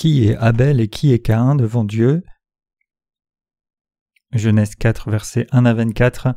[0.00, 2.24] Qui est Abel et qui est Caïn devant Dieu?
[4.32, 6.28] Genèse 4, versets 1 à 24.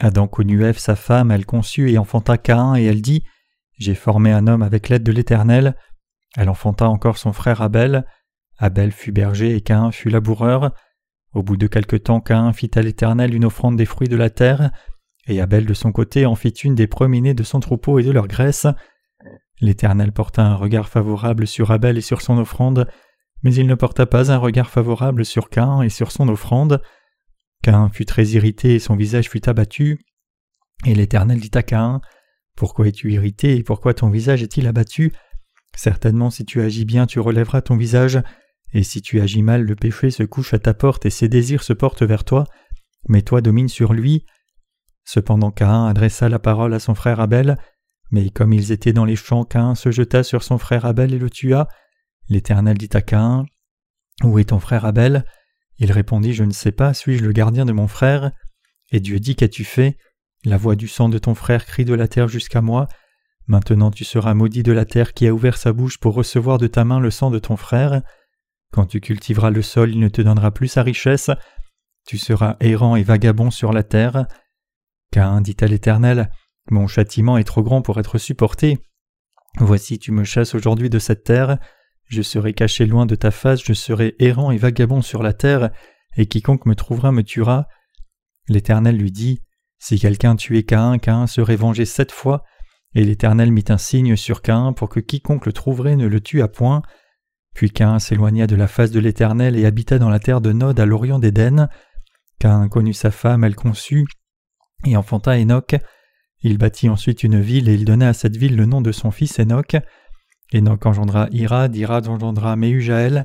[0.00, 3.24] Adam connut Ève, sa femme, elle conçut et enfanta Caïn, et elle dit
[3.76, 5.76] J'ai formé un homme avec l'aide de l'Éternel.
[6.34, 8.06] Elle enfanta encore son frère Abel.
[8.56, 10.74] Abel fut berger et Caïn fut laboureur.
[11.34, 14.30] Au bout de quelque temps, Caïn fit à l'Éternel une offrande des fruits de la
[14.30, 14.70] terre,
[15.26, 18.12] et Abel de son côté en fit une des premiers de son troupeau et de
[18.12, 18.66] leur graisse.
[19.62, 22.88] L'Éternel porta un regard favorable sur Abel et sur son offrande,
[23.44, 26.82] mais il ne porta pas un regard favorable sur Caïn et sur son offrande.
[27.62, 30.04] Caïn fut très irrité et son visage fut abattu.
[30.84, 32.00] Et l'Éternel dit à Caïn
[32.56, 35.12] Pourquoi es-tu irrité et pourquoi ton visage est-il abattu?
[35.76, 38.20] Certainement, si tu agis bien, tu relèveras ton visage,
[38.72, 41.62] et si tu agis mal, le péché se couche à ta porte et ses désirs
[41.62, 42.44] se portent vers toi,
[43.08, 44.26] mais toi domine sur lui.
[45.04, 47.56] Cependant Caïn adressa la parole à son frère Abel,
[48.12, 51.18] mais comme ils étaient dans les champs, Caïn se jeta sur son frère Abel et
[51.18, 51.66] le tua.
[52.28, 53.46] L'Éternel dit à Caïn
[54.22, 55.24] Où est ton frère Abel?
[55.78, 58.30] Il répondit Je ne sais pas, suis-je le gardien de mon frère?
[58.92, 59.96] Et Dieu dit Qu'as-tu fait?
[60.44, 62.86] La voix du sang de ton frère crie de la terre jusqu'à moi.
[63.46, 66.66] Maintenant tu seras maudit de la terre qui a ouvert sa bouche pour recevoir de
[66.66, 68.02] ta main le sang de ton frère.
[68.72, 71.30] Quand tu cultiveras le sol, il ne te donnera plus sa richesse.
[72.06, 74.26] Tu seras errant et vagabond sur la terre.
[75.12, 76.30] Caïn dit à l'Éternel
[76.70, 78.78] Mon châtiment est trop grand pour être supporté.
[79.58, 81.58] Voici, tu me chasses aujourd'hui de cette terre.
[82.06, 85.70] Je serai caché loin de ta face, je serai errant et vagabond sur la terre,
[86.16, 87.68] et quiconque me trouvera me tuera.
[88.48, 89.40] L'Éternel lui dit
[89.78, 92.44] Si quelqu'un tuait Caïn, Caïn serait vengé sept fois.
[92.94, 96.48] Et l'Éternel mit un signe sur Caïn pour que quiconque le trouverait ne le tuât
[96.48, 96.82] point.
[97.54, 100.78] Puis Cain s'éloigna de la face de l'Éternel et habita dans la terre de Nod
[100.78, 101.68] à l'orient d'Éden.
[102.38, 104.06] Cain connut sa femme, elle conçut,
[104.84, 105.76] et enfanta Enoch.
[106.42, 109.10] Il bâtit ensuite une ville et il donna à cette ville le nom de son
[109.10, 109.76] fils Enoch.
[110.52, 113.24] Enoch engendra Irad, Irad engendra Mehujaël,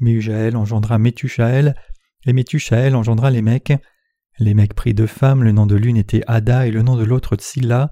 [0.00, 1.74] Mehujaël engendra Métushaël,
[2.26, 3.72] et Métushaël engendra les mecs.
[4.38, 7.36] Les prit deux femmes, le nom de l'une était Ada et le nom de l'autre
[7.36, 7.90] Tsilla.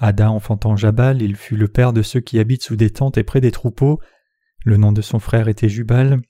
[0.00, 3.24] Ada enfantant Jabal, il fut le père de ceux qui habitent sous des tentes et
[3.24, 4.00] près des troupeaux.
[4.64, 6.20] Le nom de son frère était Jubal.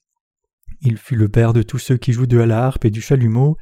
[0.81, 3.57] Il fut le père de tous ceux qui jouent de la harpe et du chalumeau.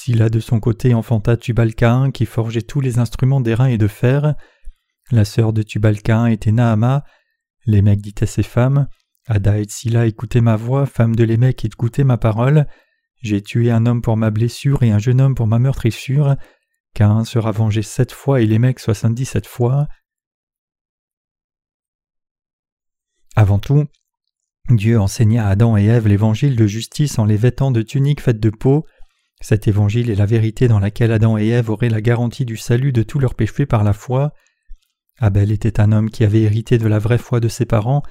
[0.00, 4.36] Silla de son côté enfanta Tubalcain qui forgeait tous les instruments d'airain et de fer.
[5.10, 7.02] La sœur de Tubalcain était Nahama.
[7.66, 8.86] Lémec dit à ses femmes
[9.26, 12.68] Ada et Silla écoutez ma voix, femme de Lémec écoutez ma parole.
[13.22, 16.36] J'ai tué un homme pour ma blessure et un jeune homme pour ma meurtrissure.
[16.94, 19.88] Cain sera vengé sept fois et Lémec soixante-dix-sept fois.
[23.34, 23.86] Avant tout,
[24.70, 28.38] Dieu enseigna à Adam et Ève l'évangile de justice en les vêtant de tuniques faites
[28.38, 28.86] de peau.
[29.40, 32.92] Cet évangile est la vérité dans laquelle Adam et Ève auraient la garantie du salut
[32.92, 34.32] de tous leurs péchés par la foi.
[35.18, 38.02] Abel était un homme qui avait hérité de la vraie foi de ses parents,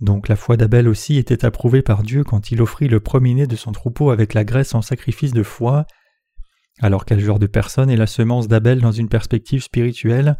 [0.00, 3.56] donc la foi d'Abel aussi était approuvée par Dieu quand il offrit le premier-né de
[3.56, 5.86] son troupeau avec la graisse en sacrifice de foi.
[6.80, 10.36] Alors quel genre de personne est la semence d'Abel dans une perspective spirituelle?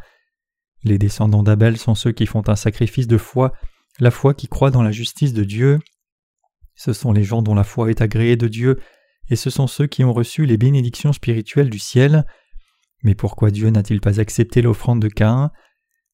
[0.82, 3.53] Les descendants d'Abel sont ceux qui font un sacrifice de foi
[3.98, 5.78] la foi qui croit dans la justice de Dieu.
[6.75, 8.81] Ce sont les gens dont la foi est agréée de Dieu,
[9.31, 12.27] et ce sont ceux qui ont reçu les bénédictions spirituelles du ciel.
[13.03, 15.50] Mais pourquoi Dieu n'a-t-il pas accepté l'offrande de Caïn?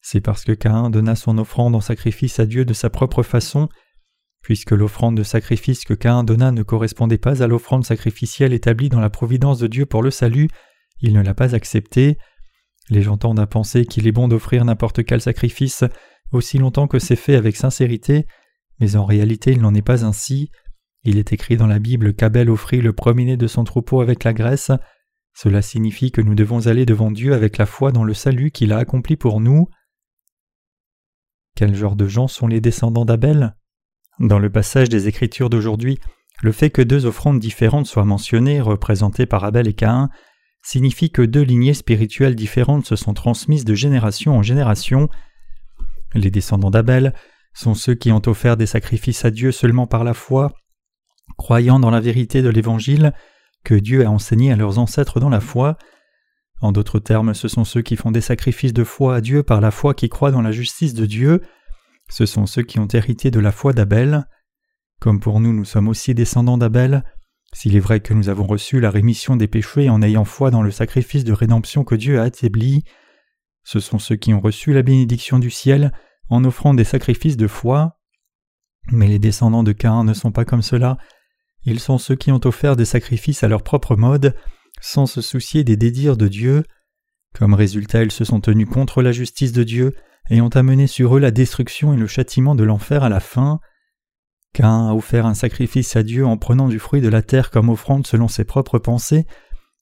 [0.01, 3.69] C'est parce que Caïn donna son offrande en sacrifice à Dieu de sa propre façon,
[4.41, 9.01] puisque l'offrande de sacrifice que Caïn donna ne correspondait pas à l'offrande sacrificielle établie dans
[9.01, 10.47] la providence de Dieu pour le salut,
[11.01, 12.17] il ne l'a pas acceptée.
[12.89, 15.83] Les gens tendent à penser qu'il est bon d'offrir n'importe quel sacrifice,
[16.31, 18.25] aussi longtemps que c'est fait avec sincérité,
[18.79, 20.51] mais en réalité il n'en est pas ainsi.
[21.03, 24.33] Il est écrit dans la Bible qu'Abel offrit le premier-né de son troupeau avec la
[24.33, 24.71] graisse.
[25.33, 28.73] Cela signifie que nous devons aller devant Dieu avec la foi dans le salut qu'il
[28.73, 29.69] a accompli pour nous.
[31.55, 33.55] Quel genre de gens sont les descendants d'Abel?
[34.19, 35.99] Dans le passage des Écritures d'aujourd'hui,
[36.41, 40.09] le fait que deux offrandes différentes soient mentionnées, représentées par Abel et Caïn,
[40.61, 45.09] signifie que deux lignées spirituelles différentes se sont transmises de génération en génération.
[46.13, 47.13] Les descendants d'Abel
[47.53, 50.53] sont ceux qui ont offert des sacrifices à Dieu seulement par la foi,
[51.39, 53.13] croyant dans la vérité de l'Évangile
[53.63, 55.77] que Dieu a enseigné à leurs ancêtres dans la foi.
[56.59, 59.61] En d'autres termes, ce sont ceux qui font des sacrifices de foi à Dieu par
[59.61, 61.41] la foi qui croient dans la justice de Dieu.
[62.09, 64.27] Ce sont ceux qui ont hérité de la foi d'Abel.
[64.99, 67.05] Comme pour nous, nous sommes aussi descendants d'Abel.
[67.53, 70.61] S'il est vrai que nous avons reçu la rémission des péchés en ayant foi dans
[70.61, 72.83] le sacrifice de rédemption que Dieu a établi,
[73.63, 75.93] ce sont ceux qui ont reçu la bénédiction du ciel
[76.27, 77.97] en offrant des sacrifices de foi.
[78.91, 80.97] Mais les descendants de Caïn ne sont pas comme cela.
[81.69, 84.33] Ils sont ceux qui ont offert des sacrifices à leur propre mode,
[84.81, 86.63] sans se soucier des désirs de Dieu.
[87.35, 89.93] Comme résultat, ils se sont tenus contre la justice de Dieu
[90.31, 93.59] et ont amené sur eux la destruction et le châtiment de l'enfer à la fin.
[94.53, 97.69] Cain a offert un sacrifice à Dieu en prenant du fruit de la terre comme
[97.69, 99.27] offrande selon ses propres pensées,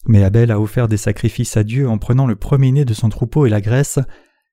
[0.05, 3.45] mais Abel a offert des sacrifices à Dieu en prenant le premier-né de son troupeau
[3.45, 3.99] et la graisse,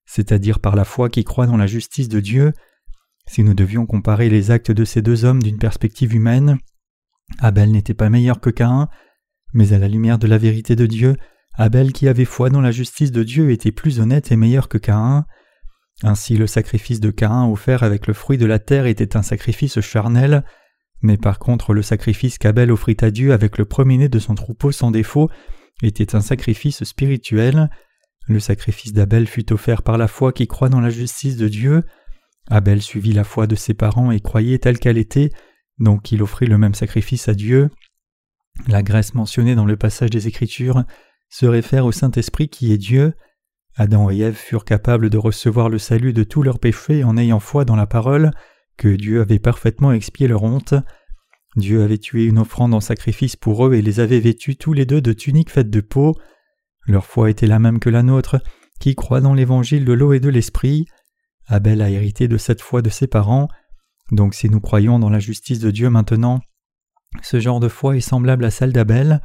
[0.07, 2.53] c'est-à-dire par la foi qui croit dans la justice de Dieu.
[3.27, 6.59] Si nous devions comparer les actes de ces deux hommes d'une perspective humaine,
[7.39, 8.89] Abel n'était pas meilleur que Caïn,
[9.53, 11.17] mais à la lumière de la vérité de Dieu,
[11.57, 14.79] Abel qui avait foi dans la justice de Dieu était plus honnête et meilleur que
[14.79, 15.25] Caïn.
[16.03, 19.81] Ainsi le sacrifice de Caïn offert avec le fruit de la terre était un sacrifice
[19.81, 20.45] charnel,
[21.03, 24.73] mais par contre le sacrifice qu'Abel offrit à Dieu avec le premier-né de son troupeau
[24.73, 25.31] sans défaut
[25.83, 27.71] était un sacrifice spirituel.
[28.27, 31.85] Le sacrifice d'Abel fut offert par la foi qui croit dans la justice de Dieu.
[32.49, 35.31] Abel suivit la foi de ses parents et croyait telle qu'elle était,
[35.79, 37.71] donc il offrit le même sacrifice à Dieu.
[38.69, 40.85] La graisse mentionnée dans le passage des Écritures
[41.29, 43.15] se réfère au Saint-Esprit qui est Dieu.
[43.77, 47.41] Adam et Ève furent capables de recevoir le salut de tous leurs péchés en ayant
[47.41, 48.31] foi dans la parole
[48.77, 50.75] que Dieu avait parfaitement expié leur honte.
[51.57, 54.87] Dieu avait tué une offrande en sacrifice pour eux et les avait vêtus tous les
[54.87, 56.15] deux de tuniques faites de peau.
[56.87, 58.41] Leur foi était la même que la nôtre,
[58.81, 60.87] qui croit dans l'évangile de l'eau et de l'esprit.
[61.47, 63.49] Abel a hérité de cette foi de ses parents.
[64.11, 66.41] Donc si nous croyons dans la justice de Dieu maintenant,
[67.23, 69.21] ce genre de foi est semblable à celle d'Abel.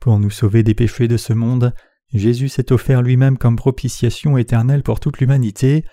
[0.00, 1.74] Pour nous sauver des péchés de ce monde,
[2.12, 5.84] Jésus s'est offert lui-même comme propitiation éternelle pour toute l'humanité.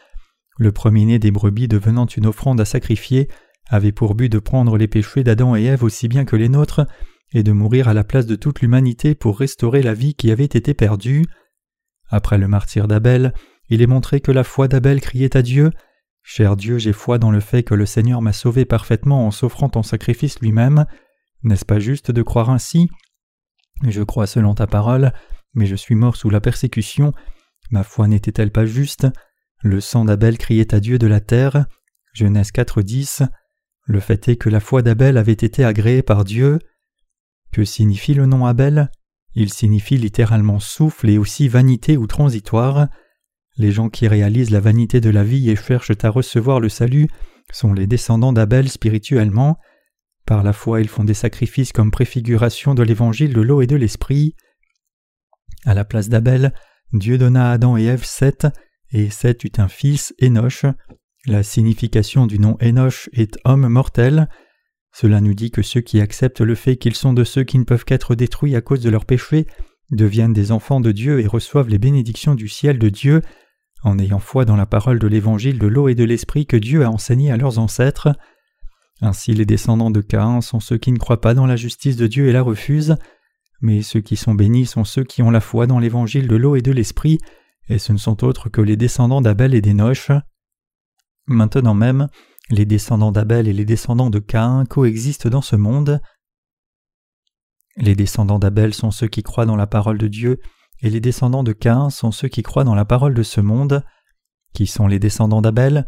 [0.58, 3.28] Le premier-né des brebis devenant une offrande à sacrifier
[3.70, 6.86] avait pour but de prendre les péchés d'Adam et Ève aussi bien que les nôtres,
[7.34, 10.44] et de mourir à la place de toute l'humanité pour restaurer la vie qui avait
[10.44, 11.26] été perdue.
[12.10, 13.34] Après le martyr d'Abel,
[13.70, 15.72] il est montré que la foi d'Abel criait à Dieu
[16.24, 19.70] Cher Dieu, j'ai foi dans le fait que le Seigneur m'a sauvé parfaitement en s'offrant
[19.70, 20.86] ton sacrifice lui-même.
[21.44, 22.90] N'est-ce pas juste de croire ainsi?
[23.88, 25.12] Je crois selon ta parole,
[25.54, 27.14] mais je suis mort sous la persécution.
[27.72, 29.08] Ma foi n'était-elle pas juste?
[29.64, 31.66] Le sang d'Abel criait à Dieu de la terre.
[32.14, 33.28] Genèse 4.10.
[33.86, 36.60] Le fait est que la foi d'Abel avait été agréée par Dieu.
[37.52, 38.92] Que signifie le nom Abel?
[39.34, 42.88] Il signifie littéralement souffle et aussi vanité ou transitoire.
[43.58, 47.08] Les gens qui réalisent la vanité de la vie et cherchent à recevoir le salut
[47.52, 49.58] sont les descendants d'Abel spirituellement.
[50.26, 53.76] Par la foi, ils font des sacrifices comme préfiguration de l'évangile de l'eau et de
[53.76, 54.36] l'esprit.
[55.66, 56.54] À la place d'Abel,
[56.94, 58.48] Dieu donna à Adam et Ève Seth,
[58.92, 60.66] et Seth eut un fils, Enoch.
[61.26, 64.28] La signification du nom Enoch est homme mortel.
[64.94, 67.64] Cela nous dit que ceux qui acceptent le fait qu'ils sont de ceux qui ne
[67.64, 69.48] peuvent qu'être détruits à cause de leurs péchés
[69.92, 73.22] deviennent des enfants de Dieu et reçoivent les bénédictions du ciel de Dieu
[73.84, 76.84] en ayant foi dans la parole de l'évangile de l'eau et de l'esprit que Dieu
[76.84, 78.10] a enseigné à leurs ancêtres.
[79.02, 82.08] Ainsi les descendants de Caïn sont ceux qui ne croient pas dans la justice de
[82.08, 82.98] Dieu et la refusent,
[83.62, 86.56] mais ceux qui sont bénis sont ceux qui ont la foi dans l'évangile de l'eau
[86.56, 87.20] et de l'esprit,
[87.70, 90.12] et ce ne sont autres que les descendants d'Abel et d'Enoch.
[91.28, 92.08] Maintenant même,
[92.50, 96.02] les descendants d'Abel et les descendants de Caïn coexistent dans ce monde.
[97.78, 100.40] Les descendants d'Abel sont ceux qui croient dans la parole de Dieu,
[100.82, 103.84] et les descendants de Caïn sont ceux qui croient dans la parole de ce monde.
[104.54, 105.86] Qui sont les descendants d'Abel?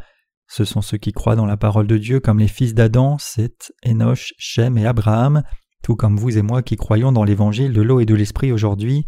[0.47, 3.71] Ce sont ceux qui croient dans la parole de Dieu comme les fils d'Adam, Seth,
[3.85, 5.43] Enoch, Shem et Abraham,
[5.83, 9.05] tout comme vous et moi qui croyons dans l'évangile de l'eau et de l'esprit aujourd'hui.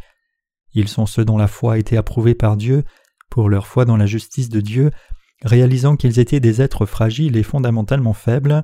[0.74, 2.83] Ils sont ceux dont la foi a été approuvée par Dieu
[3.29, 4.91] pour leur foi dans la justice de Dieu
[5.43, 8.63] réalisant qu'ils étaient des êtres fragiles et fondamentalement faibles.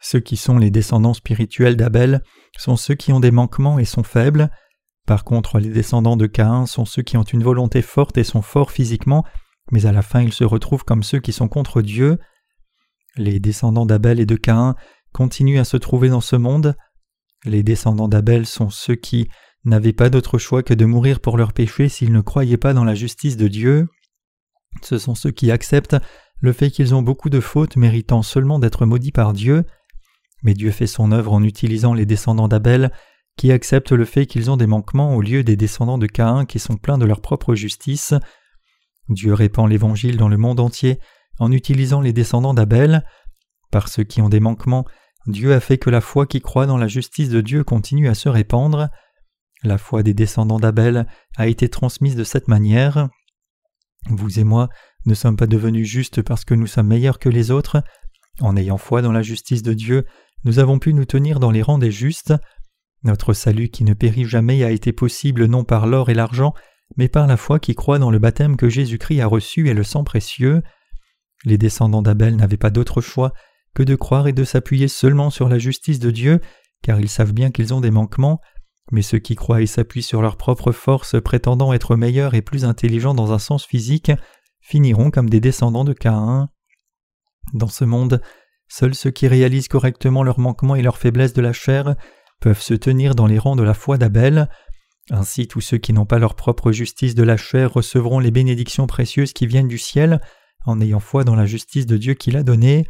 [0.00, 2.22] Ceux qui sont les descendants spirituels d'Abel
[2.56, 4.50] sont ceux qui ont des manquements et sont faibles.
[5.10, 8.42] Par contre, les descendants de Caïn sont ceux qui ont une volonté forte et sont
[8.42, 9.24] forts physiquement,
[9.72, 12.20] mais à la fin ils se retrouvent comme ceux qui sont contre Dieu.
[13.16, 14.76] Les descendants d'Abel et de Caïn
[15.12, 16.76] continuent à se trouver dans ce monde.
[17.44, 19.28] Les descendants d'Abel sont ceux qui
[19.64, 22.84] n'avaient pas d'autre choix que de mourir pour leurs péchés s'ils ne croyaient pas dans
[22.84, 23.88] la justice de Dieu.
[24.80, 25.96] Ce sont ceux qui acceptent
[26.38, 29.64] le fait qu'ils ont beaucoup de fautes méritant seulement d'être maudits par Dieu.
[30.44, 32.92] Mais Dieu fait son œuvre en utilisant les descendants d'Abel
[33.36, 36.58] qui acceptent le fait qu'ils ont des manquements au lieu des descendants de Caïn qui
[36.58, 38.14] sont pleins de leur propre justice.
[39.08, 40.98] Dieu répand l'Évangile dans le monde entier
[41.38, 43.04] en utilisant les descendants d'Abel.
[43.70, 44.84] Par ceux qui ont des manquements,
[45.26, 48.14] Dieu a fait que la foi qui croit dans la justice de Dieu continue à
[48.14, 48.88] se répandre.
[49.62, 51.06] La foi des descendants d'Abel
[51.36, 53.08] a été transmise de cette manière.
[54.08, 54.68] Vous et moi
[55.06, 57.82] ne sommes pas devenus justes parce que nous sommes meilleurs que les autres.
[58.40, 60.06] En ayant foi dans la justice de Dieu,
[60.44, 62.34] nous avons pu nous tenir dans les rangs des justes.
[63.02, 66.54] Notre salut qui ne périt jamais a été possible non par l'or et l'argent,
[66.96, 69.84] mais par la foi qui croit dans le baptême que Jésus-Christ a reçu et le
[69.84, 70.62] sang précieux.
[71.44, 73.32] Les descendants d'Abel n'avaient pas d'autre choix
[73.74, 76.40] que de croire et de s'appuyer seulement sur la justice de Dieu,
[76.82, 78.40] car ils savent bien qu'ils ont des manquements,
[78.90, 82.64] mais ceux qui croient et s'appuient sur leur propre force, prétendant être meilleurs et plus
[82.64, 84.10] intelligents dans un sens physique,
[84.60, 86.50] finiront comme des descendants de Caïn.
[87.54, 88.20] Dans ce monde,
[88.72, 91.96] Seuls ceux qui réalisent correctement leurs manquements et leurs faiblesses de la chair
[92.40, 94.48] peuvent se tenir dans les rangs de la foi d'Abel.
[95.10, 98.86] Ainsi tous ceux qui n'ont pas leur propre justice de la chair recevront les bénédictions
[98.86, 100.20] précieuses qui viennent du ciel
[100.66, 102.86] en ayant foi dans la justice de Dieu qu'il a donnée.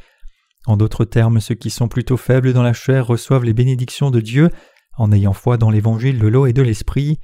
[0.66, 4.20] En d'autres termes, ceux qui sont plutôt faibles dans la chair reçoivent les bénédictions de
[4.20, 4.50] Dieu
[4.96, 7.18] en ayant foi dans l'évangile de l'eau et de l'esprit.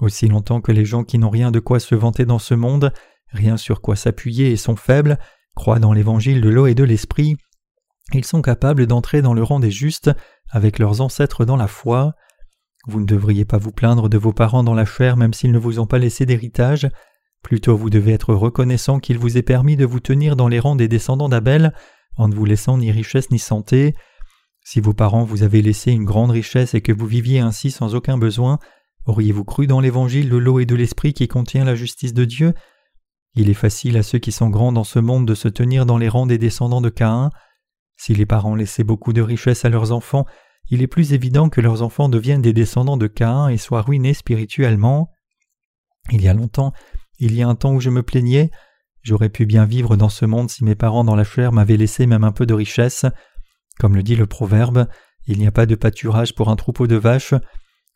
[0.00, 2.92] Aussi longtemps que les gens qui n'ont rien de quoi se vanter dans ce monde,
[3.30, 5.18] rien sur quoi s'appuyer et sont faibles,
[5.54, 7.36] croient dans l'évangile de l'eau et de l'esprit,
[8.14, 10.10] ils sont capables d'entrer dans le rang des justes
[10.50, 12.14] avec leurs ancêtres dans la foi.
[12.86, 15.58] Vous ne devriez pas vous plaindre de vos parents dans la chair même s'ils ne
[15.58, 16.88] vous ont pas laissé d'héritage.
[17.42, 20.76] Plutôt vous devez être reconnaissant qu'il vous ait permis de vous tenir dans les rangs
[20.76, 21.72] des descendants d'Abel
[22.16, 23.94] en ne vous laissant ni richesse ni santé.
[24.64, 27.94] Si vos parents vous avaient laissé une grande richesse et que vous viviez ainsi sans
[27.94, 28.58] aucun besoin,
[29.06, 32.54] auriez-vous cru dans l'évangile de l'eau et de l'esprit qui contient la justice de Dieu?
[33.34, 35.96] Il est facile à ceux qui sont grands dans ce monde de se tenir dans
[35.96, 37.30] les rangs des descendants de Caïn.
[37.98, 40.24] Si les parents laissaient beaucoup de richesses à leurs enfants,
[40.70, 44.14] il est plus évident que leurs enfants deviennent des descendants de Caïn et soient ruinés
[44.14, 45.10] spirituellement.
[46.10, 46.72] Il y a longtemps,
[47.18, 48.50] il y a un temps où je me plaignais,
[49.02, 52.06] j'aurais pu bien vivre dans ce monde si mes parents dans la chair m'avaient laissé
[52.06, 53.04] même un peu de richesse.
[53.78, 54.86] Comme le dit le proverbe,
[55.26, 57.34] il n'y a pas de pâturage pour un troupeau de vaches.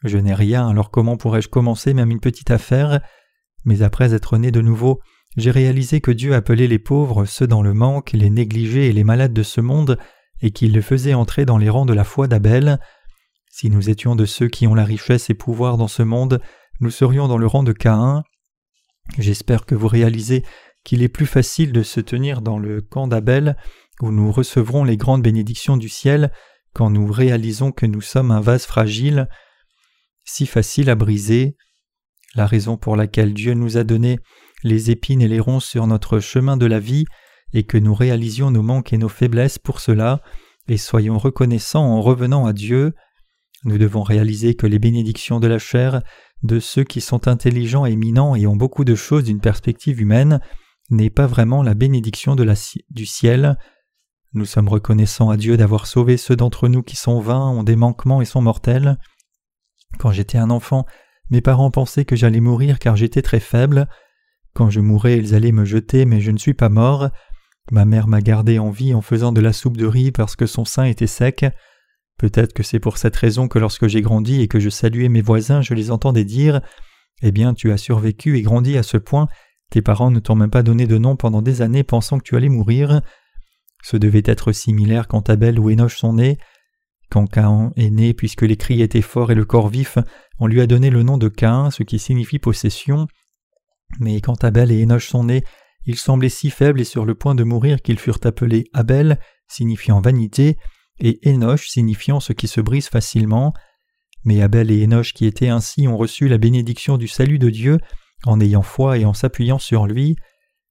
[0.03, 3.01] Je n'ai rien, alors comment pourrais-je commencer même une petite affaire?
[3.65, 5.01] Mais après être né de nouveau,
[5.37, 9.05] j'ai réalisé que Dieu appelait les pauvres, ceux dans le manque, les négligés et les
[9.05, 9.99] malades de ce monde,
[10.43, 12.79] et qu'il les faisait entrer dans les rangs de la foi d'Abel.
[13.51, 16.41] Si nous étions de ceux qui ont la richesse et pouvoir dans ce monde,
[16.81, 18.23] nous serions dans le rang de Caïn.
[19.19, 20.45] J'espère que vous réalisez
[20.85, 23.57] qu'il est plus facile de se tenir dans le camp d'Abel,
[24.01, 26.33] où nous recevrons les grandes bénédictions du ciel,
[26.75, 29.29] quand nous réalisons que nous sommes un vase fragile,
[30.25, 31.57] si facile à briser.
[32.35, 34.19] La raison pour laquelle Dieu nous a donné
[34.62, 37.04] les épines et les ronces sur notre chemin de la vie
[37.52, 40.23] et que nous réalisions nos manques et nos faiblesses pour cela,
[40.69, 42.95] et soyons reconnaissants en revenant à Dieu.
[43.64, 46.02] Nous devons réaliser que les bénédictions de la chair,
[46.42, 50.40] de ceux qui sont intelligents, éminents et ont beaucoup de choses d'une perspective humaine,
[50.90, 53.57] n'est pas vraiment la bénédiction du ciel.
[54.35, 57.76] Nous sommes reconnaissants à Dieu d'avoir sauvé ceux d'entre nous qui sont vains, ont des
[57.76, 58.99] manquements et sont mortels.
[59.99, 60.87] Quand j'étais un enfant,
[61.31, 63.88] mes parents pensaient que j'allais mourir car j'étais très faible.
[64.55, 67.11] Quand je mourrais, ils allaient me jeter, mais je ne suis pas mort.
[67.71, 70.47] Ma mère m'a gardé en vie en faisant de la soupe de riz parce que
[70.47, 71.47] son sein était sec.
[72.19, 75.23] Peut-être que c'est pour cette raison que lorsque j'ai grandi et que je saluais mes
[75.23, 76.61] voisins, je les entendais dire
[77.23, 79.29] Eh bien, tu as survécu et grandi à ce point,
[79.71, 82.37] tes parents ne t'ont même pas donné de nom pendant des années pensant que tu
[82.37, 83.01] allais mourir.
[83.83, 86.39] Ce devait être similaire quand Abel ou Enoch sont nés.
[87.11, 89.99] Quand Cain est né, puisque les cris étaient forts et le corps vif,
[90.39, 93.07] on lui a donné le nom de Cain, ce qui signifie possession.
[94.01, 95.45] Mais quand Abel et Enoch sont nés,
[95.85, 99.19] ils semblaient si faibles et sur le point de mourir qu'ils furent appelés Abel,
[99.49, 100.57] signifiant vanité,
[101.01, 103.53] et Enoch, signifiant ce qui se brise facilement.
[104.25, 107.79] Mais Abel et Enoch qui étaient ainsi ont reçu la bénédiction du salut de Dieu
[108.25, 110.17] en ayant foi et en s'appuyant sur lui.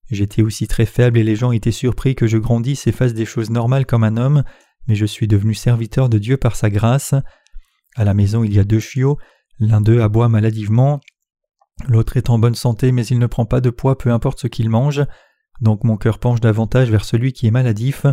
[0.09, 3.25] J'étais aussi très faible et les gens étaient surpris que je grandisse et fasse des
[3.25, 4.43] choses normales comme un homme,
[4.87, 7.13] mais je suis devenu serviteur de Dieu par sa grâce.
[7.95, 9.17] À la maison il y a deux chiots,
[9.59, 11.01] l'un d'eux aboie maladivement,
[11.87, 14.47] L'autre est en bonne santé, mais il ne prend pas de poids peu importe ce
[14.47, 15.03] qu'il mange,
[15.61, 18.05] donc mon cœur penche davantage vers celui qui est maladif.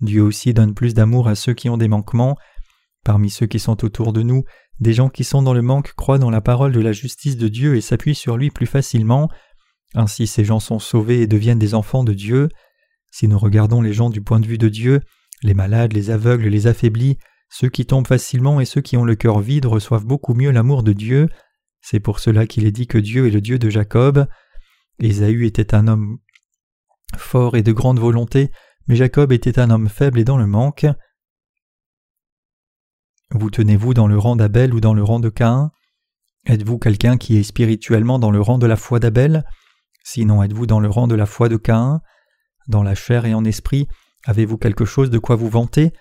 [0.00, 2.36] Dieu aussi donne plus d'amour à ceux qui ont des manquements.
[3.04, 4.44] Parmi ceux qui sont autour de nous,
[4.80, 7.48] des gens qui sont dans le manque croient dans la parole de la justice de
[7.48, 9.28] Dieu et s'appuient sur lui plus facilement.
[9.94, 12.48] Ainsi ces gens sont sauvés et deviennent des enfants de Dieu.
[13.10, 15.00] Si nous regardons les gens du point de vue de Dieu,
[15.42, 17.18] les malades, les aveugles, les affaiblis,
[17.50, 20.82] ceux qui tombent facilement et ceux qui ont le cœur vide reçoivent beaucoup mieux l'amour
[20.82, 21.28] de Dieu.
[21.80, 24.26] C'est pour cela qu'il est dit que Dieu est le Dieu de Jacob.
[24.98, 26.18] Ésaü était un homme
[27.16, 28.50] fort et de grande volonté,
[28.86, 30.86] mais Jacob était un homme faible et dans le manque.
[33.30, 35.70] Vous tenez-vous dans le rang d'Abel ou dans le rang de Caïn?
[36.46, 39.44] Êtes-vous quelqu'un qui est spirituellement dans le rang de la foi d'Abel?
[40.02, 42.00] Sinon êtes-vous dans le rang de la foi de Caïn?
[42.66, 43.86] Dans la chair et en esprit,
[44.24, 45.92] avez-vous quelque chose de quoi vous vanter?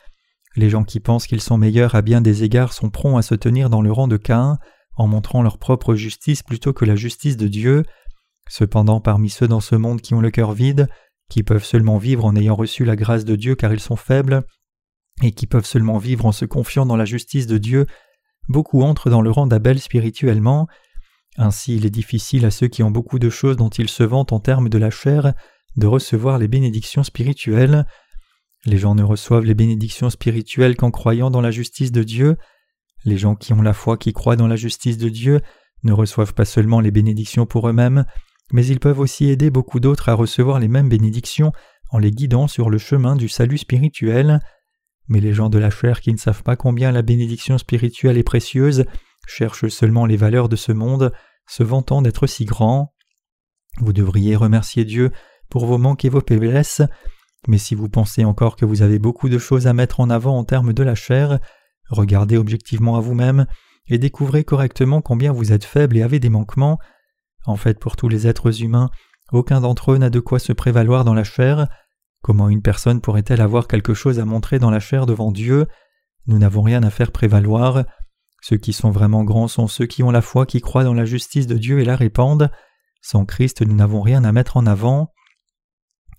[0.56, 3.36] Les gens qui pensent qu'ils sont meilleurs à bien des égards sont prompts à se
[3.36, 4.58] tenir dans le rang de Caïn
[4.98, 7.84] en montrant leur propre justice plutôt que la justice de Dieu.
[8.50, 10.88] Cependant, parmi ceux dans ce monde qui ont le cœur vide,
[11.30, 14.44] qui peuvent seulement vivre en ayant reçu la grâce de Dieu car ils sont faibles,
[15.22, 17.88] et qui peuvent seulement vivre en se confiant dans la justice de Dieu,
[18.50, 20.68] beaucoup entrent dans le rang d'Abel spirituellement.
[21.38, 24.34] Ainsi il est difficile à ceux qui ont beaucoup de choses dont ils se vantent
[24.34, 25.34] en termes de la chair
[25.76, 27.86] de recevoir les bénédictions spirituelles.
[28.66, 32.38] Les gens ne reçoivent les bénédictions spirituelles qu'en croyant dans la justice de Dieu,
[33.06, 35.42] les gens qui ont la foi, qui croient dans la justice de Dieu,
[35.84, 38.06] ne reçoivent pas seulement les bénédictions pour eux-mêmes,
[38.52, 41.52] mais ils peuvent aussi aider beaucoup d'autres à recevoir les mêmes bénédictions
[41.90, 44.40] en les guidant sur le chemin du salut spirituel.
[45.08, 48.24] Mais les gens de la chair qui ne savent pas combien la bénédiction spirituelle est
[48.24, 48.86] précieuse
[49.26, 51.12] cherchent seulement les valeurs de ce monde,
[51.48, 52.94] se vantant d'être si grands.
[53.80, 55.12] Vous devriez remercier Dieu
[55.50, 56.82] pour vos manques et vos faiblesses,
[57.48, 60.38] mais si vous pensez encore que vous avez beaucoup de choses à mettre en avant
[60.38, 61.40] en termes de la chair,
[61.90, 63.46] regardez objectivement à vous-même
[63.88, 66.80] et découvrez correctement combien vous êtes faible et avez des manquements.
[67.46, 68.90] En fait, pour tous les êtres humains,
[69.32, 71.68] aucun d'entre eux n'a de quoi se prévaloir dans la chair.
[72.22, 75.68] Comment une personne pourrait-elle avoir quelque chose à montrer dans la chair devant Dieu?
[76.26, 77.86] Nous n'avons rien à faire prévaloir.
[78.42, 81.06] Ceux qui sont vraiment grands sont ceux qui ont la foi, qui croient dans la
[81.06, 82.52] justice de Dieu et la répandent.
[83.02, 85.14] Sans Christ, nous n'avons rien à mettre en avant.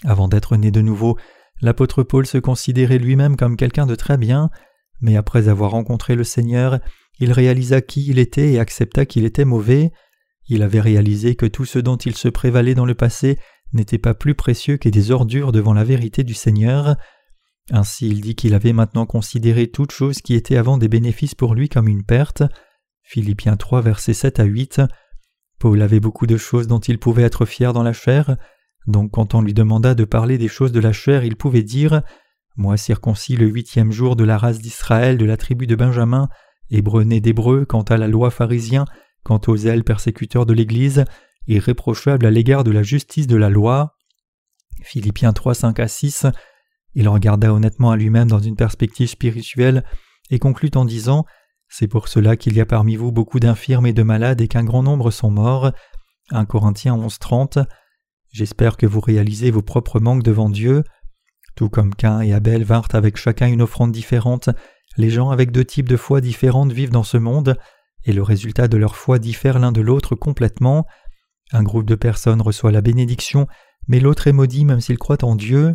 [0.04, 1.18] Avant d'être né de nouveau,
[1.60, 4.50] l'apôtre Paul se considérait lui-même comme quelqu'un de très bien,
[5.00, 6.80] mais après avoir rencontré le Seigneur,
[7.20, 9.92] il réalisa qui il était et accepta qu'il était mauvais.
[10.48, 13.38] Il avait réalisé que tout ce dont il se prévalait dans le passé
[13.72, 16.96] n'était pas plus précieux que des ordures devant la vérité du Seigneur.
[17.70, 21.54] Ainsi il dit qu'il avait maintenant considéré toute chose qui était avant des bénéfices pour
[21.54, 22.42] lui comme une perte.
[23.02, 24.80] Philippiens 3 versets 7 à 8.
[25.58, 28.36] Paul avait beaucoup de choses dont il pouvait être fier dans la chair,
[28.88, 32.02] donc quand on lui demanda de parler des choses de la chair, il pouvait dire
[32.58, 36.28] Moi circoncis le huitième jour de la race d'Israël de la tribu de Benjamin,
[36.70, 38.84] hébreu né d'hébreu, quant à la loi pharisien,
[39.22, 41.04] quant aux ailes persécuteurs de l'Église,
[41.46, 43.94] irréprochable à l'égard de la justice de la loi.
[44.82, 46.26] Philippiens 3, 5 à 6.
[46.94, 49.84] Il regarda honnêtement à lui-même dans une perspective spirituelle
[50.30, 51.26] et conclut en disant
[51.68, 54.64] C'est pour cela qu'il y a parmi vous beaucoup d'infirmes et de malades et qu'un
[54.64, 55.70] grand nombre sont morts.
[56.30, 57.58] 1 Corinthiens 11, 30.
[58.32, 60.82] J'espère que vous réalisez vos propres manques devant Dieu.
[61.58, 64.48] Tout comme Cain et Abel vinrent avec chacun une offrande différente,
[64.96, 67.58] les gens avec deux types de foi différentes vivent dans ce monde,
[68.04, 70.86] et le résultat de leur foi diffère l'un de l'autre complètement.
[71.50, 73.48] Un groupe de personnes reçoit la bénédiction,
[73.88, 75.74] mais l'autre est maudit même s'il croit en Dieu.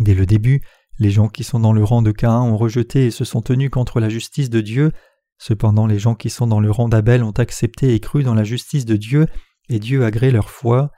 [0.00, 0.62] Dès le début,
[0.98, 3.68] les gens qui sont dans le rang de Cain ont rejeté et se sont tenus
[3.68, 4.92] contre la justice de Dieu.
[5.36, 8.44] Cependant, les gens qui sont dans le rang d'Abel ont accepté et cru dans la
[8.44, 9.26] justice de Dieu,
[9.68, 10.92] et Dieu a gré leur foi.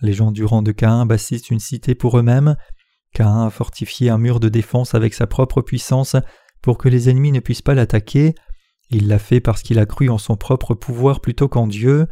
[0.00, 2.54] Les gens du rang de Cain bâtissent une cité pour eux-mêmes.
[3.16, 6.16] Cain a fortifié un mur de défense avec sa propre puissance
[6.60, 8.34] pour que les ennemis ne puissent pas l'attaquer.
[8.90, 12.08] Il l'a fait parce qu'il a cru en son propre pouvoir plutôt qu'en Dieu.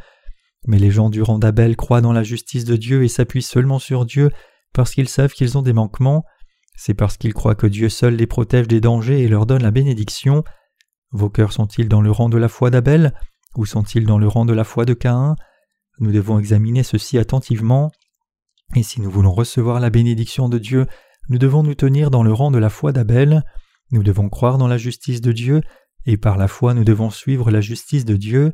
[0.66, 3.78] Mais les gens du rang d'Abel croient dans la justice de Dieu et s'appuient seulement
[3.78, 4.30] sur Dieu
[4.72, 6.24] parce qu'ils savent qu'ils ont des manquements.
[6.74, 9.70] C'est parce qu'ils croient que Dieu seul les protège des dangers et leur donne la
[9.70, 10.42] bénédiction.
[11.10, 13.12] Vos cœurs sont-ils dans le rang de la foi d'Abel
[13.56, 15.36] ou sont-ils dans le rang de la foi de Caïn?
[15.98, 17.92] Nous devons examiner ceci attentivement,
[18.74, 20.86] et si nous voulons recevoir la bénédiction de Dieu,
[21.28, 23.44] nous devons nous tenir dans le rang de la foi d'Abel,
[23.92, 25.60] nous devons croire dans la justice de Dieu,
[26.06, 28.52] et par la foi nous devons suivre la justice de Dieu.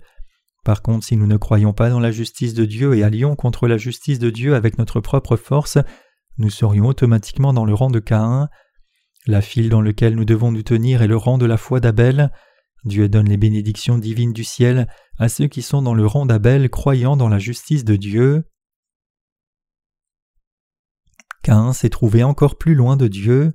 [0.65, 3.67] Par contre, si nous ne croyons pas dans la justice de Dieu et allions contre
[3.67, 5.79] la justice de Dieu avec notre propre force,
[6.39, 8.49] nous serions automatiquement dans le rang de Caïn.
[9.27, 12.31] La file dans lequel nous devons nous tenir est le rang de la foi d'Abel.
[12.85, 14.87] Dieu donne les bénédictions divines du ciel
[15.19, 18.45] à ceux qui sont dans le rang d'Abel croyant dans la justice de Dieu.
[21.43, 23.53] Cain s'est trouvé encore plus loin de Dieu.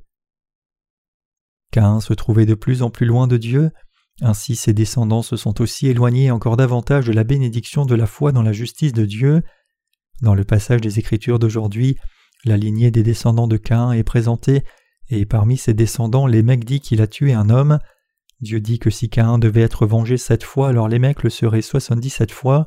[1.72, 3.72] Cain se trouvait de plus en plus loin de Dieu,
[4.22, 8.32] ainsi ses descendants se sont aussi éloignés encore davantage de la bénédiction de la foi
[8.32, 9.44] dans la justice de Dieu.
[10.22, 11.98] Dans le passage des Écritures d'aujourd'hui,
[12.46, 14.64] la lignée des descendants de Cain est présentée,
[15.10, 17.80] et parmi ses descendants, les mecs dit qu'il a tué un homme.
[18.40, 21.62] Dieu dit que si Caïn devait être vengé sept fois, alors les mecs le seraient
[21.62, 22.66] soixante-dix-sept fois.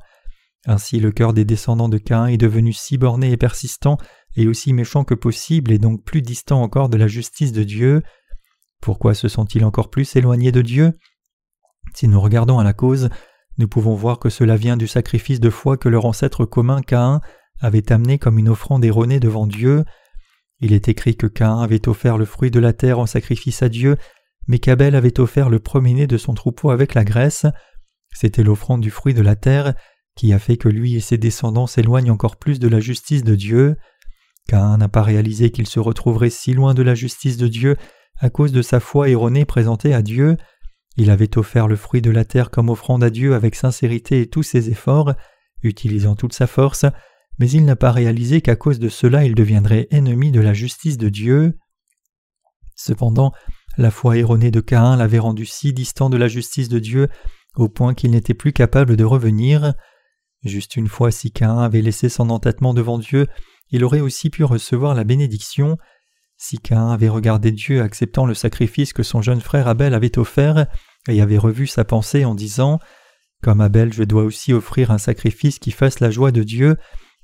[0.67, 3.97] Ainsi le cœur des descendants de Caïn est devenu si borné et persistant
[4.37, 8.03] et aussi méchant que possible et donc plus distant encore de la justice de Dieu.
[8.81, 10.93] Pourquoi se sont-ils encore plus éloignés de Dieu?
[11.95, 13.09] Si nous regardons à la cause,
[13.57, 17.21] nous pouvons voir que cela vient du sacrifice de foi que leur ancêtre commun Caïn
[17.61, 19.85] avait amené comme une offrande erronée devant Dieu.
[20.61, 23.69] Il est écrit que Caïn avait offert le fruit de la terre en sacrifice à
[23.69, 23.97] Dieu
[24.49, 27.47] mais qu'Abel avait offert le premier-né de son troupeau avec la graisse.
[28.13, 29.75] C'était l'offrande du fruit de la terre
[30.17, 33.37] qui a fait que lui et ses descendants s'éloignent encore plus de la justice de
[33.37, 33.77] Dieu.
[34.49, 37.77] Cain n'a pas réalisé qu'il se retrouverait si loin de la justice de Dieu
[38.19, 40.37] à cause de sa foi erronée présentée à Dieu.
[40.97, 44.27] Il avait offert le fruit de la terre comme offrande à Dieu avec sincérité et
[44.27, 45.15] tous ses efforts,
[45.63, 46.87] utilisant toute sa force,
[47.39, 50.97] mais il n'a pas réalisé qu'à cause de cela il deviendrait ennemi de la justice
[50.99, 51.57] de Dieu.
[52.75, 53.33] Cependant,
[53.77, 57.09] la foi erronée de Caïn l'avait rendu si distant de la justice de Dieu
[57.55, 59.75] au point qu'il n'était plus capable de revenir.
[60.43, 63.27] Juste une fois si Caïn avait laissé son entêtement devant Dieu,
[63.71, 65.77] il aurait aussi pu recevoir la bénédiction.
[66.37, 70.67] Si Caïn avait regardé Dieu acceptant le sacrifice que son jeune frère Abel avait offert
[71.09, 72.79] et avait revu sa pensée en disant
[73.43, 76.77] Comme Abel, je dois aussi offrir un sacrifice qui fasse la joie de Dieu,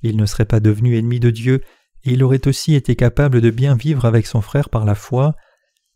[0.02, 1.62] il ne serait pas devenu ennemi de Dieu
[2.04, 5.34] et il aurait aussi été capable de bien vivre avec son frère par la foi,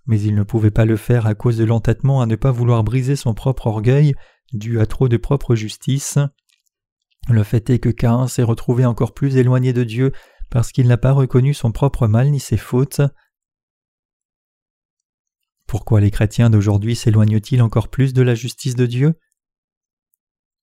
[0.07, 2.83] mais il ne pouvait pas le faire à cause de l'entêtement à ne pas vouloir
[2.83, 4.15] briser son propre orgueil,
[4.55, 6.19] dû à trop de propre justice.
[7.29, 10.13] Le fait est que Caïn s'est retrouvé encore plus éloigné de Dieu
[10.51, 13.03] parce qu'il n'a pas reconnu son propre mal ni ses fautes.
[15.67, 19.15] Pourquoi les chrétiens d'aujourd'hui s'éloignent-ils encore plus de la justice de Dieu?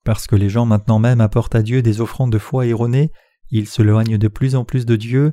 [0.03, 3.11] Parce que les gens maintenant même apportent à Dieu des offrandes de foi erronées,
[3.49, 5.31] ils s'éloignent de plus en plus de Dieu.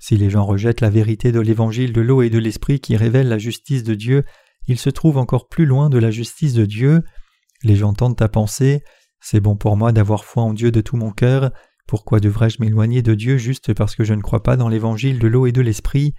[0.00, 3.28] Si les gens rejettent la vérité de l'évangile de l'eau et de l'esprit qui révèle
[3.28, 4.24] la justice de Dieu,
[4.66, 7.02] ils se trouvent encore plus loin de la justice de Dieu.
[7.62, 8.82] Les gens tentent à penser
[9.20, 11.52] C'est bon pour moi d'avoir foi en Dieu de tout mon cœur,
[11.86, 15.28] pourquoi devrais-je m'éloigner de Dieu juste parce que je ne crois pas dans l'évangile de
[15.28, 16.14] l'eau et de l'esprit?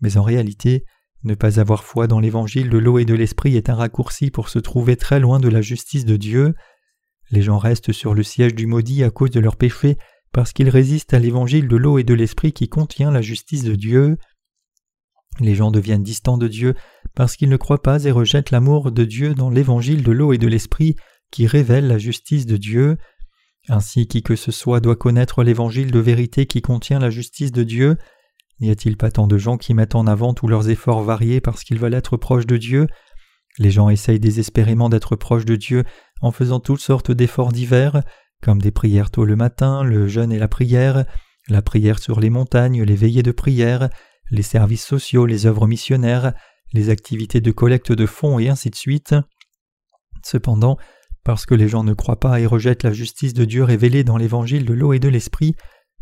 [0.00, 0.84] Mais en réalité,
[1.24, 4.48] ne pas avoir foi dans l'évangile de l'eau et de l'esprit est un raccourci pour
[4.48, 6.54] se trouver très loin de la justice de Dieu.
[7.30, 9.96] Les gens restent sur le siège du maudit à cause de leurs péchés
[10.32, 13.74] parce qu'ils résistent à l'évangile de l'eau et de l'esprit qui contient la justice de
[13.74, 14.18] Dieu.
[15.40, 16.74] Les gens deviennent distants de Dieu
[17.14, 20.38] parce qu'ils ne croient pas et rejettent l'amour de Dieu dans l'évangile de l'eau et
[20.38, 20.96] de l'esprit
[21.30, 22.98] qui révèle la justice de Dieu.
[23.68, 27.62] Ainsi qui que ce soit doit connaître l'évangile de vérité qui contient la justice de
[27.62, 27.96] Dieu.
[28.60, 31.64] N'y a-t-il pas tant de gens qui mettent en avant tous leurs efforts variés parce
[31.64, 32.86] qu'ils veulent être proches de Dieu?
[33.58, 35.84] Les gens essayent désespérément d'être proches de Dieu
[36.20, 38.02] en faisant toutes sortes d'efforts divers,
[38.42, 41.04] comme des prières tôt le matin, le jeûne et la prière,
[41.48, 43.88] la prière sur les montagnes, les veillées de prière,
[44.30, 46.34] les services sociaux, les œuvres missionnaires,
[46.72, 49.14] les activités de collecte de fonds et ainsi de suite.
[50.22, 50.76] Cependant,
[51.24, 54.18] parce que les gens ne croient pas et rejettent la justice de Dieu révélée dans
[54.18, 55.54] l'évangile de l'eau et de l'esprit,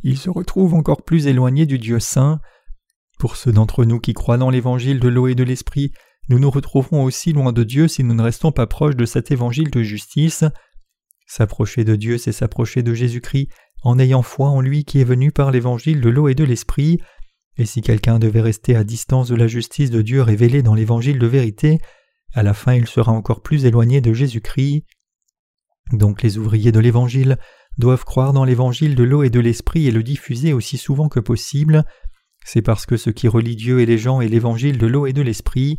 [0.02, 2.40] ils se retrouvent encore plus éloignés du Dieu saint.
[3.18, 5.92] Pour ceux d'entre nous qui croient dans l'évangile de l'eau et de l'esprit,
[6.28, 9.30] nous nous retrouverons aussi loin de Dieu si nous ne restons pas proches de cet
[9.30, 10.44] évangile de justice.
[11.26, 13.48] S'approcher de Dieu, c'est s'approcher de Jésus-Christ
[13.85, 16.98] en ayant foi en lui qui est venu par l'évangile de l'eau et de l'esprit.
[17.58, 21.18] Et si quelqu'un devait rester à distance de la justice de Dieu révélée dans l'évangile
[21.18, 21.78] de vérité,
[22.35, 24.85] à la fin il sera encore plus éloigné de Jésus-Christ.
[25.90, 27.38] Donc les ouvriers de l'Évangile
[27.79, 31.21] doivent croire dans l'Évangile de l'eau et de l'Esprit et le diffuser aussi souvent que
[31.21, 31.85] possible.
[32.45, 35.12] C'est parce que ce qui relie Dieu et les gens est l'Évangile de l'eau et
[35.12, 35.79] de l'Esprit.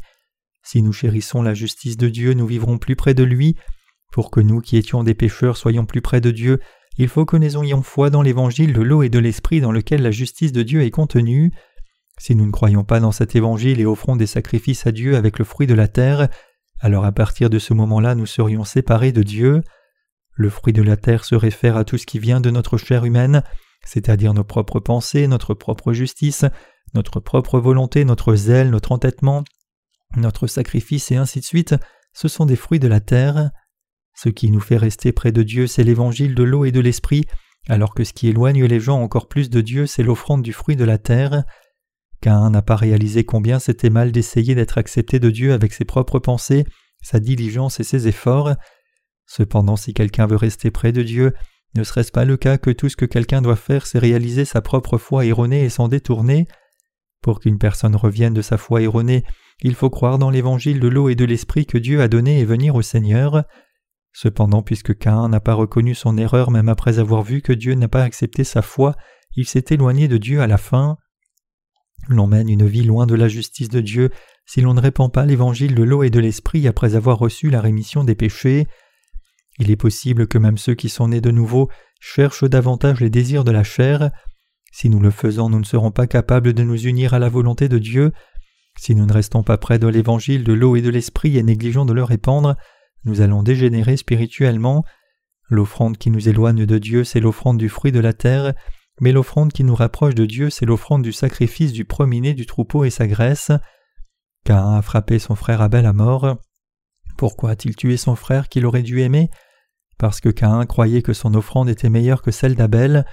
[0.63, 3.55] Si nous chérissons la justice de Dieu, nous vivrons plus près de lui.
[4.11, 6.59] Pour que nous qui étions des pécheurs soyons plus près de Dieu,
[6.97, 10.03] il faut que nous ayons foi dans l'Évangile de l'eau et de l'Esprit dans lequel
[10.03, 11.51] la justice de Dieu est contenue.
[12.19, 15.39] Si nous ne croyons pas dans cet Évangile et offrons des sacrifices à Dieu avec
[15.39, 16.29] le fruit de la terre,
[16.79, 19.63] alors à partir de ce moment-là nous serions séparés de Dieu.
[20.35, 23.05] Le fruit de la terre se réfère à tout ce qui vient de notre chair
[23.05, 23.43] humaine,
[23.85, 26.45] c'est-à-dire nos propres pensées, notre propre justice,
[26.93, 29.43] notre propre volonté, notre zèle, notre entêtement,
[30.15, 31.75] notre sacrifice et ainsi de suite,
[32.13, 33.51] ce sont des fruits de la terre.
[34.15, 37.25] Ce qui nous fait rester près de Dieu, c'est l'évangile de l'eau et de l'esprit,
[37.67, 40.75] alors que ce qui éloigne les gens encore plus de Dieu, c'est l'offrande du fruit
[40.75, 41.43] de la terre.
[42.21, 46.19] Cain n'a pas réalisé combien c'était mal d'essayer d'être accepté de Dieu avec ses propres
[46.19, 46.65] pensées,
[47.01, 48.55] sa diligence et ses efforts.
[49.25, 51.33] Cependant, si quelqu'un veut rester près de Dieu,
[51.75, 54.61] ne serait-ce pas le cas que tout ce que quelqu'un doit faire, c'est réaliser sa
[54.61, 56.47] propre foi erronée et s'en détourner?
[57.21, 59.23] Pour qu'une personne revienne de sa foi erronée,
[59.61, 62.45] il faut croire dans l'évangile de l'eau et de l'esprit que Dieu a donné et
[62.45, 63.43] venir au Seigneur.
[64.11, 67.87] Cependant, puisque Cain n'a pas reconnu son erreur même après avoir vu que Dieu n'a
[67.87, 68.95] pas accepté sa foi,
[69.35, 70.97] il s'est éloigné de Dieu à la fin.
[72.09, 74.11] L'on mène une vie loin de la justice de Dieu
[74.45, 77.61] si l'on ne répand pas l'évangile de l'eau et de l'esprit après avoir reçu la
[77.61, 78.67] rémission des péchés.
[79.63, 81.69] Il est possible que même ceux qui sont nés de nouveau
[82.01, 84.11] cherchent davantage les désirs de la chair.
[84.73, 87.69] Si nous le faisons, nous ne serons pas capables de nous unir à la volonté
[87.69, 88.11] de Dieu.
[88.77, 91.85] Si nous ne restons pas près de l'évangile de l'eau et de l'esprit et négligeons
[91.85, 92.57] de le répandre,
[93.05, 94.83] nous allons dégénérer spirituellement.
[95.47, 98.53] L'offrande qui nous éloigne de Dieu, c'est l'offrande du fruit de la terre,
[98.99, 102.83] mais l'offrande qui nous rapproche de Dieu, c'est l'offrande du sacrifice du premier-né du troupeau
[102.83, 103.53] et sa graisse.
[104.43, 106.35] Cain a frappé son frère Abel à mort.
[107.15, 109.29] Pourquoi a-t-il tué son frère qu'il aurait dû aimer?
[109.97, 113.05] Parce que Caïn croyait que son offrande était meilleure que celle d'Abel.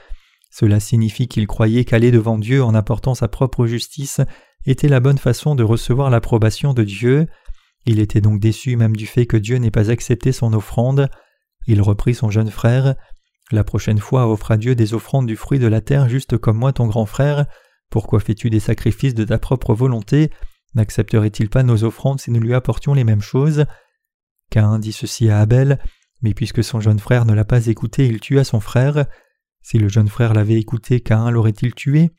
[0.50, 4.20] Cela signifie qu'il croyait qu'aller devant Dieu en apportant sa propre justice
[4.66, 7.26] était la bonne façon de recevoir l'approbation de Dieu.
[7.86, 11.08] Il était donc déçu même du fait que Dieu n'ait pas accepté son offrande.
[11.66, 12.94] Il reprit son jeune frère.
[13.52, 16.58] La prochaine fois offre à Dieu des offrandes du fruit de la terre juste comme
[16.58, 17.46] moi ton grand frère.
[17.90, 20.30] Pourquoi fais-tu des sacrifices de ta propre volonté?
[20.74, 23.64] N'accepterait-il pas nos offrandes si nous lui apportions les mêmes choses?
[24.50, 25.78] Cain dit ceci à Abel,
[26.22, 29.06] mais puisque son jeune frère ne l'a pas écouté, il tua son frère.
[29.62, 32.10] Si le jeune frère l'avait écouté, Cain l'aurait-il tué?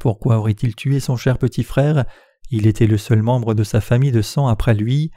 [0.00, 2.04] Pourquoi aurait-il tué son cher petit frère?
[2.50, 5.10] Il était le seul membre de sa famille de sang après lui.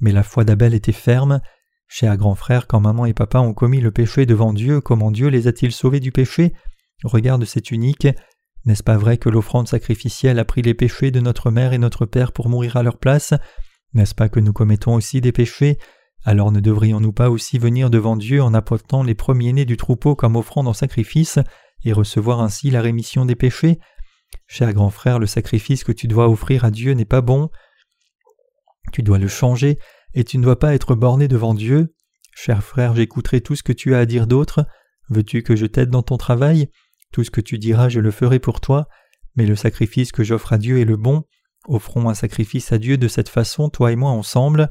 [0.00, 1.40] Mais la foi d'Abel était ferme.
[1.88, 5.28] Cher grand frère, quand maman et papa ont commis le péché devant Dieu, comment Dieu
[5.28, 6.54] les a-t-il sauvés du péché?
[7.04, 8.08] Regarde cette unique.
[8.64, 12.06] N'est-ce pas vrai que l'offrande sacrificielle a pris les péchés de notre mère et notre
[12.06, 13.34] père pour mourir à leur place?
[13.92, 15.78] N'est-ce pas que nous commettons aussi des péchés?
[16.24, 20.36] Alors ne devrions-nous pas aussi venir devant Dieu en apportant les premiers-nés du troupeau comme
[20.36, 21.38] offrande en sacrifice
[21.84, 23.78] et recevoir ainsi la rémission des péchés?
[24.46, 27.50] Cher grand frère, le sacrifice que tu dois offrir à Dieu n'est pas bon.
[28.92, 29.78] Tu dois le changer
[30.14, 31.94] et tu ne dois pas être borné devant Dieu.
[32.34, 34.64] Cher frère, j'écouterai tout ce que tu as à dire d'autre.
[35.10, 36.68] Veux-tu que je t'aide dans ton travail?
[37.12, 38.86] Tout ce que tu diras, je le ferai pour toi,
[39.36, 41.24] mais le sacrifice que j'offre à Dieu est le bon.
[41.66, 44.70] Offrons un sacrifice à Dieu de cette façon, toi et moi ensemble.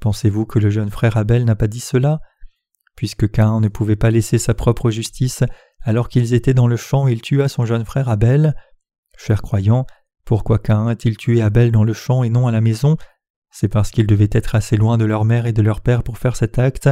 [0.00, 2.20] Pensez-vous que le jeune frère Abel n'a pas dit cela?
[2.96, 5.44] Puisque Cain ne pouvait pas laisser sa propre justice,
[5.82, 8.54] alors qu'ils étaient dans le champ, il tua son jeune frère Abel.
[9.16, 9.86] Cher croyant,
[10.24, 12.96] pourquoi Cain a-t-il tué Abel dans le champ et non à la maison?
[13.50, 16.18] C'est parce qu'ils devaient être assez loin de leur mère et de leur père pour
[16.18, 16.90] faire cet acte.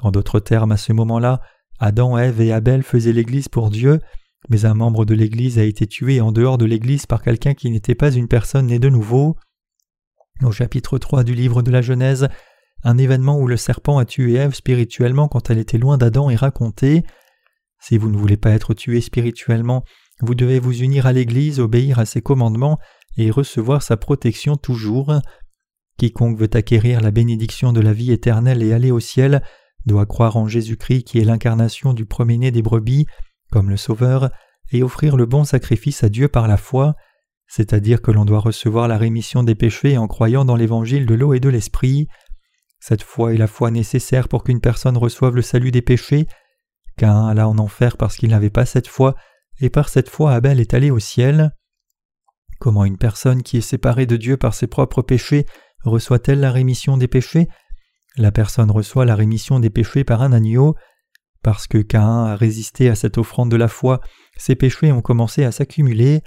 [0.00, 1.40] En d'autres termes, à ce moment-là,
[1.78, 4.00] Adam, Ève et Abel faisaient l'Église pour Dieu,
[4.48, 7.70] mais un membre de l'Église a été tué en dehors de l'Église par quelqu'un qui
[7.70, 9.36] n'était pas une personne née de nouveau.
[10.42, 12.28] Au chapitre 3 du livre de la Genèse,
[12.84, 16.36] un événement où le serpent a tué Ève spirituellement quand elle était loin d'Adam est
[16.36, 17.04] raconté.
[17.80, 19.82] Si vous ne voulez pas être tué spirituellement,
[20.20, 22.78] vous devez vous unir à l'Église, obéir à ses commandements
[23.16, 25.14] et recevoir sa protection toujours.
[25.96, 29.42] Quiconque veut acquérir la bénédiction de la vie éternelle et aller au ciel
[29.86, 33.06] doit croire en Jésus-Christ qui est l'incarnation du premier-né des brebis,
[33.50, 34.30] comme le Sauveur,
[34.70, 36.94] et offrir le bon sacrifice à Dieu par la foi,
[37.46, 41.32] c'est-à-dire que l'on doit recevoir la rémission des péchés en croyant dans l'évangile de l'eau
[41.34, 42.08] et de l'esprit.
[42.80, 46.26] Cette foi est la foi nécessaire pour qu'une personne reçoive le salut des péchés.
[46.96, 49.14] Cain alla en enfer parce qu'il n'avait pas cette foi,
[49.60, 51.52] et par cette foi Abel est allé au ciel.
[52.58, 55.46] Comment une personne qui est séparée de Dieu par ses propres péchés
[55.84, 57.48] reçoit-elle la rémission des péchés?
[58.16, 60.74] La personne reçoit la rémission des péchés par un agneau.
[61.42, 64.00] Parce que Caïn a résisté à cette offrande de la foi,
[64.36, 66.22] ses péchés ont commencé à s'accumuler.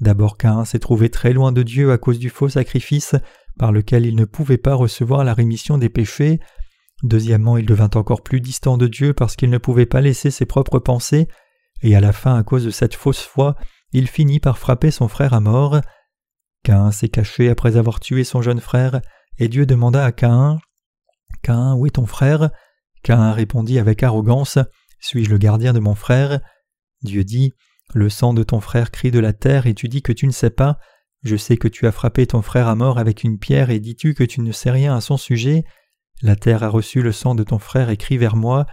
[0.00, 3.16] D'abord Caïn s'est trouvé très loin de Dieu à cause du faux sacrifice
[3.58, 6.38] par lequel il ne pouvait pas recevoir la rémission des péchés.
[7.02, 10.46] Deuxièmement, il devint encore plus distant de Dieu parce qu'il ne pouvait pas laisser ses
[10.46, 11.28] propres pensées
[11.82, 13.54] et à la fin, à cause de cette fausse foi,
[13.92, 15.80] il finit par frapper son frère à mort.
[16.64, 19.00] Caïn s'est caché après avoir tué son jeune frère,
[19.38, 20.58] et Dieu demanda à Caïn
[21.42, 22.50] Caïn, où est ton frère?
[23.02, 24.58] Caïn répondit avec arrogance
[24.98, 26.40] Suis-je le gardien de mon frère?
[27.02, 27.52] Dieu dit
[27.94, 30.32] Le sang de ton frère crie de la terre, et tu dis que tu ne
[30.32, 30.78] sais pas.
[31.22, 34.14] Je sais que tu as frappé ton frère à mort avec une pierre, et dis-tu
[34.14, 35.64] que tu ne sais rien à son sujet?
[36.22, 38.66] La terre a reçu le sang de ton frère et crie vers moi.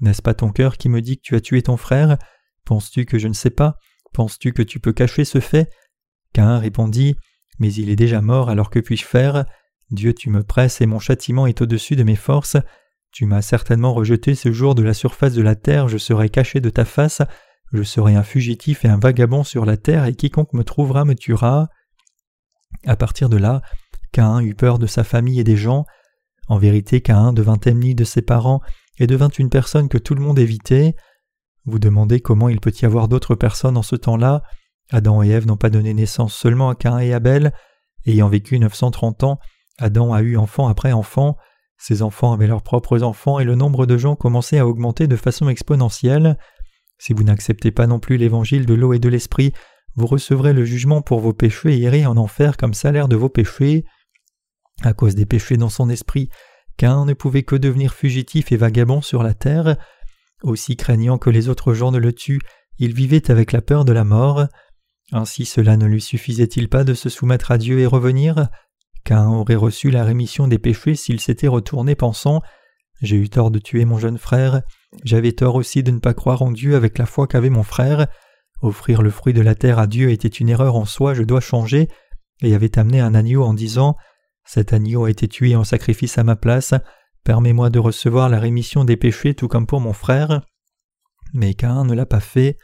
[0.00, 2.18] N'est-ce pas ton cœur qui me dit que tu as tué ton frère?
[2.64, 3.76] Penses-tu que je ne sais pas?
[4.12, 5.70] Penses-tu que tu peux cacher ce fait?
[6.32, 7.16] Cain répondit.
[7.58, 9.44] Mais il est déjà mort, alors que puis-je faire?
[9.90, 12.56] Dieu, tu me presses et mon châtiment est au-dessus de mes forces.
[13.10, 16.60] Tu m'as certainement rejeté ce jour de la surface de la terre, je serai caché
[16.60, 17.22] de ta face,
[17.72, 21.14] je serai un fugitif et un vagabond sur la terre, et quiconque me trouvera me
[21.14, 21.68] tuera.
[22.86, 23.62] À partir de là,
[24.12, 25.84] Cain eut peur de sa famille et des gens.
[26.48, 28.60] En vérité, Cain devint ennemi de ses parents
[28.98, 30.94] et devint une personne que tout le monde évitait.
[31.66, 34.42] Vous demandez comment il peut y avoir d'autres personnes en ce temps-là.
[34.90, 37.52] Adam et Ève n'ont pas donné naissance seulement à Cain et Abel.
[38.06, 39.38] Ayant vécu 930 ans,
[39.78, 41.36] Adam a eu enfant après enfant.
[41.76, 45.16] Ses enfants avaient leurs propres enfants et le nombre de gens commençait à augmenter de
[45.16, 46.38] façon exponentielle.
[46.98, 49.52] Si vous n'acceptez pas non plus l'évangile de l'eau et de l'esprit,
[49.94, 53.28] vous recevrez le jugement pour vos péchés et irez en enfer comme salaire de vos
[53.28, 53.84] péchés.
[54.82, 56.28] À cause des péchés dans son esprit,
[56.76, 59.76] Cain ne pouvait que devenir fugitif et vagabond sur la terre.
[60.42, 62.40] Aussi craignant que les autres gens ne le tuent,
[62.78, 64.46] il vivait avec la peur de la mort.
[65.10, 68.48] Ainsi cela ne lui suffisait-il pas de se soumettre à Dieu et revenir?
[69.04, 72.42] Cain aurait reçu la rémission des péchés s'il s'était retourné pensant
[73.00, 74.62] J'ai eu tort de tuer mon jeune frère,
[75.04, 78.06] j'avais tort aussi de ne pas croire en Dieu avec la foi qu'avait mon frère.
[78.62, 81.40] Offrir le fruit de la terre à Dieu était une erreur en soi, je dois
[81.40, 81.88] changer,
[82.42, 83.96] et avait amené un agneau en disant
[84.44, 86.74] Cet agneau a été tué en sacrifice à ma place,
[87.24, 90.40] Permets-moi de recevoir la rémission des péchés tout comme pour mon frère.
[91.34, 92.56] Mais Caïn ne l'a pas fait.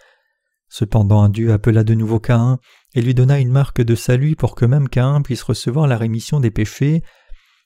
[0.68, 2.58] Cependant Dieu appela de nouveau Caïn
[2.94, 6.40] et lui donna une marque de salut pour que même Caïn puisse recevoir la rémission
[6.40, 7.02] des péchés.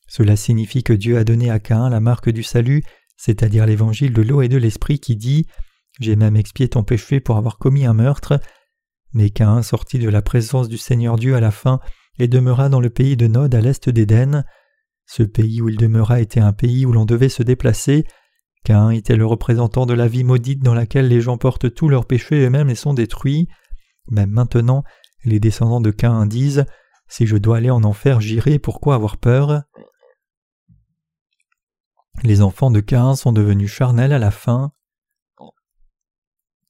[0.08, 2.82] Cela signifie que Dieu a donné à Caïn la marque du salut,
[3.18, 5.46] c'est-à-dire l'évangile de l'eau et de l'esprit qui dit
[6.00, 8.40] J'ai même expié ton péché pour avoir commis un meurtre.
[9.12, 11.81] Mais Caïn sortit de la présence du Seigneur Dieu à la fin
[12.18, 14.44] et demeura dans le pays de Nod à l'est d'Éden.
[15.04, 18.04] Ce pays où il demeura était un pays où l'on devait se déplacer.
[18.64, 22.07] Cain était le représentant de la vie maudite dans laquelle les gens portent tous leurs
[22.07, 23.48] péchés eux-mêmes et sont détruits.
[24.11, 24.85] Même maintenant,
[25.24, 26.66] les descendants de Cain disent
[27.09, 29.62] Si je dois aller en enfer, j'irai, pourquoi avoir peur?
[32.24, 34.72] Les enfants de Cain sont devenus charnels à la fin.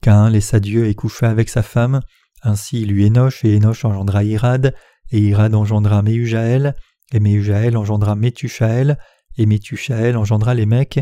[0.03, 2.01] Cain laissa Dieu et coucha avec sa femme,
[2.43, 4.75] Ainsi il eut Énoch, et Énoch engendra Irad,
[5.11, 6.75] et Irad engendra Méhujaël,
[7.13, 8.99] et Méhujaël engendra Métuchaël,
[9.37, 11.01] et Métuchaël engendra les mecs.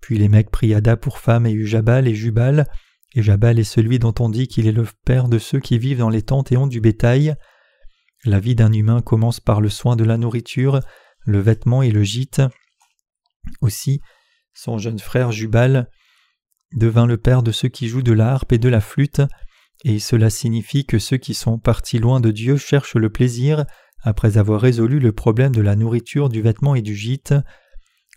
[0.00, 2.66] Puis les mecs prit Ada pour femme et eut Jabal et Jubal,
[3.14, 5.98] et Jabal est celui dont on dit qu'il est le père de ceux qui vivent
[5.98, 7.34] dans les tentes et ont du bétail.
[8.24, 10.80] La vie d'un humain commence par le soin de la nourriture,
[11.24, 12.42] le vêtement et le gîte.
[13.60, 14.00] Aussi,
[14.54, 15.88] son jeune frère Jubal
[16.74, 19.22] devint le père de ceux qui jouent de l'harpe et de la flûte,
[19.84, 23.64] et cela signifie que ceux qui sont partis loin de Dieu cherchent le plaisir
[24.02, 27.34] après avoir résolu le problème de la nourriture, du vêtement et du gîte.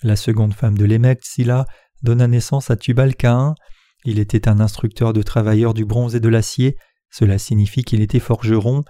[0.04, 1.65] La seconde femme de Lémec, Silla,
[2.04, 3.56] donna naissance à Tubal Cain.
[4.06, 6.78] Il était un instructeur de travailleurs du bronze et de l'acier,
[7.12, 8.84] cela signifie qu'il était forgeron,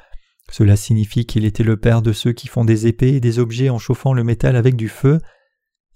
[0.52, 3.70] cela signifie qu'il était le père de ceux qui font des épées et des objets
[3.70, 5.20] en chauffant le métal avec du feu.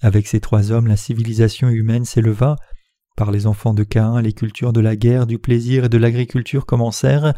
[0.02, 2.56] Avec ces trois hommes, la civilisation humaine s'éleva.
[3.16, 6.66] Par les enfants de Caïn, les cultures de la guerre, du plaisir et de l'agriculture
[6.66, 7.34] commencèrent.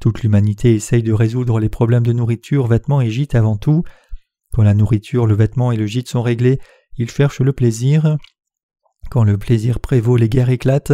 [0.00, 3.84] Toute l'humanité essaye de résoudre les problèmes de nourriture, vêtements et gîtes avant tout.
[4.52, 6.58] Quand la nourriture, le vêtement et le gîte sont réglés,
[6.96, 8.16] ils cherchent le plaisir.
[9.10, 10.92] Quand le plaisir prévaut, les guerres éclatent.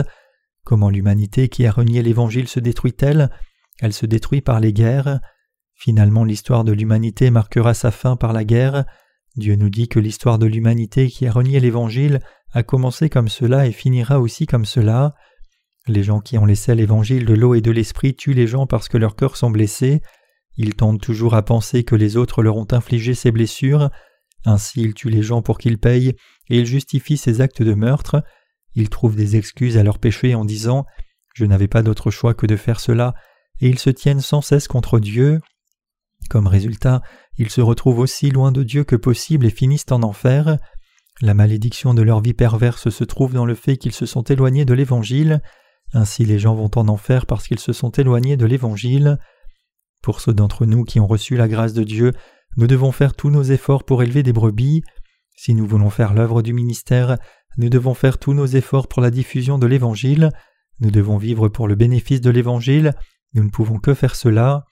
[0.65, 3.31] Comment l'humanité qui a renié l'Évangile se détruit-elle?
[3.81, 5.21] Elle se détruit par les guerres.
[5.75, 8.85] Finalement, l'histoire de l'humanité marquera sa fin par la guerre.
[9.39, 12.21] Dieu nous dit que l'histoire de l'humanité qui a renié l'Évangile
[12.53, 15.15] a commencé comme cela et finira aussi comme cela.
[15.87, 18.89] Les gens qui ont laissé l'Évangile de l'eau et de l'Esprit tuent les gens parce
[18.89, 20.03] que leurs cœurs sont blessés.
[20.57, 23.91] Ils tentent toujours à penser que les autres leur ont infligé ces blessures.
[24.45, 26.15] Ainsi ils tuent les gens pour qu'ils payent
[26.51, 28.25] et ils justifient ces actes de meurtre.
[28.75, 30.85] Ils trouvent des excuses à leurs péchés en disant
[31.35, 33.15] Je n'avais pas d'autre choix que de faire cela,
[33.61, 35.39] et ils se tiennent sans cesse contre Dieu.
[36.29, 37.03] Comme résultat,
[37.39, 40.59] ils se retrouvent aussi loin de Dieu que possible et finissent en enfer.
[41.21, 44.65] La malédiction de leur vie perverse se trouve dans le fait qu'ils se sont éloignés
[44.65, 45.41] de l'Évangile.
[45.95, 49.19] Ainsi les gens vont en enfer parce qu'ils se sont éloignés de l'Évangile.
[50.03, 52.13] Pour ceux d'entre nous qui ont reçu la grâce de Dieu,
[52.57, 54.83] nous devons faire tous nos efforts pour élever des brebis.
[55.35, 57.17] Si nous voulons faire l'œuvre du ministère,
[57.57, 60.31] nous devons faire tous nos efforts pour la diffusion de l'Évangile.
[60.81, 62.95] Nous devons vivre pour le bénéfice de l'Évangile.
[63.35, 64.65] Nous ne pouvons que faire cela.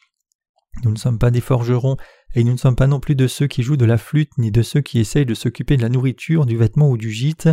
[0.84, 1.96] Nous ne sommes pas des forgerons,
[2.34, 4.50] et nous ne sommes pas non plus de ceux qui jouent de la flûte, ni
[4.50, 7.48] de ceux qui essayent de s'occuper de la nourriture, du vêtement ou du gîte.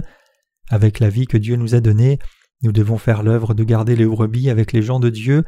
[0.69, 2.19] Avec la vie que Dieu nous a donnée,
[2.63, 5.43] nous devons faire l'œuvre de garder les brebis avec les gens de Dieu.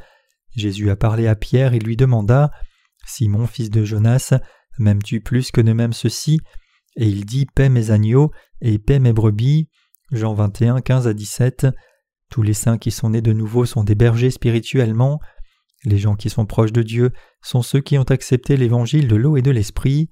[0.56, 2.52] Jésus a parlé à Pierre et lui demanda
[3.06, 4.34] Simon, fils de Jonas,
[4.80, 6.40] m'aimes-tu plus que ne m'aime ceci
[6.96, 9.70] Et il dit Paix mes agneaux et paix mes brebis.
[10.12, 11.68] Jean 21, 15 à 17.
[12.30, 15.20] Tous les saints qui sont nés de nouveau sont des bergers spirituellement.
[15.86, 19.38] Les gens qui sont proches de Dieu sont ceux qui ont accepté l'évangile de l'eau
[19.38, 20.10] et de l'esprit.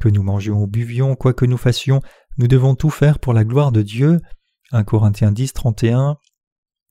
[0.00, 2.00] Que nous mangions ou buvions, quoi que nous fassions,
[2.38, 4.20] nous devons tout faire pour la gloire de Dieu.
[4.72, 6.16] 1 Corinthiens 10, 31.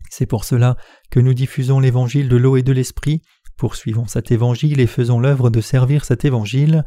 [0.09, 0.77] C'est pour cela
[1.09, 3.21] que nous diffusons l'évangile de l'eau et de l'esprit,
[3.57, 6.83] poursuivons cet évangile et faisons l'œuvre de servir cet évangile.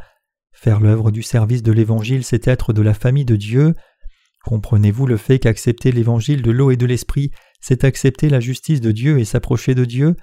[0.53, 3.75] Faire l'œuvre du service de l'évangile, c'est être de la famille de Dieu.
[4.45, 8.93] Comprenez-vous le fait qu'accepter l'évangile de l'eau et de l'esprit, c'est accepter la justice de
[8.93, 10.17] Dieu et s'approcher de Dieu?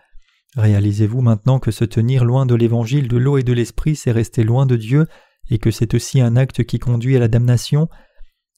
[0.58, 4.44] Réalisez-vous maintenant que se tenir loin de l'évangile de l'eau et de l'esprit, c'est rester
[4.44, 5.08] loin de Dieu,
[5.50, 7.88] et que c'est aussi un acte qui conduit à la damnation?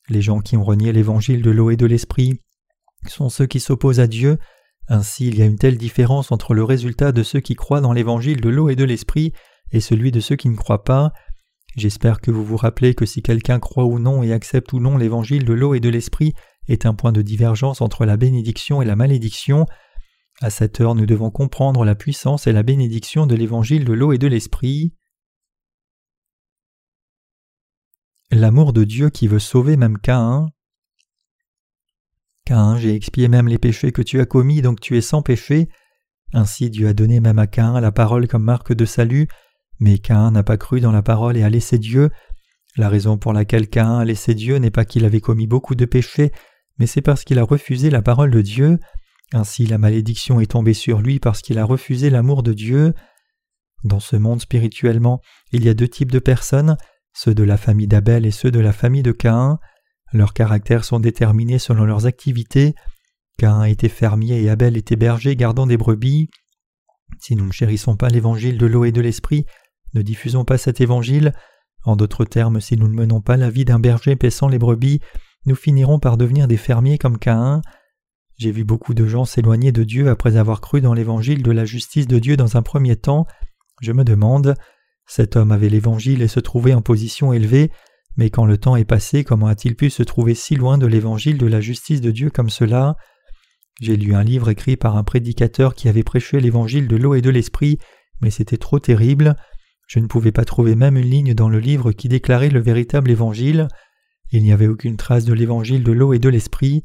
[0.10, 2.42] Les gens qui ont renié l'évangile de l'eau et de l'esprit
[3.08, 4.38] sont ceux qui s'opposent à Dieu,
[4.88, 7.94] ainsi il y a une telle différence entre le résultat de ceux qui croient dans
[7.94, 9.32] l'évangile de l'eau et de l'esprit
[9.72, 11.12] et celui de ceux qui ne croient pas.
[11.76, 14.98] J'espère que vous vous rappelez que si quelqu'un croit ou non et accepte ou non
[14.98, 16.34] l'évangile de l'eau et de l'esprit
[16.68, 19.66] est un point de divergence entre la bénédiction et la malédiction,
[20.44, 24.12] à cette heure, nous devons comprendre la puissance et la bénédiction de l'évangile de l'eau
[24.12, 24.94] et de l'esprit.
[28.30, 30.50] L'amour de Dieu qui veut sauver même Caïn.
[32.44, 35.70] Caïn, j'ai expié même les péchés que tu as commis, donc tu es sans péché.
[36.34, 39.30] Ainsi Dieu a donné même à Caïn la parole comme marque de salut,
[39.80, 42.10] mais Caïn n'a pas cru dans la parole et a laissé Dieu.
[42.76, 45.86] La raison pour laquelle Caïn a laissé Dieu n'est pas qu'il avait commis beaucoup de
[45.86, 46.34] péchés,
[46.80, 48.78] mais c'est parce qu'il a refusé la parole de Dieu.
[49.32, 52.94] Ainsi la malédiction est tombée sur lui parce qu'il a refusé l'amour de Dieu.
[53.84, 55.22] Dans ce monde spirituellement,
[55.52, 56.78] il y a deux types de personnes,
[57.14, 59.60] ceux de la famille d'Abel et ceux de la famille de Caïn.
[60.12, 62.76] Leurs caractères sont déterminés selon leurs activités.
[63.38, 66.30] Caïn était fermier et Abel était berger gardant des brebis.
[67.20, 69.46] Si nous ne chérissons pas l'évangile de l'eau et de l'esprit,
[69.94, 71.34] ne diffusons pas cet évangile,
[71.86, 75.00] en d'autres termes, si nous ne menons pas la vie d'un berger paissant les brebis,
[75.46, 77.62] nous finirons par devenir des fermiers comme Caïn.
[78.38, 81.66] J'ai vu beaucoup de gens s'éloigner de Dieu après avoir cru dans l'évangile de la
[81.66, 83.26] justice de Dieu dans un premier temps.
[83.82, 84.56] Je me demande,
[85.06, 87.72] cet homme avait l'évangile et se trouvait en position élevée,
[88.16, 91.38] mais quand le temps est passé, comment a-t-il pu se trouver si loin de l'évangile
[91.38, 92.96] de la justice de Dieu comme cela?
[93.82, 97.22] J'ai lu un livre écrit par un prédicateur qui avait prêché l'évangile de l'eau et
[97.22, 97.80] de l'esprit,
[98.22, 99.36] mais c'était trop terrible.
[99.88, 103.12] Je ne pouvais pas trouver même une ligne dans le livre qui déclarait le véritable
[103.12, 103.68] évangile.
[104.32, 106.84] Il n'y avait aucune trace de l'évangile de l'eau et de l'esprit.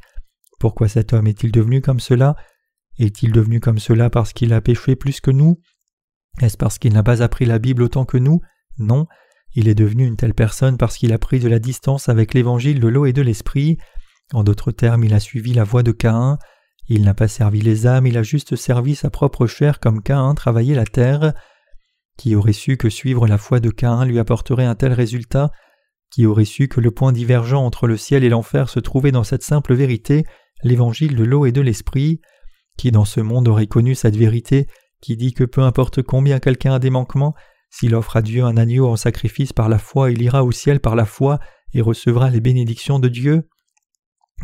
[0.59, 2.36] Pourquoi cet homme est-il devenu comme cela?
[2.98, 5.61] Est-il devenu comme cela parce qu'il a péché plus que nous?
[6.40, 8.40] Est-ce parce qu'il n'a pas appris la Bible autant que nous?
[8.78, 9.06] Non.
[9.54, 12.80] Il est devenu une telle personne parce qu'il a pris de la distance avec l'évangile
[12.80, 13.78] de l'eau et de l'esprit.
[14.32, 16.38] En d'autres termes, il a suivi la voie de Caïn.
[16.88, 20.34] Il n'a pas servi les âmes, il a juste servi sa propre chair comme Caïn
[20.34, 21.34] travaillait la terre.
[22.16, 25.50] Qui aurait su que suivre la foi de Caïn lui apporterait un tel résultat?
[26.11, 29.24] Qui aurait su que le point divergent entre le ciel et l'enfer se trouvait dans
[29.24, 30.24] cette simple vérité,
[30.62, 32.20] l'évangile de l'eau et de l'esprit
[32.76, 34.66] Qui dans ce monde aurait connu cette vérité
[35.00, 37.34] qui dit que peu importe combien quelqu'un a des manquements,
[37.70, 40.80] s'il offre à Dieu un agneau en sacrifice par la foi, il ira au ciel
[40.80, 41.38] par la foi
[41.74, 43.48] et recevra les bénédictions de Dieu.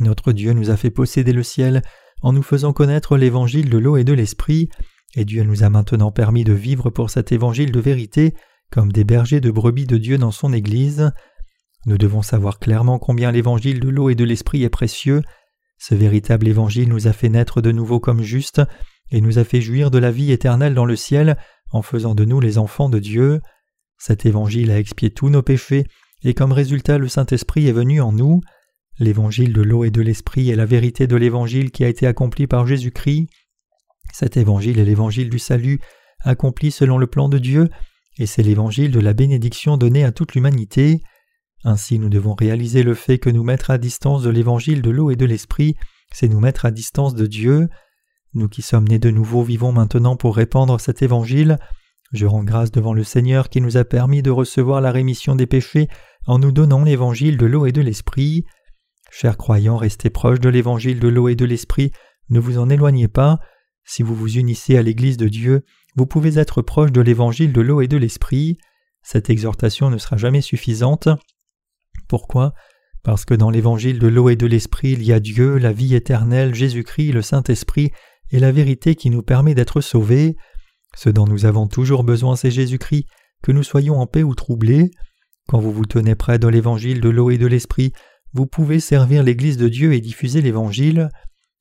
[0.00, 1.82] Notre Dieu nous a fait posséder le ciel
[2.22, 4.68] en nous faisant connaître l'évangile de l'eau et de l'esprit,
[5.16, 8.34] et Dieu nous a maintenant permis de vivre pour cet évangile de vérité
[8.70, 11.12] comme des bergers de brebis de Dieu dans son Église.
[11.86, 15.22] Nous devons savoir clairement combien l'évangile de l'eau et de l'esprit est précieux.
[15.79, 18.62] Ce véritable évangile nous a fait naître de nouveau comme justes
[19.11, 21.37] et nous a fait jouir de la vie éternelle dans le ciel
[21.70, 23.41] en faisant de nous les enfants de Dieu.
[23.99, 25.85] Cet évangile a expié tous nos péchés,
[26.22, 28.41] et comme résultat le Saint-Esprit est venu en nous.
[28.99, 32.47] L'évangile de l'eau et de l'Esprit est la vérité de l'évangile qui a été accompli
[32.47, 33.29] par Jésus-Christ.
[34.12, 35.81] Cet évangile est l'évangile du salut,
[36.20, 37.68] accompli selon le plan de Dieu,
[38.18, 41.03] et c'est l'évangile de la bénédiction donnée à toute l'humanité.
[41.64, 45.10] Ainsi nous devons réaliser le fait que nous mettre à distance de l'évangile de l'eau
[45.10, 45.76] et de l'Esprit,
[46.12, 47.68] c'est nous mettre à distance de Dieu.
[48.34, 51.58] Nous qui sommes nés de nouveau vivons maintenant pour répandre cet évangile.
[52.12, 55.46] Je rends grâce devant le Seigneur qui nous a permis de recevoir la rémission des
[55.46, 55.88] péchés
[56.26, 58.44] en nous donnant l'évangile de l'eau et de l'esprit.
[59.10, 61.92] Chers croyants, restez proches de l'évangile de l'eau et de l'esprit,
[62.30, 63.38] ne vous en éloignez pas.
[63.84, 65.64] Si vous vous unissez à l'Église de Dieu,
[65.96, 68.58] vous pouvez être proche de l'évangile de l'eau et de l'esprit.
[69.02, 71.08] Cette exhortation ne sera jamais suffisante.
[72.14, 72.54] Pourquoi?
[73.02, 75.96] Parce que dans l'évangile de l'eau et de l'esprit, il y a Dieu, la vie
[75.96, 77.90] éternelle, Jésus-Christ, le Saint-Esprit
[78.30, 80.36] et la vérité qui nous permet d'être sauvés.
[80.96, 83.06] Ce dont nous avons toujours besoin, c'est Jésus-Christ,
[83.42, 84.92] que nous soyons en paix ou troublés.
[85.48, 87.92] Quand vous vous tenez près de l'évangile de l'eau et de l'esprit,
[88.32, 91.08] vous pouvez servir l'Église de Dieu et diffuser l'Évangile.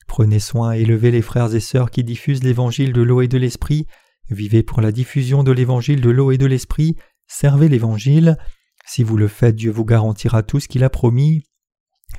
[0.06, 3.40] Prenez soin et élevez les frères et sœurs qui diffusent l'Évangile de l'eau et de
[3.40, 3.88] l'Esprit.
[4.30, 6.96] Vivez pour la diffusion de l'Évangile de l'eau et de l'Esprit.
[7.26, 8.38] Servez l'Évangile.
[8.86, 11.46] Si vous le faites, Dieu vous garantira tout ce qu'il a promis.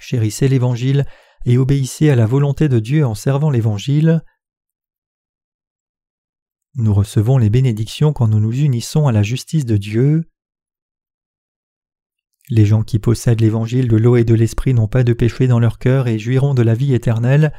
[0.00, 1.04] Chérissez l'Évangile
[1.44, 4.22] et obéissez à la volonté de Dieu en servant l'Évangile.
[6.76, 10.30] Nous recevons les bénédictions quand nous nous unissons à la justice de Dieu.
[12.50, 15.60] Les gens qui possèdent l'évangile de l'eau et de l'esprit n'ont pas de péché dans
[15.60, 17.52] leur cœur et jouiront de la vie éternelle,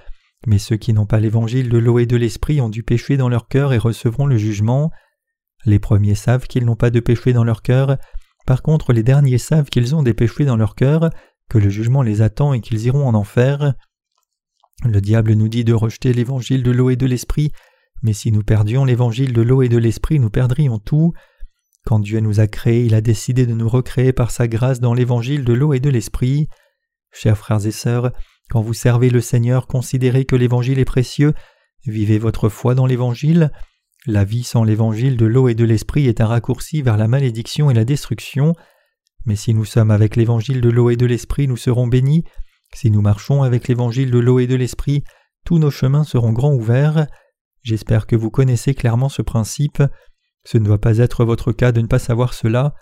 [0.45, 3.29] mais ceux qui n'ont pas l'évangile de l'eau et de l'esprit ont du péché dans
[3.29, 4.91] leur cœur et recevront le jugement.
[5.65, 7.97] Les premiers savent qu'ils n'ont pas de péché dans leur cœur,
[8.45, 11.09] par contre les derniers savent qu'ils ont des péchés dans leur cœur,
[11.49, 13.73] que le jugement les attend et qu'ils iront en enfer.
[14.83, 17.51] Le diable nous dit de rejeter l'évangile de l'eau et de l'esprit
[18.05, 21.13] mais si nous perdions l'évangile de l'eau et de l'esprit, nous perdrions tout.
[21.85, 24.93] Quand Dieu nous a créés, il a décidé de nous recréer par sa grâce dans
[24.93, 26.47] l'évangile de l'eau et de l'esprit.
[27.11, 28.11] Chers frères et sœurs,
[28.49, 31.33] quand vous servez le Seigneur, considérez que l'évangile est précieux,
[31.85, 33.51] vivez votre foi dans l'évangile.
[34.07, 37.71] La vie sans l'évangile de l'eau et de l'esprit est un raccourci vers la malédiction
[37.71, 38.53] et la destruction.
[39.25, 42.23] Mais si nous sommes avec l'évangile de l'eau et de l'esprit, nous serons bénis.
[42.75, 45.03] Si nous marchons avec l'évangile de l'eau et de l'esprit,
[45.43, 47.07] tous nos chemins seront grands ouverts.
[47.63, 49.81] J'espère que vous connaissez clairement ce principe.
[50.43, 52.75] Ce ne doit pas être votre cas de ne pas savoir cela.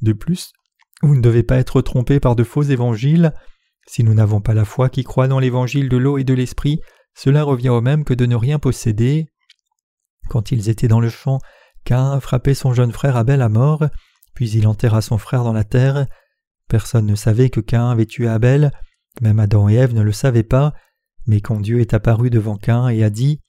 [0.00, 0.52] De plus,
[1.02, 3.32] vous ne devez pas être trompé par de faux évangiles.
[3.88, 6.80] Si nous n'avons pas la foi qui croit dans l'évangile de l'eau et de l'esprit,
[7.16, 9.26] cela revient au même que de ne rien posséder.
[10.28, 11.38] Quand ils étaient dans le champ,
[11.84, 13.84] Cain frappait son jeune frère Abel à mort,
[14.34, 16.06] puis il enterra son frère dans la terre.
[16.68, 18.70] Personne ne savait que Cain avait tué Abel,
[19.20, 20.74] même Adam et Ève ne le savaient pas,
[21.26, 23.40] mais quand Dieu est apparu devant Cain et a dit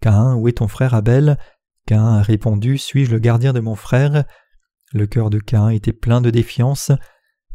[0.00, 1.38] Cain, où est ton frère Abel?
[1.86, 4.24] Cain a répondu Suis-je le gardien de mon frère?
[4.92, 6.92] Le cœur de Cain était plein de défiance.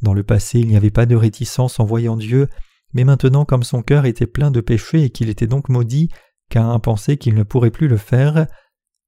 [0.01, 2.49] Dans le passé, il n'y avait pas de réticence en voyant Dieu,
[2.93, 6.09] mais maintenant, comme son cœur était plein de péchés et qu'il était donc maudit,
[6.49, 8.47] Cain pensait qu'il ne pourrait plus le faire.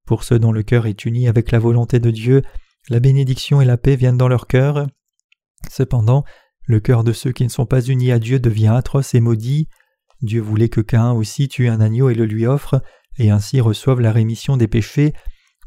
[0.05, 2.41] Pour ceux dont le cœur est uni avec la volonté de Dieu,
[2.89, 4.87] la bénédiction et la paix viennent dans leur cœur.
[5.69, 6.23] Cependant,
[6.67, 9.67] le cœur de ceux qui ne sont pas unis à Dieu devient atroce et maudit.
[10.21, 12.81] Dieu voulait que Cain aussi tue un agneau et le lui offre,
[13.17, 15.13] et ainsi reçoivent la rémission des péchés,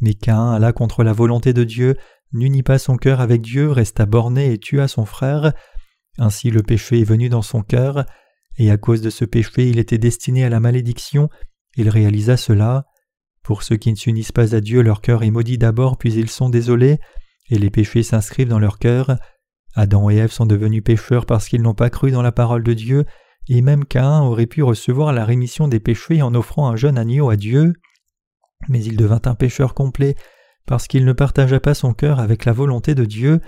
[0.01, 1.97] mais Cain alla contre la volonté de Dieu,
[2.33, 5.53] n'unit pas son cœur avec Dieu, resta borné et tua son frère.
[6.19, 8.05] Ainsi le péché est venu dans son cœur,
[8.59, 11.29] et à cause de ce péché il était destiné à la malédiction,
[11.77, 12.87] il réalisa cela.
[13.49, 16.29] Pour ceux qui ne s'unissent pas à Dieu, leur cœur est maudit d'abord, puis ils
[16.29, 16.99] sont désolés,
[17.49, 19.17] et les péchés s'inscrivent dans leur cœur.
[19.75, 22.75] Adam et Ève sont devenus pécheurs parce qu'ils n'ont pas cru dans la parole de
[22.75, 23.07] Dieu,
[23.49, 27.31] et même Caïn aurait pu recevoir la rémission des péchés en offrant un jeune agneau
[27.31, 27.73] à Dieu.
[28.69, 30.15] Mais il devint un pécheur complet
[30.67, 33.41] parce qu'il ne partagea pas son cœur avec la volonté de Dieu.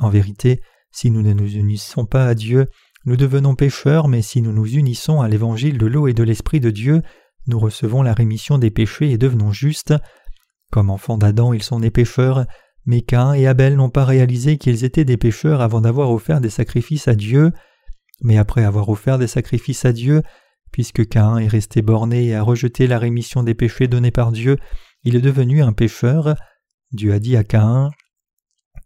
[0.00, 0.60] En vérité,
[0.90, 2.66] si nous ne nous unissons pas à Dieu,
[3.04, 6.58] nous devenons pécheurs, mais si nous nous unissons à l'évangile de l'eau et de l'esprit
[6.58, 7.02] de Dieu,
[7.46, 9.94] nous recevons la rémission des péchés et devenons justes.
[10.70, 12.46] Comme enfants d'Adam, ils sont nés pécheurs,
[12.86, 16.50] mais Cain et Abel n'ont pas réalisé qu'ils étaient des pécheurs avant d'avoir offert des
[16.50, 17.52] sacrifices à Dieu.
[18.22, 20.22] Mais après avoir offert des sacrifices à Dieu,
[20.70, 24.56] puisque Cain est resté borné et a rejeté la rémission des péchés donnés par Dieu,
[25.04, 26.34] il est devenu un pécheur.
[26.92, 27.90] Dieu a dit à Caïn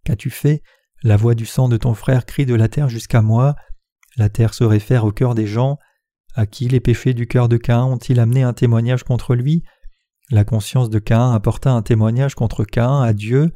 [0.05, 0.63] Qu'as-tu fait?
[1.03, 3.55] La voix du sang de ton frère crie de la terre jusqu'à moi.
[4.17, 5.79] La terre se réfère au cœur des gens.
[6.39, 9.63] À qui les péchés du cœur de Caïn ont-ils amené un témoignage contre lui?
[10.31, 13.53] La conscience de Caïn apporta un témoignage contre Caïn à Dieu.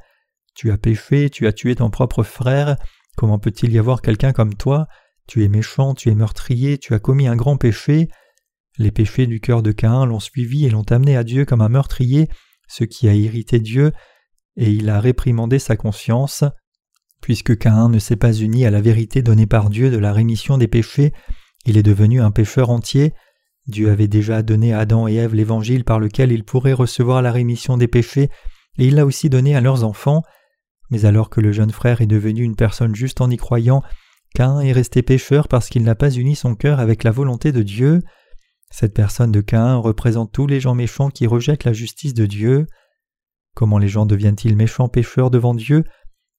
[0.54, 2.76] Tu as péché, tu as tué ton propre frère.
[3.18, 4.86] Comment peut-il y avoir quelqu'un comme toi?
[5.28, 8.08] Tu es méchant, tu es meurtrier, tu as commis un grand péché.
[8.78, 11.68] Les péchés du cœur de Caïn l'ont suivi et l'ont amené à Dieu comme un
[11.68, 12.30] meurtrier,
[12.66, 13.92] ce qui a irrité Dieu,
[14.56, 16.44] et il a réprimandé sa conscience.
[17.20, 20.56] Puisque Caïn ne s'est pas uni à la vérité donnée par Dieu de la rémission
[20.56, 21.12] des péchés,
[21.66, 23.12] il est devenu un pécheur entier.
[23.66, 27.32] Dieu avait déjà donné à Adam et Ève l'évangile par lequel ils pourraient recevoir la
[27.32, 28.30] rémission des péchés,
[28.78, 30.22] et il l'a aussi donné à leurs enfants.
[30.90, 33.82] Mais alors que le jeune frère est devenu une personne juste en y croyant,
[34.34, 37.62] Caïn est resté pécheur parce qu'il n'a pas uni son cœur avec la volonté de
[37.62, 38.00] Dieu.
[38.70, 42.66] Cette personne de Caïn représente tous les gens méchants qui rejettent la justice de Dieu.
[43.54, 45.84] Comment les gens deviennent-ils méchants pécheurs devant Dieu?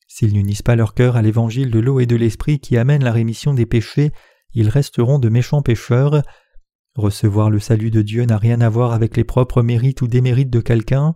[0.07, 3.11] S'ils n'unissent pas leur cœur à l'évangile de l'eau et de l'esprit qui amène la
[3.11, 4.11] rémission des péchés,
[4.53, 6.21] ils resteront de méchants pécheurs.
[6.95, 10.49] Recevoir le salut de Dieu n'a rien à voir avec les propres mérites ou démérites
[10.49, 11.15] de quelqu'un.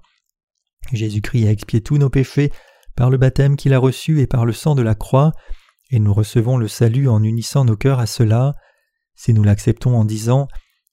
[0.93, 2.51] Jésus-Christ a expié tous nos péchés
[2.95, 5.33] par le baptême qu'il a reçu et par le sang de la croix,
[5.91, 8.55] et nous recevons le salut en unissant nos cœurs à cela.
[9.15, 10.47] Si nous l'acceptons en disant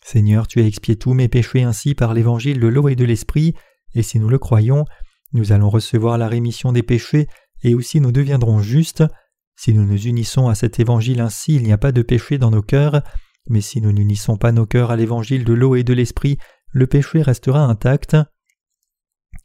[0.04, 3.54] Seigneur, tu as expié tous mes péchés ainsi par l'évangile de l'eau et de l'esprit,
[3.94, 4.84] et si nous le croyons,
[5.32, 7.28] nous allons recevoir la rémission des péchés,
[7.62, 9.04] et aussi nous deviendrons justes.
[9.64, 12.50] Si nous nous unissons à cet évangile ainsi, il n'y a pas de péché dans
[12.50, 13.00] nos cœurs,
[13.48, 16.36] mais si nous n'unissons pas nos cœurs à l'évangile de l'eau et de l'esprit,
[16.72, 18.16] le péché restera intact.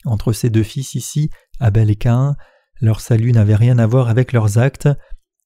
[0.05, 2.35] Entre ces deux fils ici, Abel et Caïn,
[2.81, 4.89] leur salut n'avait rien à voir avec leurs actes.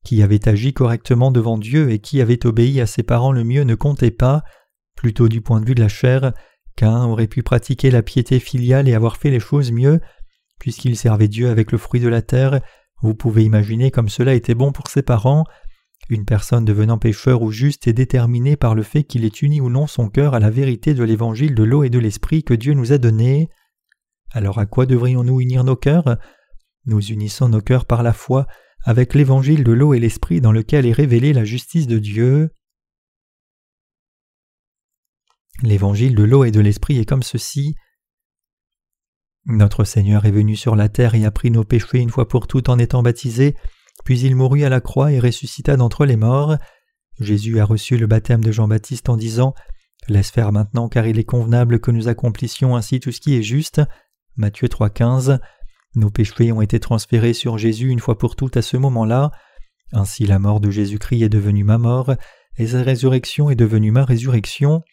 [0.06, 3.64] Qui avait agi correctement devant Dieu et qui avait obéi à ses parents le mieux
[3.64, 4.42] ne comptait pas.
[4.96, 6.32] Plutôt du point de vue de la chair,
[6.78, 10.00] Cain aurait pu pratiquer la piété filiale et avoir fait les choses mieux.
[10.62, 12.62] Puisqu'il servait Dieu avec le fruit de la terre,
[13.02, 15.44] vous pouvez imaginer comme cela était bon pour ses parents.
[16.10, 19.70] Une personne devenant pécheur ou juste est déterminée par le fait qu'il ait uni ou
[19.70, 22.74] non son cœur à la vérité de l'évangile de l'eau et de l'esprit que Dieu
[22.74, 23.50] nous a donné.
[24.32, 26.18] Alors à quoi devrions-nous unir nos cœurs?
[26.86, 28.46] Nous unissons nos cœurs par la foi
[28.84, 32.50] avec l'évangile de l'eau et l'esprit dans lequel est révélée la justice de Dieu.
[35.62, 37.76] L'évangile de l'eau et de l'esprit est comme ceci.
[39.46, 42.48] Notre Seigneur est venu sur la terre et a pris nos péchés une fois pour
[42.48, 43.56] toutes en étant baptisé,
[44.06, 46.58] puis il mourut à la croix et ressuscita d'entre les morts.
[47.20, 49.54] Jésus a reçu le baptême de Jean-Baptiste en disant
[50.08, 53.44] Laisse faire maintenant car il est convenable que nous accomplissions ainsi tout ce qui est
[53.44, 53.82] juste.
[54.36, 55.40] Matthieu 3,15.
[55.96, 59.32] Nos péchés ont été transférés sur Jésus une fois pour toutes à ce moment-là.
[59.92, 62.16] Ainsi la mort de Jésus-Christ est devenue ma mort,
[62.58, 64.84] et sa résurrection est devenue ma résurrection.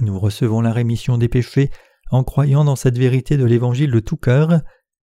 [0.00, 1.70] Nous recevons la rémission des péchés
[2.10, 4.60] en croyant dans cette vérité de l'Évangile de tout cœur.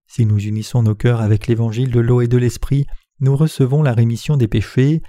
[0.07, 2.85] Si nous unissons nos cœurs avec l'Évangile de l'eau et de l'Esprit,
[3.19, 5.01] nous recevons la rémission des péchés.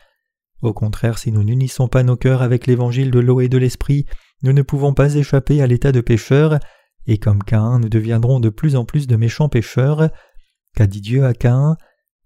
[0.62, 4.06] Au contraire, si nous n'unissons pas nos cœurs avec l'Évangile de l'eau et de l'Esprit,
[4.42, 6.58] nous ne pouvons pas échapper à l'état de pécheur,
[7.06, 10.08] et comme Caïn, nous deviendrons de plus en plus de méchants pécheurs.
[10.74, 11.76] Qu'a dit Dieu à Caïn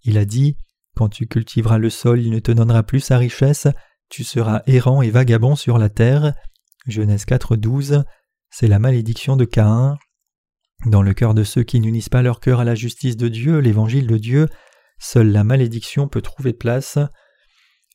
[0.05, 0.57] Il a dit
[0.95, 3.67] Quand tu cultiveras le sol, il ne te donnera plus sa richesse,
[4.09, 6.33] tu seras errant et vagabond sur la terre.
[6.87, 8.05] Genèse 4.12,
[8.51, 9.97] c'est la malédiction de Caïn.
[10.87, 13.59] Dans le cœur de ceux qui n'unissent pas leur cœur à la justice de Dieu,
[13.59, 14.49] l'évangile de Dieu,
[14.99, 16.99] seule la malédiction peut trouver place.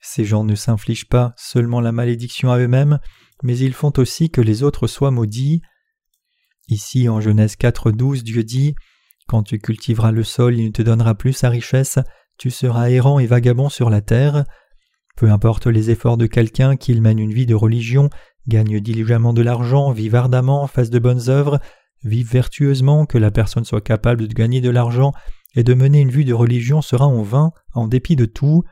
[0.02, 3.00] Ces gens ne s'infligent pas seulement la malédiction à eux-mêmes,
[3.42, 5.62] mais ils font aussi que les autres soient maudits.
[6.68, 8.76] Ici en Genèse 4.12, Dieu dit
[9.28, 12.00] Quand tu cultiveras le sol, il ne te donnera plus sa richesse,
[12.38, 14.44] tu seras errant et vagabond sur la terre.
[15.16, 18.10] Peu importe les efforts de quelqu'un, qu'il mène une vie de religion,
[18.48, 21.60] gagne diligemment de l'argent, vive ardemment, fasse de bonnes œuvres,
[22.04, 25.14] vive vertueusement, que la personne soit capable de gagner de l'argent
[25.56, 28.64] et de mener une vie de religion sera en vain, en dépit de tout.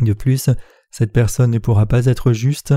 [0.00, 0.50] De plus,
[0.90, 2.74] cette personne ne pourra pas être juste.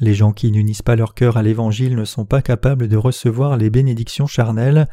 [0.00, 3.56] Les gens qui n'unissent pas leur cœur à l'Évangile ne sont pas capables de recevoir
[3.56, 4.88] les bénédictions charnelles.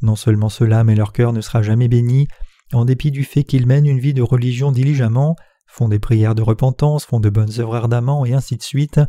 [0.00, 2.28] Non seulement cela, mais leur cœur ne sera jamais béni,
[2.72, 5.36] en dépit du fait qu'ils mènent une vie de religion diligemment,
[5.66, 9.00] font des prières de repentance, font de bonnes œuvres ardemment, et ainsi de suite.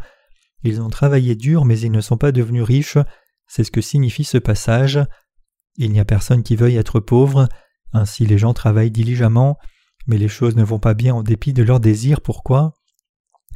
[0.64, 2.98] Ils ont travaillé dur, mais ils ne sont pas devenus riches.
[3.48, 5.00] C'est ce que signifie ce passage.
[5.78, 7.48] Il n'y a personne qui veuille être pauvre,
[7.94, 9.58] ainsi les gens travaillent diligemment,
[10.08, 12.22] mais les choses ne vont pas bien en dépit de leurs désirs.
[12.22, 12.74] Pourquoi?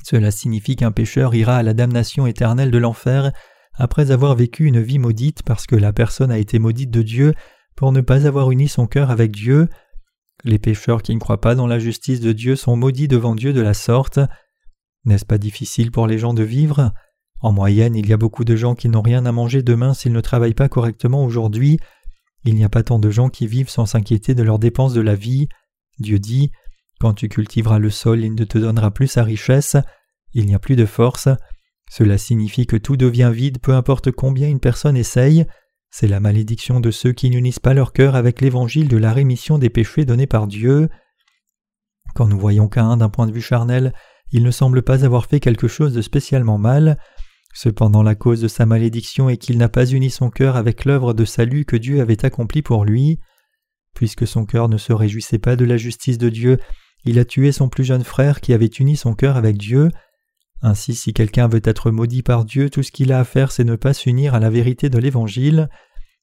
[0.03, 3.31] Cela signifie qu'un pécheur ira à la damnation éternelle de l'enfer
[3.75, 7.33] après avoir vécu une vie maudite parce que la personne a été maudite de Dieu
[7.75, 9.67] pour ne pas avoir uni son cœur avec Dieu.
[10.43, 13.53] Les pécheurs qui ne croient pas dans la justice de Dieu sont maudits devant Dieu
[13.53, 14.19] de la sorte.
[15.05, 16.93] N'est-ce pas difficile pour les gens de vivre?
[17.41, 20.13] En moyenne, il y a beaucoup de gens qui n'ont rien à manger demain s'ils
[20.13, 21.77] ne travaillent pas correctement aujourd'hui.
[22.45, 25.01] Il n'y a pas tant de gens qui vivent sans s'inquiéter de leurs dépenses de
[25.01, 25.49] la vie.
[25.99, 26.51] Dieu dit
[26.99, 29.75] Quand tu cultiveras le sol, il ne te donnera plus sa richesse.
[30.33, 31.27] Il n'y a plus de force.
[31.89, 35.45] Cela signifie que tout devient vide peu importe combien une personne essaye.
[35.91, 39.57] C'est la malédiction de ceux qui n'unissent pas leur cœur avec l'évangile de la rémission
[39.57, 40.89] des péchés donné par Dieu.
[42.15, 43.93] Quand nous voyons Caïn d'un point de vue charnel,
[44.33, 46.97] il ne semble pas avoir fait quelque chose de spécialement mal.
[47.53, 51.13] Cependant la cause de sa malédiction est qu'il n'a pas uni son cœur avec l'œuvre
[51.13, 53.19] de salut que Dieu avait accomplie pour lui.
[53.93, 56.57] Puisque son cœur ne se réjouissait pas de la justice de Dieu,
[57.05, 59.91] il a tué son plus jeune frère qui avait uni son cœur avec Dieu.
[60.63, 63.63] Ainsi, si quelqu'un veut être maudit par Dieu, tout ce qu'il a à faire, c'est
[63.63, 65.69] ne pas s'unir à la vérité de l'Évangile.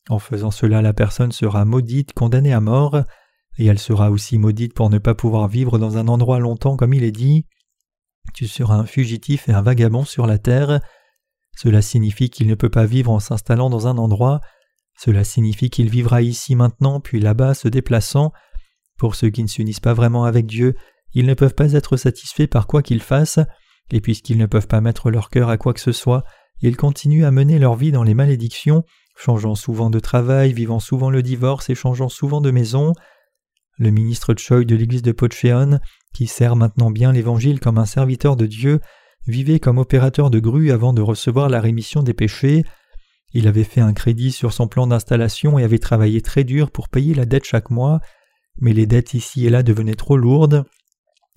[0.08, 3.04] En faisant cela, la personne sera maudite, condamnée à mort,
[3.58, 6.94] et elle sera aussi maudite pour ne pas pouvoir vivre dans un endroit longtemps comme
[6.94, 7.46] il est dit.
[8.34, 10.80] Tu seras un fugitif et un vagabond sur la terre.
[11.56, 14.40] Cela signifie qu'il ne peut pas vivre en s'installant dans un endroit.
[14.98, 18.32] Cela signifie qu'il vivra ici maintenant, puis là-bas, se déplaçant.
[18.98, 20.74] Pour ceux qui ne s'unissent pas vraiment avec Dieu,
[21.14, 23.40] ils ne peuvent pas être satisfaits par quoi qu'ils fassent
[23.90, 26.24] et puisqu'ils ne peuvent pas mettre leur cœur à quoi que ce soit,
[26.62, 28.84] ils continuent à mener leur vie dans les malédictions,
[29.16, 32.92] changeant souvent de travail, vivant souvent le divorce et changeant souvent de maison.
[33.78, 35.80] Le ministre Choi de l'église de Pocheon,
[36.14, 38.80] qui sert maintenant bien l'Évangile comme un serviteur de Dieu,
[39.26, 42.64] vivait comme opérateur de grue avant de recevoir la rémission des péchés.
[43.32, 46.88] Il avait fait un crédit sur son plan d'installation et avait travaillé très dur pour
[46.88, 48.00] payer la dette chaque mois,
[48.60, 50.64] mais les dettes ici et là devenaient trop lourdes.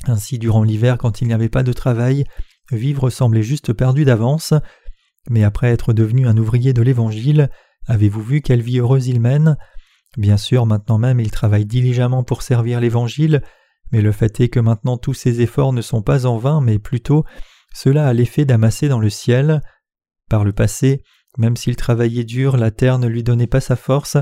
[0.08, 2.26] Ainsi, durant l'hiver, quand il n'y avait pas de travail,
[2.72, 4.54] vivre semblait juste perdu d'avance.
[5.30, 7.50] Mais après être devenu un ouvrier de l'Évangile,
[7.88, 9.56] avez-vous vu quelle vie heureuse il mène?
[10.18, 13.42] Bien sûr, maintenant même, il travaille diligemment pour servir l'Évangile,
[13.92, 16.80] mais le fait est que maintenant tous ses efforts ne sont pas en vain, mais
[16.80, 17.26] plutôt
[17.74, 19.62] cela a l'effet d'amasser dans le ciel.
[20.30, 21.04] Par le passé,
[21.38, 24.18] même s'il travaillait dur, la terre ne lui donnait pas sa force,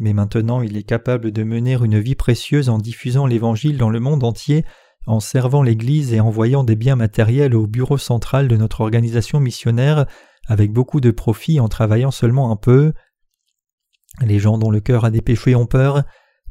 [0.00, 4.00] mais maintenant il est capable de mener une vie précieuse en diffusant l'Évangile dans le
[4.00, 4.64] monde entier
[5.06, 10.06] en servant l'Église et envoyant des biens matériels au bureau central de notre organisation missionnaire
[10.48, 12.92] avec beaucoup de profit en travaillant seulement un peu.
[14.20, 16.02] Les gens dont le cœur a des péchés ont peur.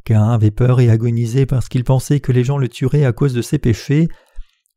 [0.07, 3.33] Cain avait peur et agonisait parce qu'il pensait que les gens le tueraient à cause
[3.33, 4.07] de ses péchés.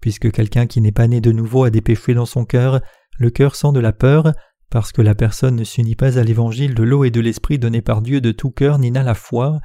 [0.01, 2.81] Puisque quelqu'un qui n'est pas né de nouveau a des péchés dans son cœur,
[3.17, 4.33] le cœur sent de la peur,
[4.71, 7.81] parce que la personne ne s'unit pas à l'évangile de l'eau et de l'esprit donné
[7.81, 9.61] par Dieu de tout cœur ni n'a la foi.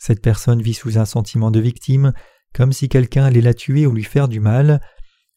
[0.00, 2.12] Cette personne vit sous un sentiment de victime,
[2.52, 4.80] comme si quelqu'un allait la tuer ou lui faire du mal.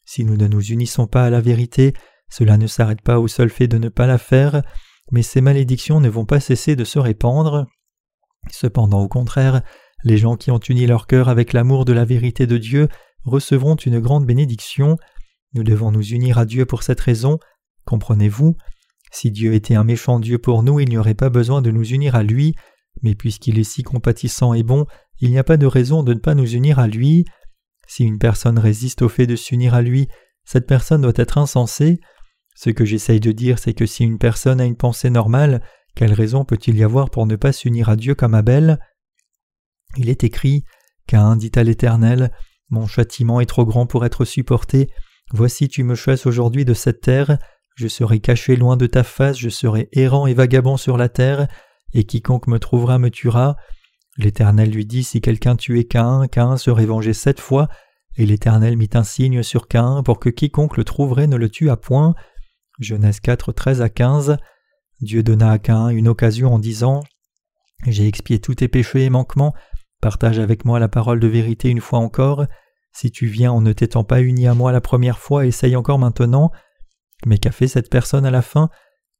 [0.04, 1.92] Si nous ne nous unissons pas à la vérité,
[2.28, 4.62] cela ne s'arrête pas au seul fait de ne pas la faire,
[5.12, 7.68] mais ces malédictions ne vont pas cesser de se répandre.
[8.50, 9.62] Cependant, au contraire,
[10.04, 12.88] les gens qui ont uni leur cœur avec l'amour de la vérité de Dieu
[13.24, 14.96] recevront une grande bénédiction.
[15.54, 17.38] Nous devons nous unir à Dieu pour cette raison.
[17.84, 18.56] Comprenez-vous?
[19.12, 21.84] Si Dieu était un méchant Dieu pour nous, il n'y aurait pas besoin de nous
[21.84, 22.54] unir à lui,
[23.02, 24.86] mais puisqu'il est si compatissant et bon,
[25.20, 27.24] il n'y a pas de raison de ne pas nous unir à lui.
[27.86, 30.08] Si une personne résiste au fait de s'unir à lui,
[30.44, 32.00] cette personne doit être insensée.
[32.56, 35.62] Ce que j'essaye de dire, c'est que si une personne a une pensée normale,
[35.94, 38.78] quelle raison peut-il y avoir pour ne pas s'unir à Dieu comme Abel?
[39.96, 40.64] Il est écrit
[41.06, 42.32] Cain dit à l'Éternel
[42.70, 44.90] Mon châtiment est trop grand pour être supporté.
[45.32, 47.38] Voici tu me chasses aujourd'hui de cette terre.
[47.74, 51.48] Je serai caché loin de ta face, je serai errant et vagabond sur la terre,
[51.94, 53.56] et quiconque me trouvera me tuera.
[54.18, 57.68] L'Éternel lui dit Si quelqu'un tuait Cain, Cain serait vengé sept fois,
[58.16, 61.78] et l'Éternel mit un signe sur Cain pour que quiconque le trouverait ne le tuât
[61.78, 62.14] point.
[62.78, 64.36] Genèse 4, 13 à 15.
[65.02, 67.02] Dieu donna à Cain une occasion en disant
[67.86, 69.52] J'ai expié tous tes péchés et manquements,
[70.00, 72.46] partage avec moi la parole de vérité une fois encore.
[72.92, 75.98] Si tu viens en ne t'étant pas uni à moi la première fois, essaye encore
[75.98, 76.50] maintenant.
[77.26, 78.70] Mais qu'a fait cette personne à la fin?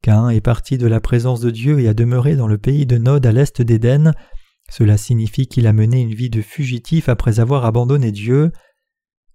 [0.02, 2.98] Cain est parti de la présence de Dieu et a demeuré dans le pays de
[2.98, 4.12] Nod à l'est d'Éden.
[4.70, 8.52] Cela signifie qu'il a mené une vie de fugitif après avoir abandonné Dieu.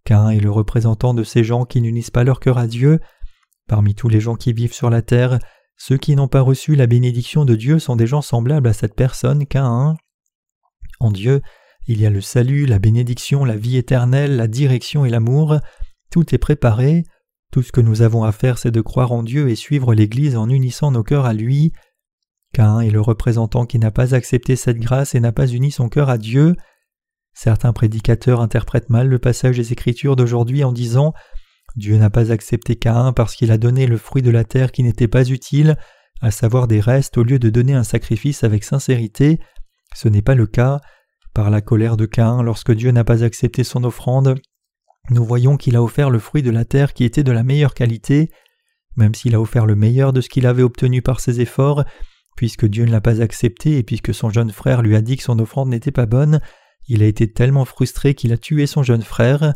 [0.06, 3.00] Cain est le représentant de ces gens qui n'unissent pas leur cœur à Dieu.
[3.68, 5.40] Parmi tous les gens qui vivent sur la terre,
[5.78, 8.96] ceux qui n'ont pas reçu la bénédiction de Dieu sont des gens semblables à cette
[8.96, 9.96] personne Cain.
[11.00, 11.42] En Dieu,
[11.86, 15.60] il y a le salut, la bénédiction, la vie éternelle, la direction et l'amour.
[16.12, 17.04] Tout est préparé.
[17.52, 20.36] Tout ce que nous avons à faire, c'est de croire en Dieu et suivre l'Église
[20.36, 21.72] en unissant nos cœurs à lui.
[22.54, 25.90] Cain est le représentant qui n'a pas accepté cette grâce et n'a pas uni son
[25.90, 26.56] cœur à Dieu.
[27.34, 31.14] Certains prédicateurs interprètent mal le passage des Écritures d'aujourd'hui en disant
[31.78, 34.84] Dieu n'a pas accepté Cain parce qu'il a donné le fruit de la terre qui
[34.84, 35.78] n'était pas utile,
[36.22, 39.40] à savoir des restes au lieu de donner un sacrifice avec sincérité.
[39.96, 40.80] Ce n'est pas le cas.
[41.36, 44.40] Par la colère de Cain, lorsque Dieu n'a pas accepté son offrande,
[45.12, 47.76] nous voyons qu'il a offert le fruit de la terre qui était de la meilleure
[47.76, 48.32] qualité,
[48.96, 51.86] même s'il a offert le meilleur de ce qu'il avait obtenu par ses efforts,
[52.36, 55.24] puisque Dieu ne l'a pas accepté et puisque son jeune frère lui a dit que
[55.24, 56.40] son offrande n'était pas bonne,
[56.88, 59.54] il a été tellement frustré qu'il a tué son jeune frère.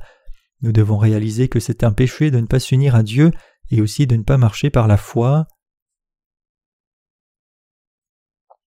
[0.62, 3.32] Nous devons réaliser que c'est un péché de ne pas s'unir à Dieu
[3.72, 5.48] et aussi de ne pas marcher par la foi.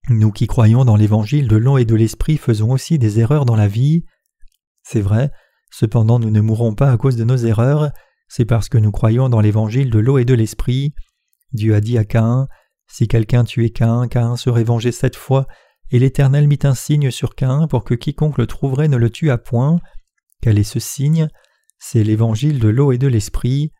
[0.09, 3.55] Nous qui croyons dans l'évangile de l'eau et de l'esprit faisons aussi des erreurs dans
[3.55, 4.03] la vie.
[4.83, 5.31] C'est vrai,
[5.71, 7.91] cependant nous ne mourrons pas à cause de nos erreurs,
[8.27, 10.93] c'est parce que nous croyons dans l'évangile de l'eau et de l'esprit.
[11.53, 12.47] Dieu a dit à Caïn
[12.87, 15.47] Si quelqu'un tuait Caïn, Caïn serait vengé sept fois,
[15.91, 19.37] et l'Éternel mit un signe sur Caïn pour que quiconque le trouverait ne le tuât
[19.37, 19.79] point.
[20.41, 21.29] Quel est ce signe?
[21.77, 23.71] C'est l'évangile de l'eau et de l'esprit.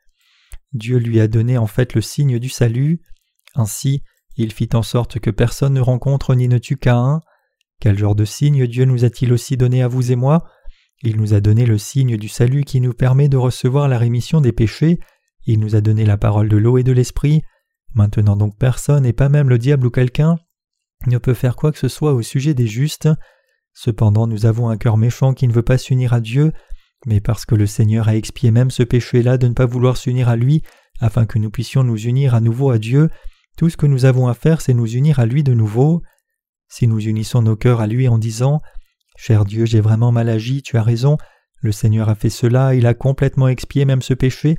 [0.74, 3.02] Dieu lui a donné en fait le signe du salut.
[3.56, 4.04] Ainsi,
[4.38, 7.22] il fit en sorte que personne ne rencontre ni ne tue Caïn.
[7.80, 10.46] Quel genre de signe Dieu nous a-t-il aussi donné à vous et moi?
[11.04, 14.42] Il nous a donné le signe du salut qui nous permet de recevoir la rémission
[14.42, 15.00] des péchés,
[15.46, 17.44] il nous a donné la parole de l'eau et de l'esprit.
[17.94, 20.38] Maintenant donc personne, et pas même le diable ou quelqu'un,
[21.08, 23.10] ne peut faire quoi que ce soit au sujet des justes.
[23.74, 26.52] Cependant nous avons un cœur méchant qui ne veut pas s'unir à Dieu,
[27.06, 30.30] mais parce que le Seigneur a expié même ce péché-là de ne pas vouloir s'unir
[30.30, 30.64] à lui,
[31.00, 33.10] afin que nous puissions nous unir à nouveau à Dieu,
[33.58, 36.02] tout ce que nous avons à faire, c'est nous unir à lui de nouveau.
[36.68, 38.62] Si nous unissons nos cœurs à lui en disant
[39.18, 41.18] Cher Dieu, j'ai vraiment mal agi, tu as raison,
[41.62, 44.58] le Seigneur a fait cela, il a complètement expié même ce péché,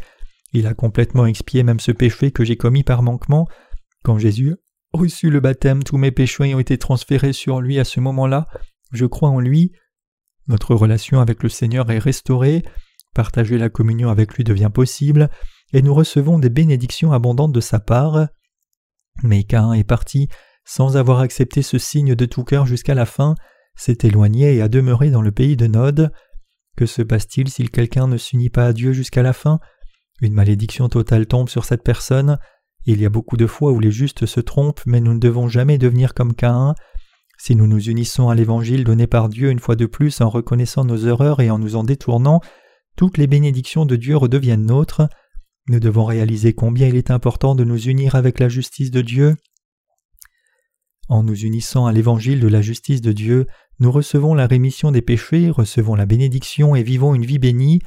[0.52, 3.46] il a complètement expié même ce péché que j'ai commis par manquement.
[4.02, 7.84] Quand Jésus a reçu le baptême, tous mes péchés ont été transférés sur lui à
[7.84, 8.48] ce moment-là,
[8.92, 9.72] je crois en lui.
[10.48, 12.62] Notre relation avec le Seigneur est restaurée,
[13.14, 15.28] partager la communion avec lui devient possible,
[15.72, 18.28] et nous recevons des bénédictions abondantes de sa part.
[19.22, 20.28] Mais Caïn est parti
[20.66, 23.36] sans avoir accepté ce signe de tout cœur jusqu'à la fin,
[23.76, 26.10] s'est éloigné et a demeuré dans le pays de Nod.
[26.76, 29.60] Que se passe-t-il si quelqu'un ne s'unit pas à Dieu jusqu'à la fin?
[30.20, 32.38] Une malédiction totale tombe sur cette personne.
[32.84, 35.48] Il y a beaucoup de fois où les justes se trompent, mais nous ne devons
[35.48, 36.74] jamais devenir comme Caïn.
[37.38, 40.84] Si nous nous unissons à l'évangile donné par Dieu une fois de plus en reconnaissant
[40.84, 42.40] nos erreurs et en nous en détournant,
[42.96, 45.02] toutes les bénédictions de Dieu redeviennent nôtres.
[45.68, 49.36] Nous devons réaliser combien il est important de nous unir avec la justice de Dieu.
[51.08, 53.46] En nous unissant à l'évangile de la justice de Dieu,
[53.78, 57.80] nous recevons la rémission des péchés, recevons la bénédiction et vivons une vie bénie.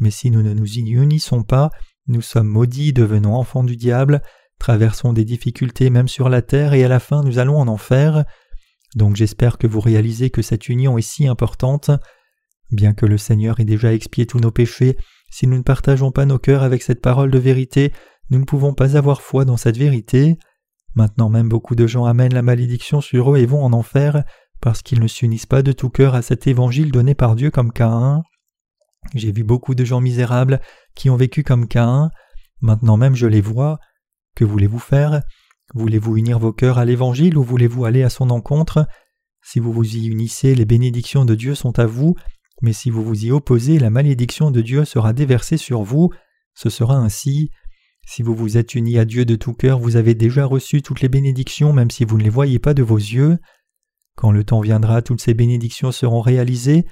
[0.00, 1.70] Mais si nous ne nous y unissons pas,
[2.06, 4.22] nous sommes maudits, devenons enfants du diable,
[4.58, 8.24] traversons des difficultés même sur la terre et à la fin nous allons en enfer.
[8.94, 11.90] Donc j'espère que vous réalisez que cette union est si importante.
[12.70, 14.96] Bien que le Seigneur ait déjà expié tous nos péchés,
[15.30, 17.92] si nous ne partageons pas nos cœurs avec cette parole de vérité,
[18.30, 20.38] nous ne pouvons pas avoir foi dans cette vérité.
[20.94, 24.24] Maintenant même beaucoup de gens amènent la malédiction sur eux et vont en enfer
[24.60, 27.72] parce qu'ils ne s'unissent pas de tout cœur à cet évangile donné par Dieu comme
[27.72, 28.22] Caïn.
[29.14, 30.60] J'ai vu beaucoup de gens misérables
[30.94, 32.10] qui ont vécu comme Caïn.
[32.60, 33.78] Maintenant même je les vois.
[34.36, 35.20] Que voulez-vous faire?
[35.74, 38.86] Voulez-vous unir vos cœurs à l'évangile ou voulez-vous aller à son encontre?
[39.42, 42.14] Si vous vous y unissez, les bénédictions de Dieu sont à vous,
[42.62, 46.10] mais si vous vous y opposez, la malédiction de Dieu sera déversée sur vous.
[46.54, 47.50] Ce sera ainsi.
[48.06, 51.00] Si vous vous êtes unis à Dieu de tout cœur, vous avez déjà reçu toutes
[51.00, 53.38] les bénédictions, même si vous ne les voyez pas de vos yeux.
[54.16, 56.86] Quand le temps viendra, toutes ces bénédictions seront réalisées.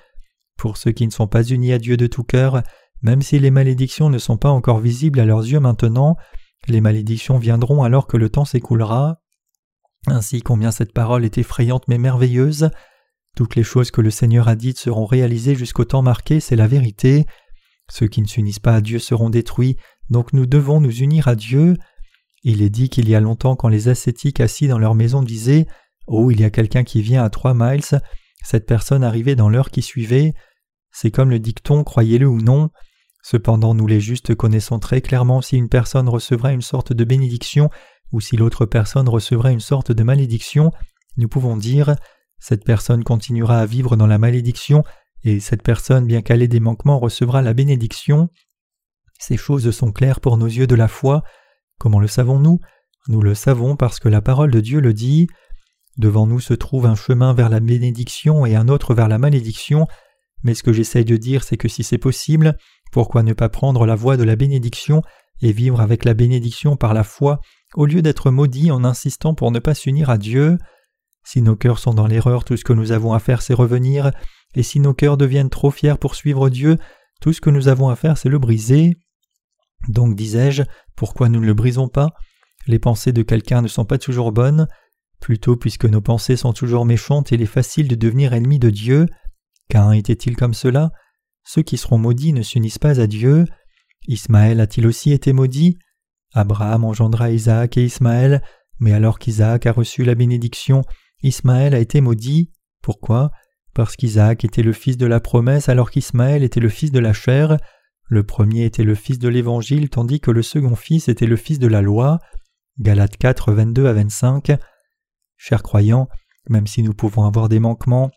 [0.58, 2.62] Pour ceux qui ne sont pas unis à Dieu de tout cœur,
[3.00, 6.16] même si les malédictions ne sont pas encore visibles à leurs yeux maintenant,
[6.68, 9.22] les malédictions viendront alors que le temps s'écoulera.
[10.06, 12.70] Ainsi combien cette parole est effrayante mais merveilleuse.
[13.36, 16.66] Toutes les choses que le Seigneur a dites seront réalisées jusqu'au temps marqué, c'est la
[16.66, 17.26] vérité.
[17.90, 19.76] Ceux qui ne s'unissent pas à Dieu seront détruits,
[20.10, 21.76] donc nous devons nous unir à Dieu.
[22.42, 25.66] Il est dit qu'il y a longtemps quand les ascétiques assis dans leur maison disaient
[26.06, 27.84] Oh, il y a quelqu'un qui vient à trois miles,
[28.42, 30.34] cette personne arrivait dans l'heure qui suivait.
[30.90, 32.70] C'est comme le dicton, croyez-le ou non.
[33.22, 37.70] Cependant, nous les justes connaissons très clairement si une personne recevra une sorte de bénédiction
[38.10, 40.72] ou si l'autre personne recevra une sorte de malédiction.
[41.16, 41.94] Nous pouvons dire
[42.38, 44.82] cette personne continuera à vivre dans la malédiction
[45.22, 48.28] et cette personne, bien qu'elle des manquements, recevra la bénédiction.
[49.20, 51.22] Ces choses sont claires pour nos yeux de la foi.
[51.78, 52.58] Comment le savons-nous?
[53.06, 55.28] Nous le savons parce que la parole de Dieu le dit.
[55.98, 59.86] Devant nous se trouve un chemin vers la bénédiction et un autre vers la malédiction,
[60.42, 62.56] mais ce que j'essaye de dire c'est que si c'est possible,
[62.92, 65.02] pourquoi ne pas prendre la voie de la bénédiction
[65.40, 67.40] et vivre avec la bénédiction par la foi
[67.74, 70.58] au lieu d'être maudit en insistant pour ne pas s'unir à Dieu?
[71.24, 74.12] Si nos cœurs sont dans l'erreur, tout ce que nous avons à faire c'est revenir,
[74.54, 76.76] et si nos cœurs deviennent trop fiers pour suivre Dieu,
[77.20, 78.96] tout ce que nous avons à faire c'est le briser.
[79.88, 80.62] Donc disais-je,
[80.94, 82.10] pourquoi nous ne le brisons pas?
[82.66, 84.68] Les pensées de quelqu'un ne sont pas toujours bonnes,
[85.18, 89.06] plutôt puisque nos pensées sont toujours méchantes, il est facile de devenir ennemi de Dieu.
[89.70, 90.90] Qu'un était-il comme cela?
[91.44, 93.44] Ceux qui seront maudits ne s'unissent pas à Dieu.
[94.06, 95.78] Ismaël a-t-il aussi été maudit?
[96.34, 98.42] Abraham engendra Isaac et Ismaël,
[98.78, 100.82] mais alors qu'Isaac a reçu la bénédiction,
[101.22, 102.50] Ismaël a été maudit.
[102.82, 103.30] Pourquoi?
[103.74, 107.12] Parce qu'Isaac était le fils de la promesse alors qu'Ismaël était le fils de la
[107.12, 107.56] chair.
[108.08, 111.58] Le premier était le fils de l'Évangile tandis que le second fils était le fils
[111.58, 112.18] de la loi.
[112.78, 114.52] Galates 4, 22 à 25.
[115.36, 116.08] Chers croyants,
[116.48, 118.10] même si nous pouvons avoir des manquements,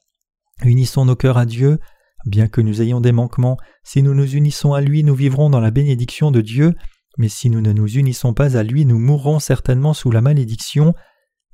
[0.64, 1.80] unissons nos cœurs à Dieu.
[2.26, 5.60] Bien que nous ayons des manquements, si nous nous unissons à lui, nous vivrons dans
[5.60, 6.76] la bénédiction de Dieu
[7.18, 10.94] mais si nous ne nous unissons pas à lui, nous mourrons certainement sous la malédiction.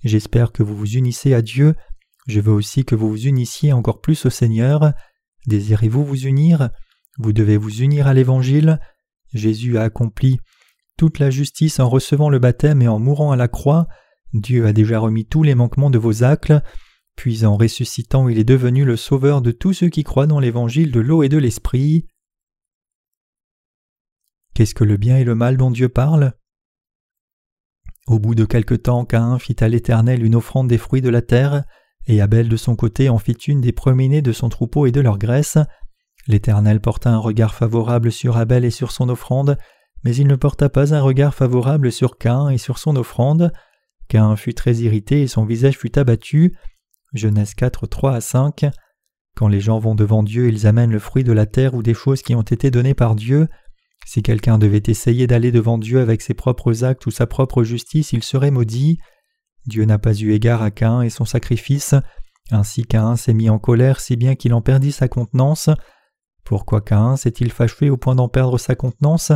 [0.04, 1.76] J'espère que vous vous unissez à Dieu.
[2.28, 4.94] Je veux aussi que vous vous unissiez encore plus au Seigneur.
[5.48, 6.70] Désirez-vous vous unir?
[7.20, 8.80] Vous devez vous unir à l'Évangile.
[9.34, 10.40] Jésus a accompli
[10.98, 13.88] toute la justice en recevant le baptême et en mourant à la croix.
[14.34, 16.54] Dieu a déjà remis tous les manquements de vos actes.
[17.16, 20.92] Puis en ressuscitant, il est devenu le sauveur de tous ceux qui croient dans l'Évangile
[20.92, 22.08] de l'eau et de l'Esprit.
[24.54, 26.34] Qu'est-ce que le bien et le mal dont Dieu parle?
[28.08, 31.22] Au bout de quelque temps, Caïn fit à l'Éternel une offrande des fruits de la
[31.22, 31.64] terre,
[32.08, 35.02] et Abel de son côté en fit une des premiers-nés de son troupeau et de
[35.02, 35.58] leur graisse.
[36.28, 39.58] L'Éternel porta un regard favorable sur Abel et sur son offrande,
[40.04, 43.54] mais il ne porta pas un regard favorable sur Caïn et sur son offrande.
[44.08, 46.58] Caïn fut très irrité et son visage fut abattu.
[47.14, 48.66] Genèse 4, 3 à 5.
[49.36, 51.94] Quand les gens vont devant Dieu, ils amènent le fruit de la terre ou des
[51.94, 53.48] choses qui ont été données par Dieu.
[54.06, 58.14] Si quelqu'un devait essayer d'aller devant Dieu avec ses propres actes ou sa propre justice,
[58.14, 58.98] il serait maudit.
[59.68, 61.94] Dieu n'a pas eu égard à Caïn et son sacrifice,
[62.50, 65.70] ainsi Caïn s'est mis en colère si bien qu'il en perdit sa contenance.
[66.44, 69.32] Pourquoi Caïn s'est-il fâché au point d'en perdre sa contenance?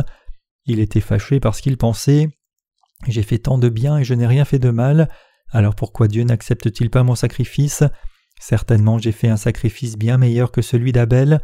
[0.66, 2.28] Il était fâché parce qu'il pensait
[3.06, 5.08] J'ai fait tant de bien et je n'ai rien fait de mal,
[5.50, 7.84] alors pourquoi Dieu n'accepte-t-il pas mon sacrifice?
[8.40, 11.40] Certainement j'ai fait un sacrifice bien meilleur que celui d'Abel.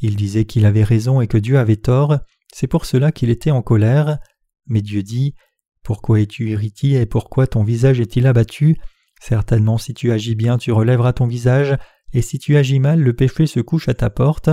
[0.00, 2.18] Il disait qu'il avait raison et que Dieu avait tort.
[2.52, 4.18] C'est pour cela qu'il était en colère.
[4.66, 5.34] Mais Dieu dit
[5.82, 8.78] Pourquoi es-tu irrité et pourquoi ton visage est-il abattu?
[9.20, 11.76] Certainement, si tu agis bien, tu relèveras ton visage,
[12.12, 14.50] et si tu agis mal, le péché se couche à ta porte.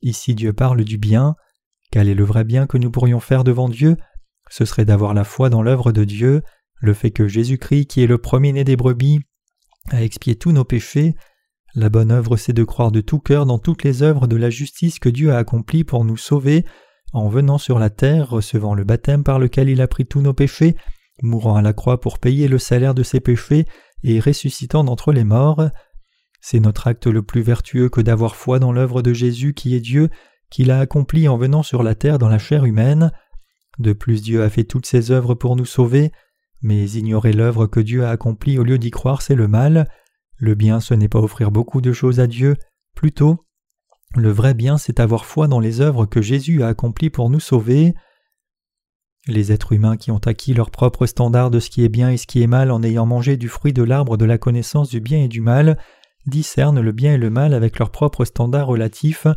[0.00, 1.34] Ici, Dieu parle du bien.
[1.92, 3.98] Quel est le vrai bien que nous pourrions faire devant Dieu?
[4.48, 6.40] Ce serait d'avoir la foi dans l'œuvre de Dieu,
[6.80, 9.20] le fait que Jésus-Christ, qui est le premier-né des brebis,
[9.90, 11.14] a expié tous nos péchés.
[11.74, 14.50] La bonne œuvre, c'est de croire de tout cœur dans toutes les œuvres de la
[14.50, 16.64] justice que Dieu a accomplies pour nous sauver,
[17.12, 20.32] en venant sur la terre, recevant le baptême par lequel il a pris tous nos
[20.32, 20.76] péchés,
[21.22, 23.66] mourant à la croix pour payer le salaire de ses péchés
[24.02, 25.68] et ressuscitant d'entre les morts.
[26.40, 29.80] C'est notre acte le plus vertueux que d'avoir foi dans l'œuvre de Jésus qui est
[29.80, 30.08] Dieu,
[30.50, 33.12] qu'il a accompli en venant sur la terre dans la chair humaine.
[33.78, 36.12] De plus Dieu a fait toutes ses œuvres pour nous sauver,
[36.62, 39.88] mais ignorer l'œuvre que Dieu a accomplie au lieu d'y croire c'est le mal.
[40.36, 42.56] Le bien ce n'est pas offrir beaucoup de choses à Dieu,
[42.94, 43.44] plutôt
[44.16, 47.38] le vrai bien, c'est avoir foi dans les œuvres que Jésus a accomplies pour nous
[47.38, 47.94] sauver.
[49.28, 52.16] Les êtres humains qui ont acquis leur propre standard de ce qui est bien et
[52.16, 55.00] ce qui est mal en ayant mangé du fruit de l'arbre de la connaissance du
[55.00, 55.78] bien et du mal
[56.26, 59.28] discernent le bien et le mal avec leur propre standard relatif.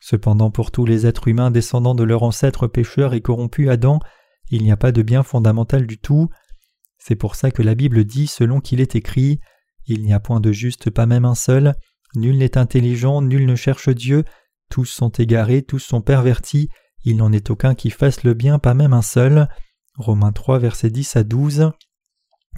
[0.00, 3.98] Cependant, pour tous les êtres humains descendant de leur ancêtre pécheur et corrompu Adam,
[4.50, 6.30] il n'y a pas de bien fondamental du tout.
[7.08, 9.40] C'est pour ça que la Bible dit, selon qu'il est écrit,
[9.86, 11.74] Il n'y a point de juste, pas même un seul.
[12.14, 14.24] Nul n'est intelligent, nul ne cherche Dieu,
[14.68, 16.68] tous sont égarés, tous sont pervertis,
[17.04, 19.48] il n'en est aucun qui fasse le bien, pas même un seul.
[19.96, 21.70] Romains 3, versets 10 à 12.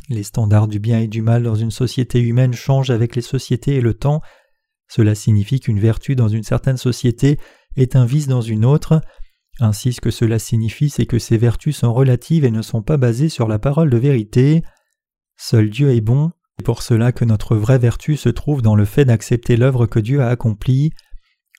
[0.09, 3.77] Les standards du bien et du mal dans une société humaine changent avec les sociétés
[3.77, 4.21] et le temps.
[4.89, 7.39] Cela signifie qu'une vertu dans une certaine société
[7.77, 9.01] est un vice dans une autre.
[9.61, 12.97] Ainsi ce que cela signifie c'est que ces vertus sont relatives et ne sont pas
[12.97, 14.63] basées sur la parole de vérité.
[15.37, 18.87] Seul Dieu est bon, c'est pour cela que notre vraie vertu se trouve dans le
[18.87, 20.93] fait d'accepter l'œuvre que Dieu a accomplie.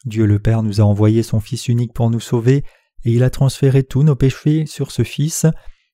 [0.06, 2.64] Dieu le Père nous a envoyé son Fils unique pour nous sauver,
[3.06, 5.46] et il a transféré tous nos péchés sur ce Fils,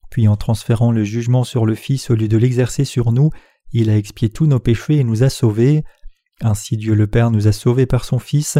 [0.10, 3.32] puis en transférant le jugement sur le Fils au lieu de l'exercer sur nous,
[3.74, 5.84] il a expié tous nos péchés et nous a sauvés.
[6.42, 8.60] Ainsi Dieu le Père nous a sauvés par son Fils,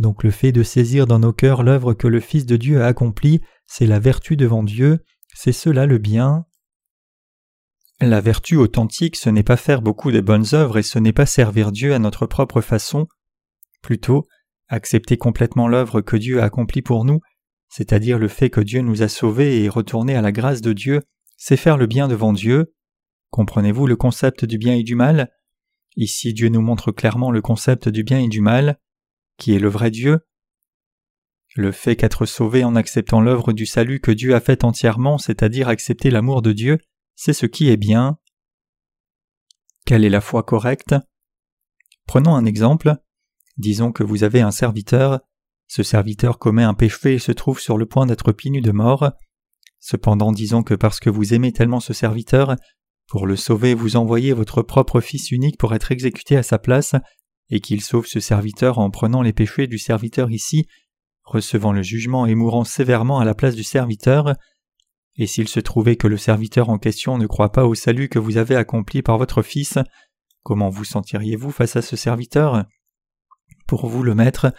[0.00, 2.86] Donc le fait de saisir dans nos cœurs l'œuvre que le Fils de Dieu a
[2.86, 6.46] accomplie, c'est la vertu devant Dieu, c'est cela le bien.
[8.00, 11.26] La vertu authentique, ce n'est pas faire beaucoup de bonnes œuvres et ce n'est pas
[11.26, 13.08] servir Dieu à notre propre façon.
[13.82, 14.26] Plutôt,
[14.68, 17.20] accepter complètement l'œuvre que Dieu a accomplie pour nous,
[17.68, 21.02] c'est-à-dire le fait que Dieu nous a sauvés et retourner à la grâce de Dieu,
[21.36, 22.72] c'est faire le bien devant Dieu.
[23.28, 25.30] Comprenez-vous le concept du bien et du mal?
[25.94, 28.78] Ici Dieu nous montre clairement le concept du bien et du mal.
[29.40, 30.20] Qui est le vrai Dieu
[31.56, 35.68] Le fait qu'être sauvé en acceptant l'œuvre du salut que Dieu a faite entièrement, c'est-à-dire
[35.68, 36.78] accepter l'amour de Dieu,
[37.16, 38.18] c'est ce qui est bien.
[39.86, 40.94] Quelle est la foi correcte?
[42.06, 42.96] Prenons un exemple.
[43.56, 45.20] Disons que vous avez un serviteur.
[45.68, 49.10] Ce serviteur commet un péché et se trouve sur le point d'être pinu de mort.
[49.78, 52.56] Cependant, disons que parce que vous aimez tellement ce serviteur,
[53.06, 56.94] pour le sauver, vous envoyez votre propre Fils unique pour être exécuté à sa place,
[57.50, 60.66] et qu'il sauve ce serviteur en prenant les péchés du serviteur ici,
[61.24, 64.34] recevant le jugement et mourant sévèrement à la place du serviteur,
[65.16, 68.18] et s'il se trouvait que le serviteur en question ne croit pas au salut que
[68.18, 69.78] vous avez accompli par votre Fils,
[70.42, 72.64] comment vous sentiriez-vous face à ce serviteur?
[73.66, 74.52] Pour vous le maître,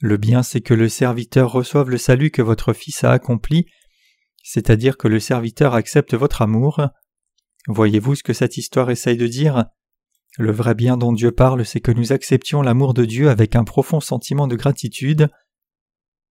[0.00, 3.66] le bien c'est que le serviteur reçoive le salut que votre Fils a accompli,
[4.42, 6.86] c'est-à-dire que le serviteur accepte votre amour.
[7.66, 9.64] Voyez-vous ce que cette histoire essaye de dire?
[10.38, 13.64] Le vrai bien dont Dieu parle, c'est que nous acceptions l'amour de Dieu avec un
[13.64, 15.28] profond sentiment de gratitude.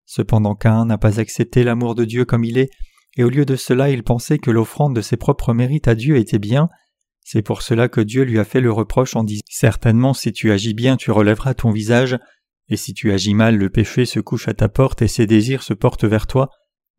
[0.04, 2.70] Cependant Cain n'a pas accepté l'amour de Dieu comme il est,
[3.16, 6.16] et au lieu de cela il pensait que l'offrande de ses propres mérites à Dieu
[6.16, 6.68] était bien.
[7.20, 10.50] C'est pour cela que Dieu lui a fait le reproche en disant Certainement si tu
[10.50, 12.18] agis bien tu relèveras ton visage,
[12.68, 15.62] et si tu agis mal le péché se couche à ta porte et ses désirs
[15.62, 16.50] se portent vers toi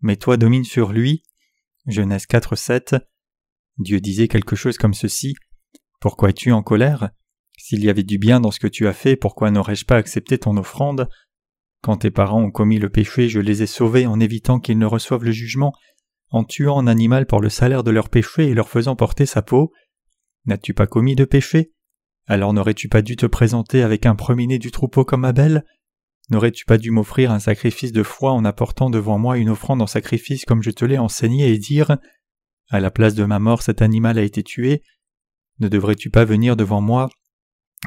[0.03, 1.23] mais toi domine sur lui.
[1.87, 2.95] Genèse 4, 7.
[3.79, 5.33] Dieu disait quelque chose comme ceci.
[6.03, 7.11] Pourquoi es-tu en colère?
[7.57, 10.37] S'il y avait du bien dans ce que tu as fait, pourquoi n'aurais-je pas accepté
[10.37, 11.07] ton offrande?
[11.81, 14.85] Quand tes parents ont commis le péché, je les ai sauvés en évitant qu'ils ne
[14.85, 15.71] reçoivent le jugement,
[16.29, 19.41] en tuant un animal pour le salaire de leur péché et leur faisant porter sa
[19.41, 19.71] peau.
[20.43, 21.71] N'as-tu pas commis de péché?
[22.27, 25.63] Alors n'aurais-tu pas dû te présenter avec un premier du troupeau comme Abel?
[26.29, 29.87] N'aurais-tu pas dû m'offrir un sacrifice de foi en apportant devant moi une offrande en
[29.87, 31.95] sacrifice comme je te l'ai enseigné et dire
[32.71, 34.83] À la place de ma mort cet animal a été tué
[35.59, 37.09] Ne devrais-tu pas venir devant moi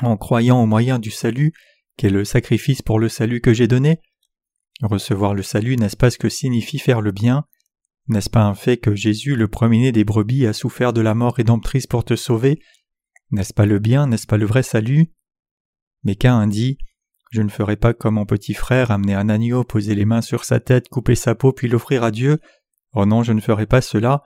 [0.02, 1.52] en croyant au moyen du salut
[1.96, 4.00] qu'est le sacrifice pour le salut que j'ai donné?
[4.82, 7.44] Recevoir le salut n'est-ce pas ce que signifie faire le bien?
[8.08, 11.34] N'est-ce pas un fait que Jésus, le premier-né des brebis, a souffert de la mort
[11.34, 12.60] rédemptrice pour te sauver?
[13.30, 15.12] N'est-ce pas le bien, n'est-ce pas le vrai salut?
[16.04, 16.78] Mais Cain dit
[17.32, 20.44] je ne ferai pas comme mon petit frère amener un agneau, poser les mains sur
[20.44, 22.40] sa tête, couper sa peau puis l'offrir à Dieu.
[22.92, 24.22] Oh non, je ne ferai pas cela.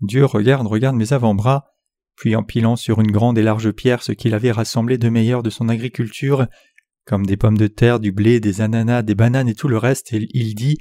[0.00, 1.71] Dieu regarde, regarde mes avant-bras.
[2.16, 5.50] Puis empilant sur une grande et large pierre ce qu'il avait rassemblé de meilleur de
[5.50, 6.46] son agriculture,
[7.04, 10.12] comme des pommes de terre, du blé, des ananas, des bananes et tout le reste,
[10.12, 10.78] il dit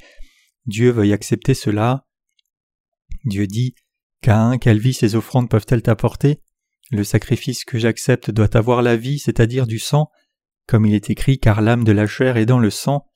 [0.66, 2.06] Dieu veuille accepter cela.
[3.26, 3.74] Dieu dit
[4.22, 6.42] Cain, quelle vie ces offrandes peuvent-elles t'apporter?
[6.92, 10.10] Le sacrifice que j'accepte doit avoir la vie, c'est-à-dire du sang.
[10.68, 13.08] Comme il est écrit, car l'âme de la chair est dans le sang.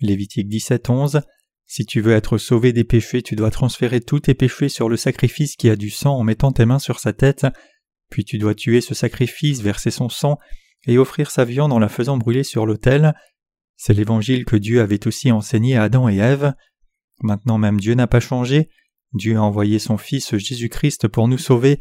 [0.00, 1.20] Lévitique 17, 11.
[1.66, 4.96] Si tu veux être sauvé des péchés, tu dois transférer tous tes péchés sur le
[4.96, 7.46] sacrifice qui a du sang en mettant tes mains sur sa tête,
[8.10, 10.38] puis tu dois tuer ce sacrifice, verser son sang,
[10.86, 13.14] et offrir sa viande en la faisant brûler sur l'autel.
[13.76, 16.52] C'est l'évangile que Dieu avait aussi enseigné à Adam et Ève.
[17.22, 18.68] Maintenant même Dieu n'a pas changé,
[19.14, 21.78] Dieu a envoyé son Fils Jésus-Christ pour nous sauver,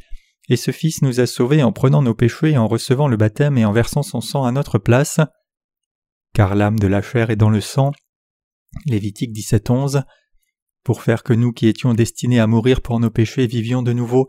[0.49, 3.57] et ce Fils nous a sauvés en prenant nos péchés et en recevant le baptême
[3.57, 5.19] et en versant son sang à notre place.
[6.33, 7.91] Car l'âme de la chair est dans le sang.
[8.85, 10.03] Lévitique 17.11.
[10.83, 14.27] Pour faire que nous qui étions destinés à mourir pour nos péchés vivions de nouveau,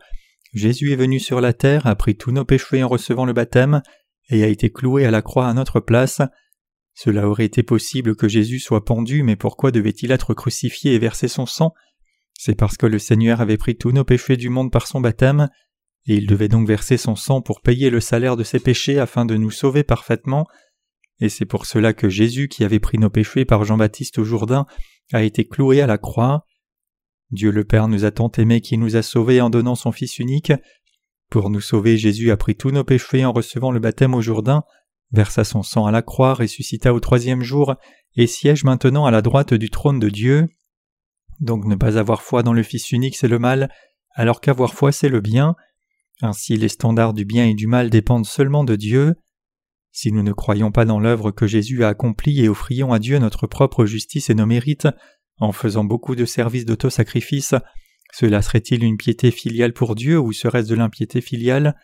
[0.53, 3.83] Jésus est venu sur la terre, a pris tous nos péchés en recevant le baptême,
[4.31, 6.23] et a été cloué à la croix à notre place.
[6.95, 11.27] Cela aurait été possible que Jésus soit pendu, mais pourquoi devait-il être crucifié et verser
[11.27, 11.75] son sang?
[12.39, 15.49] C'est parce que le Seigneur avait pris tous nos péchés du monde par son baptême,
[16.07, 19.25] et il devait donc verser son sang pour payer le salaire de ses péchés afin
[19.25, 20.47] de nous sauver parfaitement,
[21.21, 24.67] et c'est pour cela que Jésus, qui avait pris nos péchés par Jean-Baptiste au Jourdain,
[25.13, 26.47] a été cloué à la croix.
[27.31, 30.19] Dieu le Père nous a tant aimés qu'il nous a sauvés en donnant son Fils
[30.19, 30.53] unique.
[31.31, 34.63] Pour nous sauver, Jésus a pris tous nos péchés en recevant le baptême au Jourdain,
[35.13, 37.75] versa son sang à la croix, ressuscita au troisième jour,
[38.17, 40.49] et siège maintenant à la droite du trône de Dieu.
[41.41, 43.71] Donc ne pas avoir foi dans le Fils unique c'est le mal,
[44.15, 45.55] alors qu'avoir foi c'est le bien.
[46.23, 49.15] Ainsi les standards du bien et du mal dépendent seulement de Dieu.
[49.95, 53.17] Si nous ne croyons pas dans l'œuvre que Jésus a accomplie et offrions à Dieu
[53.21, 54.89] notre propre justice et nos mérites,
[55.39, 57.55] en faisant beaucoup de services d'autosacrifice,
[58.13, 61.77] cela serait-il une piété filiale pour Dieu ou serait-ce de l'impiété filiale?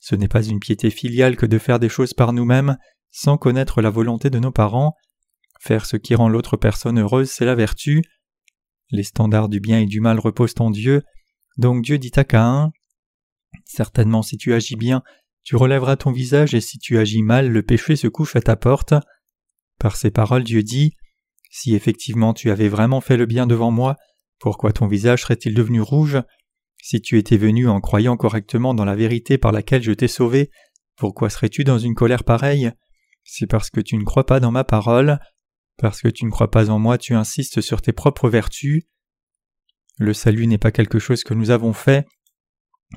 [0.00, 2.76] Ce n'est pas une piété filiale que de faire des choses par nous-mêmes
[3.12, 4.96] sans connaître la volonté de nos parents.
[5.60, 8.02] Faire ce qui rend l'autre personne heureuse, c'est la vertu.
[8.90, 11.02] Les standards du bien et du mal reposent en Dieu,
[11.56, 12.72] donc Dieu dit à Caïn
[13.64, 15.04] Certainement si tu agis bien,
[15.44, 18.56] tu relèveras ton visage, et si tu agis mal, le péché se couche à ta
[18.56, 18.94] porte.
[19.78, 20.94] Par ces paroles, Dieu dit
[21.50, 23.96] Si effectivement tu avais vraiment fait le bien devant moi,
[24.38, 26.18] pourquoi ton visage serait-il devenu rouge?
[26.82, 30.50] Si tu étais venu en croyant correctement dans la vérité par laquelle je t'ai sauvé,
[30.96, 32.72] pourquoi serais-tu dans une colère pareille?
[33.22, 35.18] C'est parce que tu ne crois pas dans ma parole.
[35.76, 38.84] Parce que tu ne crois pas en moi, tu insistes sur tes propres vertus.
[39.98, 42.06] Le salut n'est pas quelque chose que nous avons fait.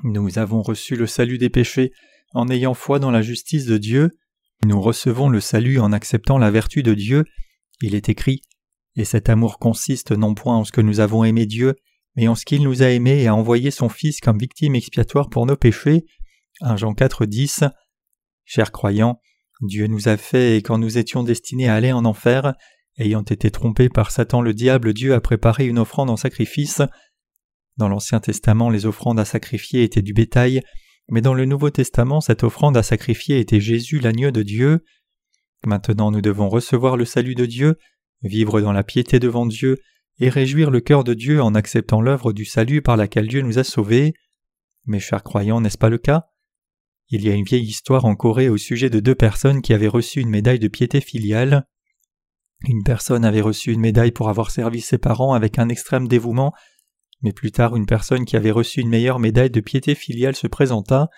[0.04, 1.92] Nous avons reçu le salut des péchés
[2.38, 4.12] en ayant foi dans la justice de Dieu.
[4.66, 7.26] Nous recevons le salut en acceptant la vertu de Dieu.
[7.82, 8.42] Il est écrit
[8.96, 11.76] Et cet amour consiste non point en ce que nous avons aimé Dieu,
[12.16, 15.30] mais en ce qu'il nous a aimés et a envoyé son Fils comme victime expiatoire
[15.30, 16.06] pour nos péchés.
[16.62, 17.64] 1 Jean 4, 10.
[18.46, 19.20] Chers croyants,
[19.62, 22.54] Dieu nous a fait et quand nous étions destinés à aller en enfer,
[23.00, 26.82] ayant été trompés par Satan le diable, Dieu a préparé une offrande en sacrifice.
[27.78, 30.62] Dans l'Ancien Testament, les offrandes à sacrifier étaient du bétail,
[31.10, 34.84] mais dans le Nouveau Testament, cette offrande à sacrifier était Jésus l'agneau de Dieu.
[35.66, 37.78] Maintenant nous devons recevoir le salut de Dieu,
[38.22, 39.78] vivre dans la piété devant Dieu,
[40.20, 43.60] et réjouir le cœur de Dieu en acceptant l'œuvre du salut par laquelle Dieu nous
[43.60, 44.14] a sauvés.
[44.86, 46.28] Mes chers croyants, n'est-ce pas le cas?
[47.10, 49.88] Il y a une vieille histoire en Corée au sujet de deux personnes qui avaient
[49.88, 51.68] reçu une médaille de piété filiale.
[52.68, 56.54] Une personne avait reçu une médaille pour avoir servi ses parents avec un extrême dévouement,
[57.22, 60.48] mais plus tard une personne qui avait reçu une meilleure médaille de piété filiale se
[60.48, 61.10] présenta.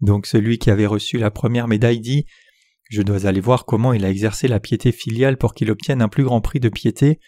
[0.00, 2.26] Donc celui qui avait reçu la première médaille dit
[2.90, 6.08] Je dois aller voir comment il a exercé la piété filiale pour qu'il obtienne un
[6.08, 7.20] plus grand prix de piété,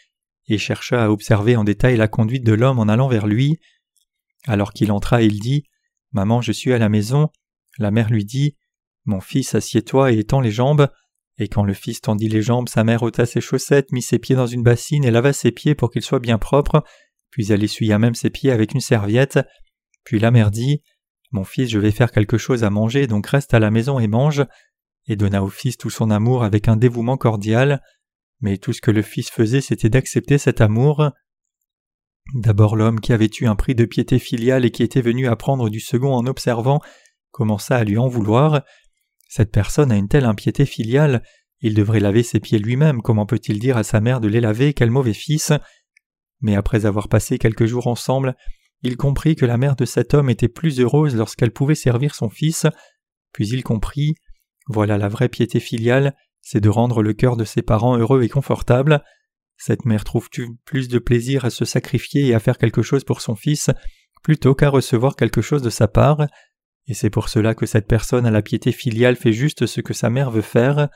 [0.49, 3.59] et chercha à observer en détail la conduite de l'homme en allant vers lui.
[4.47, 5.65] Alors qu'il entra, il dit
[6.13, 7.31] Maman, je suis à la maison.
[7.79, 8.57] La mère lui dit
[9.05, 10.89] Mon fils, assieds-toi et étends les jambes.
[11.39, 14.37] Et quand le fils tendit les jambes, sa mère ôta ses chaussettes, mit ses pieds
[14.37, 16.85] dans une bassine et lava ses pieds pour qu'ils soient bien propres,
[17.35, 19.41] puis elle essuya même ses pieds avec une serviette.
[20.05, 20.83] Puis la mère dit
[21.33, 24.07] Mon fils, je vais faire quelque chose à manger, donc reste à la maison et
[24.07, 24.45] mange,
[25.09, 27.83] et donna au fils tout son amour avec un dévouement cordial.
[28.41, 31.11] Mais tout ce que le fils faisait, c'était d'accepter cet amour.
[32.35, 35.71] D'abord l'homme qui avait eu un prix de piété filiale et qui était venu apprendre
[35.71, 36.81] du second en observant
[37.33, 38.63] commença à lui en vouloir.
[39.29, 41.25] Cette personne a une telle impiété filiale,
[41.59, 44.73] il devrait laver ses pieds lui-même, comment peut-il dire à sa mère de les laver,
[44.73, 45.53] quel mauvais fils
[46.45, 48.37] Mais après avoir passé quelques jours ensemble,
[48.83, 52.29] il comprit que la mère de cet homme était plus heureuse lorsqu'elle pouvait servir son
[52.29, 52.67] fils,
[53.33, 54.15] puis il comprit
[54.69, 58.29] voilà la vraie piété filiale, c'est de rendre le cœur de ses parents heureux et
[58.29, 59.03] confortable.
[59.57, 60.29] Cette mère trouve
[60.67, 63.71] plus de plaisir à se sacrifier et à faire quelque chose pour son fils
[64.23, 66.27] plutôt qu'à recevoir quelque chose de sa part?
[66.87, 69.95] Et c'est pour cela que cette personne à la piété filiale fait juste ce que
[69.95, 70.91] sa mère veut faire.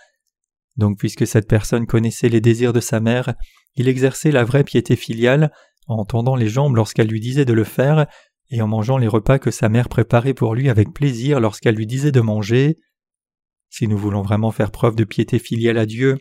[0.79, 3.35] Donc puisque cette personne connaissait les désirs de sa mère,
[3.75, 5.53] il exerçait la vraie piété filiale
[5.89, 8.07] en tendant les jambes lorsqu'elle lui disait de le faire
[8.51, 11.87] et en mangeant les repas que sa mère préparait pour lui avec plaisir lorsqu'elle lui
[11.87, 12.77] disait de manger.
[13.71, 16.19] Si nous voulons vraiment faire preuve de piété filiale à Dieu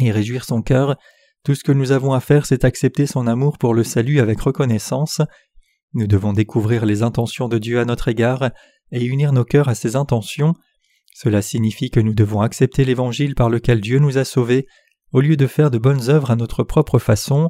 [0.00, 0.96] et réjouir son cœur,
[1.44, 4.40] tout ce que nous avons à faire c'est accepter son amour pour le salut avec
[4.40, 5.20] reconnaissance.
[5.92, 8.50] Nous devons découvrir les intentions de Dieu à notre égard
[8.90, 10.54] et unir nos cœurs à ses intentions.
[11.16, 14.66] Cela signifie que nous devons accepter l'Évangile par lequel Dieu nous a sauvés,
[15.12, 17.48] au lieu de faire de bonnes œuvres à notre propre façon.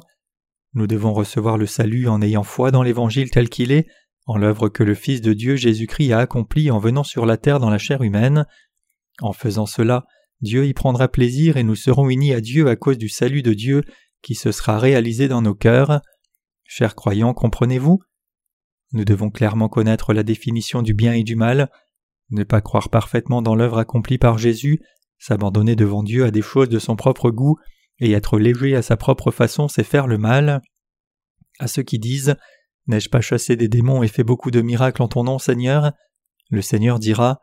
[0.75, 3.87] Nous devons recevoir le salut en ayant foi dans l'Évangile tel qu'il est,
[4.27, 7.59] en l'œuvre que le Fils de Dieu Jésus-Christ a accomplie en venant sur la terre
[7.59, 8.45] dans la chair humaine.
[9.19, 10.05] En faisant cela,
[10.41, 13.53] Dieu y prendra plaisir et nous serons unis à Dieu à cause du salut de
[13.53, 13.83] Dieu
[14.21, 16.01] qui se sera réalisé dans nos cœurs.
[16.65, 17.99] Chers croyants, comprenez-vous?
[18.91, 21.71] Nous devons clairement connaître la définition du bien et du mal,
[22.29, 24.81] ne pas croire parfaitement dans l'œuvre accomplie par Jésus,
[25.19, 27.57] s'abandonner devant Dieu à des choses de son propre goût,
[27.99, 30.61] et être léger à sa propre façon, c'est faire le mal.
[31.59, 32.35] À ceux qui disent
[32.87, 35.93] N'ai-je pas chassé des démons et fait beaucoup de miracles en ton nom, Seigneur?
[36.49, 37.39] Le Seigneur dira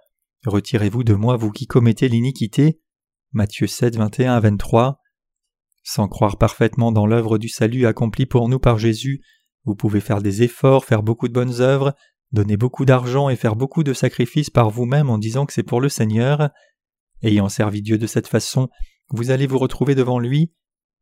[0.46, 2.80] Retirez-vous de moi, vous qui commettez l'iniquité.
[3.32, 4.98] Matthieu 7, 21 à 23.
[5.82, 9.22] Sans croire parfaitement dans l'œuvre du salut accomplie pour nous par Jésus,
[9.64, 11.94] vous pouvez faire des efforts, faire beaucoup de bonnes œuvres,
[12.32, 15.80] donner beaucoup d'argent et faire beaucoup de sacrifices par vous-même en disant que c'est pour
[15.80, 16.50] le Seigneur.
[17.22, 18.68] Ayant servi Dieu de cette façon,
[19.10, 20.52] vous allez vous retrouver devant lui.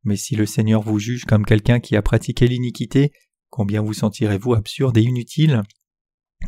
[0.04, 3.12] Mais si le Seigneur vous juge comme quelqu'un qui a pratiqué l'iniquité,
[3.48, 5.62] combien vous sentirez-vous absurde et inutile?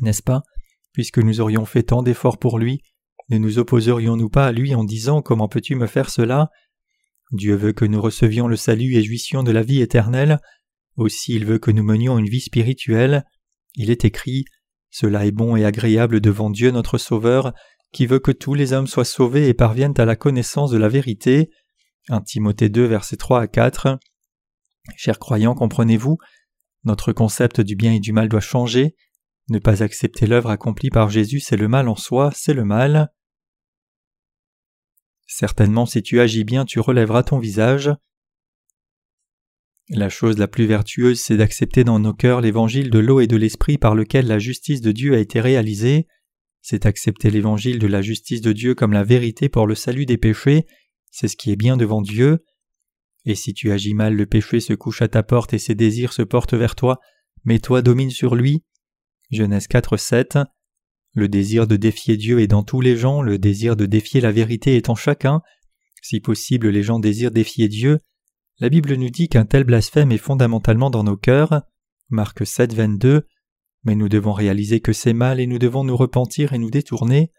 [0.01, 0.43] N'est-ce pas?
[0.93, 2.83] Puisque nous aurions fait tant d'efforts pour lui,
[3.31, 6.51] ne nous opposerions-nous pas à lui en disant Comment peux-tu me faire cela?
[7.31, 10.39] Dieu veut que nous recevions le salut et jouissions de la vie éternelle,
[10.97, 13.25] aussi il veut que nous menions une vie spirituelle.
[13.75, 14.45] Il est écrit
[14.93, 17.55] Cela est bon et agréable devant Dieu notre Sauveur,
[17.93, 20.89] qui veut que tous les hommes soient sauvés et parviennent à la connaissance de la
[20.89, 21.51] vérité.
[22.11, 23.99] 1 Timothée 2, versets 3 à 4.
[24.95, 26.19] Chers croyants, comprenez-vous,
[26.85, 28.95] notre concept du bien et du mal doit changer.
[29.49, 33.11] Ne pas accepter l'œuvre accomplie par Jésus, c'est le mal en soi, c'est le mal.
[35.27, 37.91] Certainement, si tu agis bien, tu relèveras ton visage.
[39.89, 43.37] La chose la plus vertueuse, c'est d'accepter dans nos cœurs l'évangile de l'eau et de
[43.37, 46.07] l'esprit par lequel la justice de Dieu a été réalisée.
[46.61, 50.19] C'est accepter l'évangile de la justice de Dieu comme la vérité pour le salut des
[50.19, 50.67] péchés,
[51.11, 52.45] c'est ce qui est bien devant Dieu.
[53.25, 56.13] Et si tu agis mal, le péché se couche à ta porte et ses désirs
[56.13, 56.99] se portent vers toi,
[57.45, 58.65] mais toi domine sur lui.
[59.31, 60.39] Genèse 4, 7.
[61.15, 64.33] Le désir de défier Dieu est dans tous les gens, le désir de défier la
[64.33, 65.43] vérité est en chacun.
[66.03, 67.99] Si possible, les gens désirent défier Dieu.
[68.59, 71.63] La Bible nous dit qu'un tel blasphème est fondamentalement dans nos cœurs.
[72.11, 73.27] Marc 7, 22.
[73.85, 77.33] Mais nous devons réaliser que c'est mal et nous devons nous repentir et nous détourner.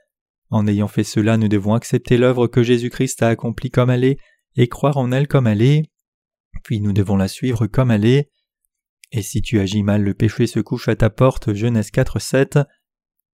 [0.50, 4.18] En ayant fait cela, nous devons accepter l'œuvre que Jésus-Christ a accomplie comme elle est
[4.56, 5.84] et croire en elle comme elle est.
[6.64, 8.30] Puis nous devons la suivre comme elle est.
[9.12, 11.54] Et si tu agis mal, le péché se couche à ta porte.
[11.54, 12.60] Genèse 4, 7.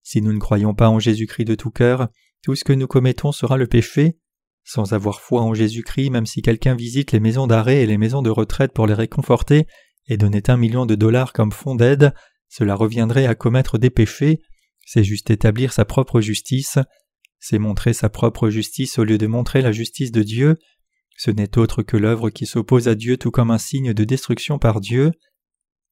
[0.03, 2.09] Si nous ne croyons pas en Jésus-Christ de tout cœur,
[2.43, 4.17] tout ce que nous commettons sera le péché.
[4.71, 8.21] Sans avoir foi en Jésus-Christ, même si quelqu'un visite les maisons d'arrêt et les maisons
[8.21, 9.65] de retraite pour les réconforter
[10.05, 12.13] et donnait un million de dollars comme fonds d'aide,
[12.49, 14.43] cela reviendrait à commettre des péchés,
[14.85, 16.77] c'est juste établir sa propre justice,
[17.39, 20.59] c'est montrer sa propre justice au lieu de montrer la justice de Dieu,
[21.17, 24.59] ce n'est autre que l'œuvre qui s'oppose à Dieu tout comme un signe de destruction
[24.59, 25.13] par Dieu.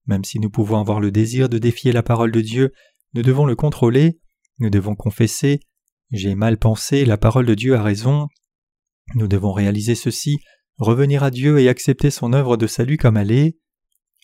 [0.06, 2.74] Même si nous pouvons avoir le désir de défier la parole de Dieu,
[3.16, 4.20] nous devons le contrôler,
[4.60, 5.62] nous devons confesser
[6.12, 8.28] J'ai mal pensé, la parole de Dieu a raison.
[9.16, 10.40] Nous devons réaliser ceci,
[10.78, 13.58] revenir à Dieu et accepter son œuvre de salut comme elle est.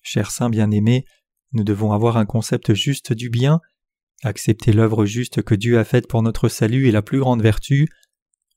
[0.04, 1.06] Chers saints bien-aimés,
[1.54, 3.62] nous devons avoir un concept juste du bien.
[4.24, 7.88] Accepter l'œuvre juste que Dieu a faite pour notre salut est la plus grande vertu.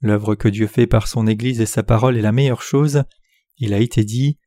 [0.00, 3.04] L'œuvre que Dieu fait par son Église et sa parole est la meilleure chose.
[3.58, 4.38] Il a été dit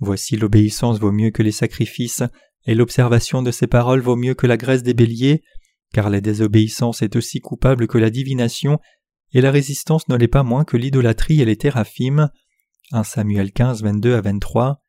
[0.00, 2.22] Voici l'obéissance vaut mieux que les sacrifices,
[2.66, 5.42] et l'observation de ses paroles vaut mieux que la graisse des béliers,
[5.92, 8.78] car la désobéissance est aussi coupable que la divination,
[9.34, 12.30] et la résistance ne l'est pas moins que l'idolâtrie et les théraphimes.
[12.92, 14.80] 1 Samuel 15, 22 à 23.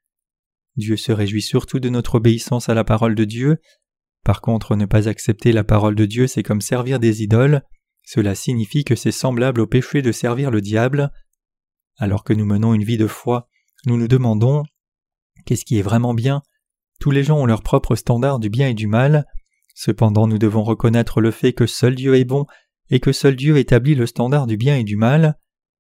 [0.78, 3.58] Dieu se réjouit surtout de notre obéissance à la parole de Dieu.
[4.24, 7.64] Par contre, ne pas accepter la parole de Dieu, c'est comme servir des idoles.
[8.04, 11.12] Cela signifie que c'est semblable au péché de servir le diable.
[11.98, 13.50] Alors que nous menons une vie de foi,
[13.88, 14.64] nous nous demandons
[15.46, 16.44] Qu'est-ce qui est vraiment bien
[17.00, 19.26] Tous les gens ont leur propre standard du bien et du mal.
[19.74, 22.46] Cependant, nous devons reconnaître le fait que seul Dieu est bon
[22.90, 25.38] et que seul Dieu établit le standard du bien et du mal.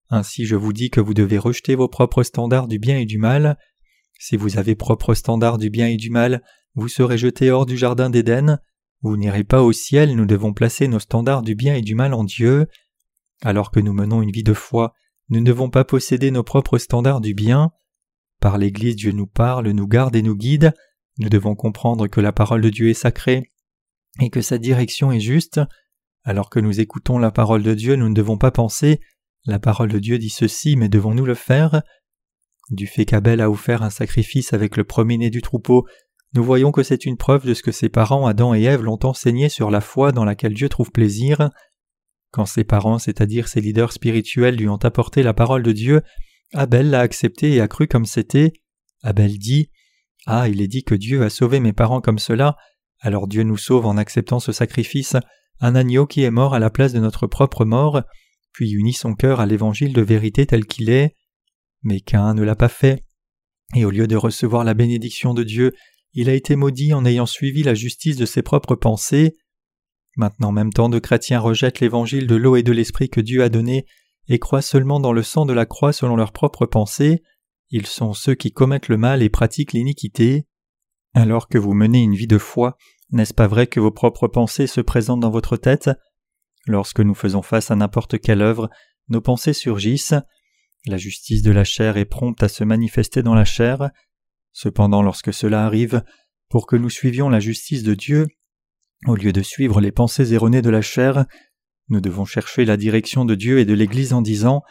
[0.09, 3.17] Ainsi, je vous dis que vous devez rejeter vos propres standards du bien et du
[3.17, 3.57] mal.
[4.19, 6.41] Si vous avez propre standard du bien et du mal,
[6.75, 8.59] vous serez jeté hors du jardin d'Éden.
[9.01, 12.13] Vous n'irez pas au ciel, nous devons placer nos standards du bien et du mal
[12.13, 12.67] en Dieu.
[13.43, 14.93] Alors que nous menons une vie de foi,
[15.29, 17.71] nous ne devons pas posséder nos propres standards du bien.
[18.39, 20.73] Par l'Église, Dieu nous parle, nous garde et nous guide.
[21.17, 23.51] Nous devons comprendre que la parole de Dieu est sacrée
[24.19, 25.59] et que sa direction est juste.
[26.25, 28.99] Alors que nous écoutons la parole de Dieu, nous ne devons pas penser
[29.45, 31.83] La parole de Dieu dit ceci, mais devons-nous le faire?
[32.71, 35.85] Du fait qu'Abel a offert un sacrifice avec le premier-né du troupeau,
[36.35, 38.99] nous voyons que c'est une preuve de ce que ses parents Adam et Ève l'ont
[39.03, 41.49] enseigné sur la foi dans laquelle Dieu trouve plaisir.
[42.31, 46.01] Quand ses parents, c'est-à-dire ses leaders spirituels, lui ont apporté la parole de Dieu,
[46.53, 48.51] Abel l'a accepté et a cru comme c'était.
[49.01, 49.69] Abel dit
[50.25, 52.57] Ah, il est dit que Dieu a sauvé mes parents comme cela,
[52.99, 55.15] alors Dieu nous sauve en acceptant ce sacrifice,
[55.59, 58.01] un agneau qui est mort à la place de notre propre mort,
[58.51, 61.15] puis unit son cœur à l'évangile de vérité tel qu'il est.
[61.83, 63.03] Mais Cain ne l'a pas fait,
[63.75, 65.73] et au lieu de recevoir la bénédiction de Dieu,
[66.13, 69.35] il a été maudit en ayant suivi la justice de ses propres pensées.
[70.15, 73.49] Maintenant même tant de chrétiens rejettent l'évangile de l'eau et de l'esprit que Dieu a
[73.49, 73.85] donné
[74.27, 77.21] et croient seulement dans le sang de la croix selon leurs propres pensées,
[77.69, 80.47] ils sont ceux qui commettent le mal et pratiquent l'iniquité.
[81.13, 82.77] Alors que vous menez une vie de foi,
[83.11, 85.89] n'est-ce pas vrai que vos propres pensées se présentent dans votre tête?
[86.67, 88.69] Lorsque nous faisons face à n'importe quelle œuvre,
[89.09, 90.15] nos pensées surgissent.
[90.87, 93.89] La justice de la chair est prompte à se manifester dans la chair.
[94.51, 96.03] Cependant, lorsque cela arrive,
[96.49, 98.27] pour que nous suivions la justice de Dieu,
[99.07, 101.25] au lieu de suivre les pensées erronées de la chair,
[101.89, 104.63] nous devons chercher la direction de Dieu et de l'Église en disant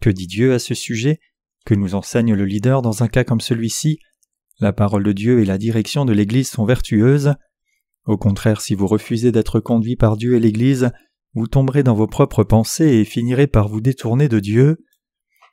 [0.00, 1.18] Que dit Dieu à ce sujet?
[1.64, 3.98] Que nous enseigne le leader dans un cas comme celui-ci?
[4.60, 7.34] La parole de Dieu et la direction de l'Église sont vertueuses.
[8.04, 10.90] Au contraire, si vous refusez d'être conduit par Dieu et l'Église,
[11.34, 14.84] vous tomberez dans vos propres pensées et finirez par vous détourner de Dieu.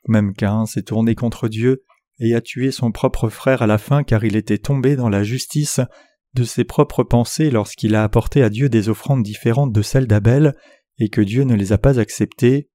[0.08, 1.84] Même Cain s'est tourné contre Dieu
[2.18, 5.22] et a tué son propre frère à la fin car il était tombé dans la
[5.22, 5.80] justice
[6.34, 10.54] de ses propres pensées lorsqu'il a apporté à Dieu des offrandes différentes de celles d'Abel
[10.98, 12.68] et que Dieu ne les a pas acceptées.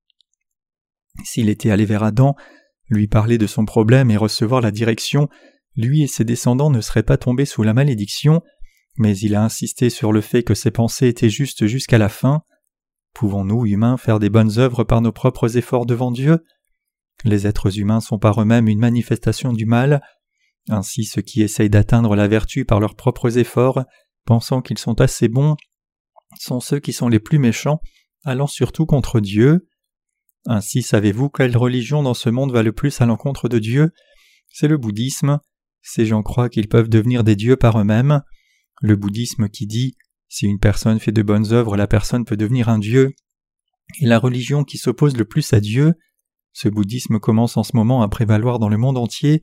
[1.23, 2.35] S'il était allé vers Adam,
[2.89, 5.29] lui parler de son problème et recevoir la direction,
[5.75, 8.41] lui et ses descendants ne seraient pas tombés sous la malédiction,
[8.97, 12.41] mais il a insisté sur le fait que ses pensées étaient justes jusqu'à la fin.
[13.13, 16.45] Pouvons-nous, humains, faire des bonnes œuvres par nos propres efforts devant Dieu?
[17.23, 20.01] Les êtres humains sont par eux-mêmes une manifestation du mal.
[20.69, 23.83] Ainsi ceux qui essayent d'atteindre la vertu par leurs propres efforts,
[24.25, 25.55] pensant qu'ils sont assez bons,
[26.39, 27.79] sont ceux qui sont les plus méchants,
[28.23, 29.67] allant surtout contre Dieu.
[30.47, 33.91] Ainsi savez-vous quelle religion dans ce monde va le plus à l'encontre de Dieu?
[34.49, 35.39] C'est le bouddhisme.
[35.81, 38.21] Ces gens croient qu'ils peuvent devenir des dieux par eux-mêmes.
[38.81, 39.95] Le bouddhisme qui dit
[40.27, 43.13] si une personne fait de bonnes œuvres, la personne peut devenir un dieu.
[44.01, 45.93] Et la religion qui s'oppose le plus à Dieu.
[46.51, 49.41] Ce bouddhisme commence en ce moment à prévaloir dans le monde entier.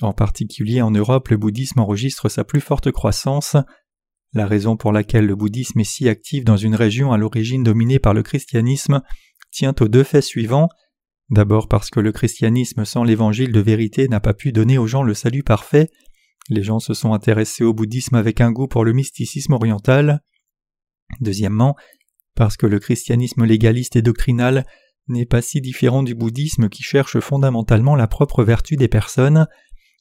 [0.00, 3.56] En particulier en Europe, le bouddhisme enregistre sa plus forte croissance.
[4.32, 7.98] La raison pour laquelle le bouddhisme est si actif dans une région à l'origine dominée
[7.98, 9.02] par le christianisme
[9.50, 10.68] tient aux deux faits suivants.
[11.28, 15.02] D'abord parce que le christianisme sans l'évangile de vérité n'a pas pu donner aux gens
[15.02, 15.90] le salut parfait,
[16.52, 20.20] les gens se sont intéressés au bouddhisme avec un goût pour le mysticisme oriental.
[21.20, 21.76] Deuxièmement,
[22.34, 24.64] parce que le christianisme légaliste et doctrinal
[25.08, 29.46] n'est pas si différent du bouddhisme qui cherche fondamentalement la propre vertu des personnes,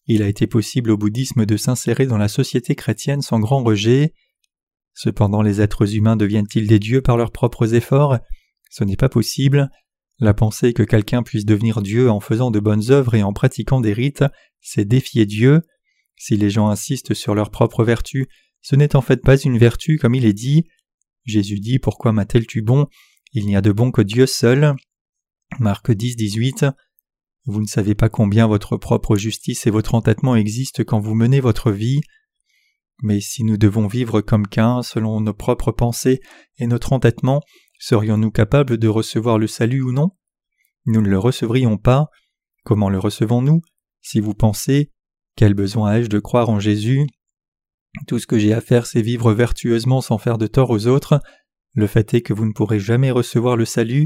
[0.06, 4.14] il a été possible au bouddhisme de s'insérer dans la société chrétienne sans grand rejet.
[4.94, 8.18] Cependant les êtres humains deviennent-ils des dieux par leurs propres efforts?
[8.69, 9.69] Ce n'est pas possible.
[10.19, 13.82] La pensée que quelqu'un puisse devenir Dieu en faisant de bonnes œuvres et en pratiquant
[13.82, 14.23] des rites,
[14.60, 15.61] c'est défier Dieu.
[16.23, 18.27] Si les gens insistent sur leur propre vertu,
[18.61, 20.65] ce n'est en fait pas une vertu comme il est dit.
[21.26, 22.85] Jésus dit Pourquoi m'appelles-tu bon?
[23.34, 24.76] Il n'y a de bon que Dieu seul.
[25.60, 26.65] Marc 10, 18.
[27.45, 31.39] Vous ne savez pas combien votre propre justice et votre entêtement existent quand vous menez
[31.39, 32.02] votre vie.
[33.02, 36.22] Mais si nous devons vivre comme qu'un selon nos propres pensées
[36.60, 37.41] et notre entêtement,
[37.80, 40.11] serions-nous capables de recevoir le salut ou non?
[40.85, 42.10] Nous ne le recevrions pas.
[42.64, 43.64] Comment le recevons-nous?
[44.02, 44.91] Si vous pensez
[45.36, 47.08] quel besoin ai-je de croire en Jésus?
[48.08, 51.20] Tout ce que j'ai à faire, c'est vivre vertueusement sans faire de tort aux autres.
[51.74, 54.06] Le fait est que vous ne pourrez jamais recevoir le salut.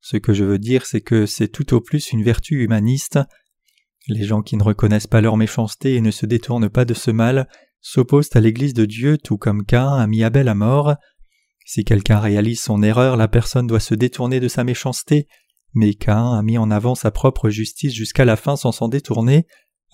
[0.00, 3.18] Ce que je veux dire, c'est que c'est tout au plus une vertu humaniste.
[4.08, 7.10] Les gens qui ne reconnaissent pas leur méchanceté et ne se détournent pas de ce
[7.10, 7.48] mal
[7.80, 10.94] s'opposent à l'Église de Dieu tout comme Cain a mis Abel à mort.
[11.64, 15.26] Si quelqu'un réalise son erreur, la personne doit se détourner de sa méchanceté,
[15.74, 19.46] mais Cain a mis en avant sa propre justice jusqu'à la fin sans s'en détourner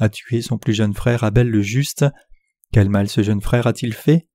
[0.03, 2.05] a tué son plus jeune frère Abel le juste.
[2.73, 4.27] Quel mal ce jeune frère a-t-il fait?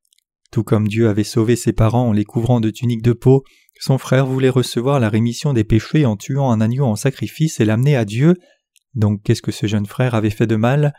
[0.49, 3.43] Tout comme Dieu avait sauvé ses parents en les couvrant de tuniques de peau,
[3.81, 7.65] son frère voulait recevoir la rémission des péchés en tuant un agneau en sacrifice et
[7.65, 8.35] l'amener à Dieu.
[8.95, 10.93] Donc qu'est-ce que ce jeune frère avait fait de mal?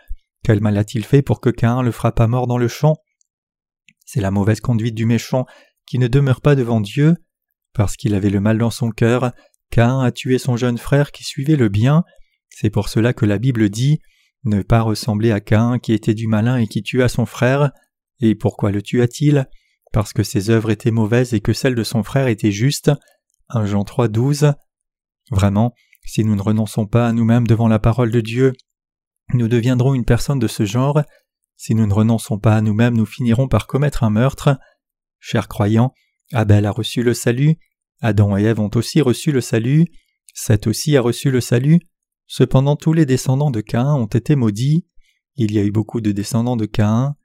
[0.44, 2.96] Quel mal a-t-il fait pour que Cain le frappe à mort dans le champ?
[4.04, 5.46] C'est la mauvaise conduite du méchant
[5.86, 7.14] qui ne demeure pas devant Dieu.
[7.72, 9.32] Parce qu'il avait le mal dans son cœur,
[9.70, 12.04] Cain a tué son jeune frère qui suivait le bien.
[12.50, 13.98] C'est pour cela que la Bible dit
[14.44, 17.70] ne pas ressembler à Cain qui était du malin et qui tua son frère.
[18.20, 19.46] Et pourquoi le tua-t-il?
[19.92, 22.90] Parce que ses œuvres étaient mauvaises et que celles de son frère étaient justes.
[23.50, 24.52] 1 Jean 3, 12.
[25.30, 25.74] Vraiment,
[26.04, 28.52] si nous ne renonçons pas à nous-mêmes devant la parole de Dieu,
[29.34, 31.02] nous deviendrons une personne de ce genre.
[31.56, 34.58] Si nous ne renonçons pas à nous-mêmes, nous finirons par commettre un meurtre.
[35.18, 35.92] Chers croyants,
[36.32, 37.56] Abel a reçu le salut,
[38.00, 39.86] Adam et Ève ont aussi reçu le salut,
[40.34, 41.80] Seth aussi a reçu le salut,
[42.30, 44.86] Cependant tous les descendants de Caïn ont été maudits.
[45.36, 47.16] Il y a eu beaucoup de descendants de Caïn.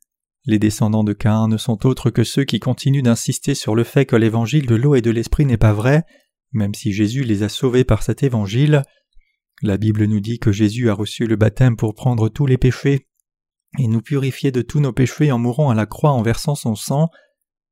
[0.46, 4.06] Les descendants de Caïn ne sont autres que ceux qui continuent d'insister sur le fait
[4.06, 6.04] que l'évangile de l'eau et de l'esprit n'est pas vrai,
[6.54, 8.82] même si Jésus les a sauvés par cet évangile.
[9.62, 13.10] La Bible nous dit que Jésus a reçu le baptême pour prendre tous les péchés
[13.80, 16.76] et nous purifier de tous nos péchés en mourant à la croix en versant son
[16.76, 17.10] sang.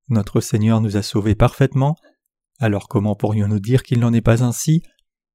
[0.09, 1.95] Notre Seigneur nous a sauvés parfaitement.
[2.59, 4.83] Alors comment pourrions-nous dire qu'il n'en est pas ainsi?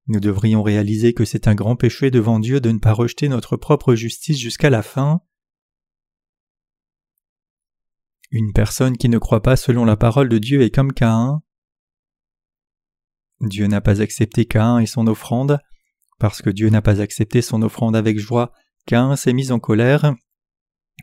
[0.09, 3.57] Nous devrions réaliser que c'est un grand péché devant Dieu de ne pas rejeter notre
[3.57, 5.21] propre justice jusqu'à la fin.
[8.31, 11.43] Une personne qui ne croit pas selon la parole de Dieu est comme Caïn.
[13.41, 15.59] Dieu n'a pas accepté Caïn et son offrande.
[16.19, 18.53] Parce que Dieu n'a pas accepté son offrande avec joie,
[18.87, 20.15] Caïn s'est mis en colère.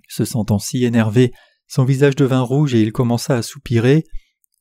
[0.08, 1.32] Se sentant si énervé,
[1.68, 4.06] son visage devint rouge et il commença à soupirer.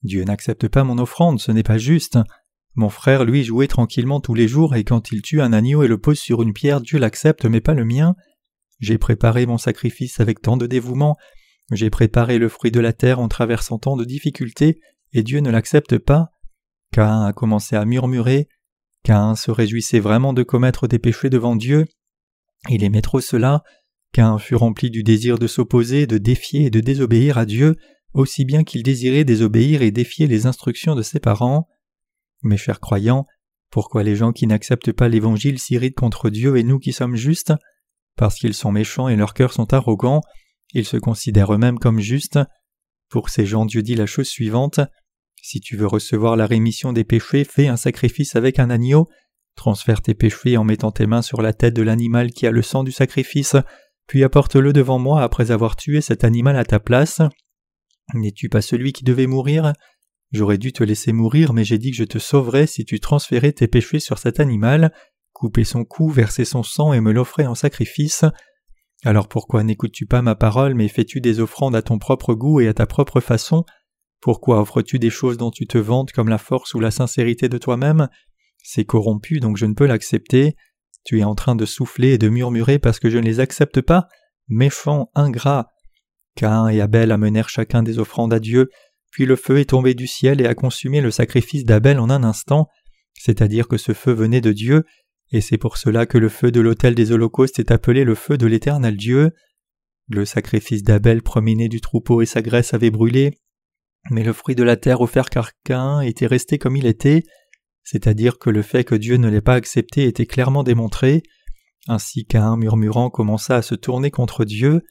[0.03, 2.19] Dieu n'accepte pas mon offrande, ce n'est pas juste.
[2.75, 5.89] Mon frère, lui, jouait tranquillement tous les jours, et quand il tue un agneau et
[5.89, 8.15] le pose sur une pierre, Dieu l'accepte, mais pas le mien.
[8.81, 11.17] J'ai préparé mon sacrifice avec tant de dévouement,
[11.71, 14.81] j'ai préparé le fruit de la terre en traversant tant de difficultés,
[15.13, 16.31] et Dieu ne l'accepte pas.
[16.93, 18.49] Cain a commencé à murmurer.
[19.05, 21.87] Cain se réjouissait vraiment de commettre des péchés devant Dieu.
[22.69, 23.63] Il aimait trop cela.
[24.13, 27.77] Cain fut rempli du désir de s'opposer, de défier et de désobéir à Dieu,
[28.13, 31.67] aussi bien qu'il désirait désobéir et défier les instructions de ses parents.
[32.43, 33.27] Mes chers croyants,
[33.71, 37.53] Pourquoi les gens qui n'acceptent pas l'Évangile s'irritent contre Dieu et nous qui sommes justes?
[38.17, 40.21] Parce qu'ils sont méchants et leurs cœurs sont arrogants,
[40.75, 42.39] ils se considèrent eux-mêmes comme justes.
[43.09, 44.81] Pour ces gens, Dieu dit la chose suivante
[45.43, 49.09] Si tu veux recevoir la rémission des péchés, fais un sacrifice avec un agneau,
[49.55, 52.63] transfère tes péchés en mettant tes mains sur la tête de l'animal qui a le
[52.63, 53.57] sang du sacrifice,
[54.07, 57.21] puis apporte-le devant moi après avoir tué cet animal à ta place.
[58.15, 59.73] N'es-tu pas celui qui devait mourir?
[60.33, 63.53] J'aurais dû te laisser mourir, mais j'ai dit que je te sauverais si tu transférais
[63.53, 64.93] tes péchés sur cet animal,
[65.33, 68.25] couper son cou, verser son sang et me l'offrais en sacrifice.
[69.05, 72.69] Alors pourquoi n'écoutes-tu pas ma parole, mais fais-tu des offrandes à ton propre goût et
[72.69, 73.65] à ta propre façon?
[74.21, 77.59] Pourquoi offres-tu des choses dont tu te vantes comme la force ou la sincérité de
[77.59, 78.09] toi-même?
[78.63, 80.57] C'est corrompu, donc je ne peux l'accepter.
[81.05, 83.81] Tu es en train de souffler et de murmurer parce que je ne les accepte
[83.81, 84.07] pas
[84.49, 85.69] Méchant, ingrat.
[86.37, 88.69] Cain et Abel amenèrent chacun des offrandes à Dieu,
[89.13, 92.25] puis le feu est tombé du ciel et a consumé le sacrifice d'Abel en un
[92.25, 92.69] instant,
[93.15, 94.85] c'est-à-dire que ce feu venait de Dieu,
[95.31, 98.39] et c'est pour cela que le feu de l'autel des holocaustes est appelé le feu
[98.39, 99.31] de l'éternel Dieu.
[100.09, 103.39] Le sacrifice d'Abel promené du troupeau et sa graisse avaient brûlé,
[104.11, 107.23] mais le fruit de la terre offert par Cain était resté comme il était,
[107.85, 111.23] c'est-à-dire que le fait que Dieu ne l'ait pas accepté était clairement démontré.
[111.87, 114.83] Ainsi Cain, murmurant, commença à se tourner contre Dieu.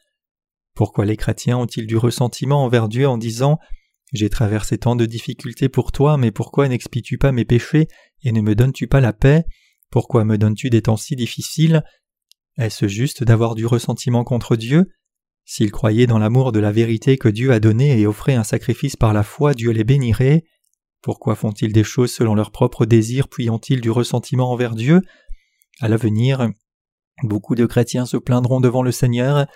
[0.76, 3.60] Pourquoi les chrétiens ont-ils du ressentiment envers Dieu en disant
[4.12, 7.88] j'ai traversé tant de difficultés pour toi, mais pourquoi n'expies-tu pas mes péchés
[8.24, 9.46] et ne me donnes-tu pas la paix?
[9.90, 11.84] Pourquoi me donnes-tu des temps si difficiles?
[12.58, 14.92] Est-ce juste d'avoir du ressentiment contre Dieu?
[15.46, 18.96] S'ils croyaient dans l'amour de la vérité que Dieu a donné et offrait un sacrifice
[18.96, 20.44] par la foi, Dieu les bénirait.
[21.02, 25.02] Pourquoi font-ils des choses selon leurs propres désirs puis ont-ils du ressentiment envers Dieu?
[25.80, 26.50] À l'avenir,
[27.24, 29.48] beaucoup de chrétiens se plaindront devant le Seigneur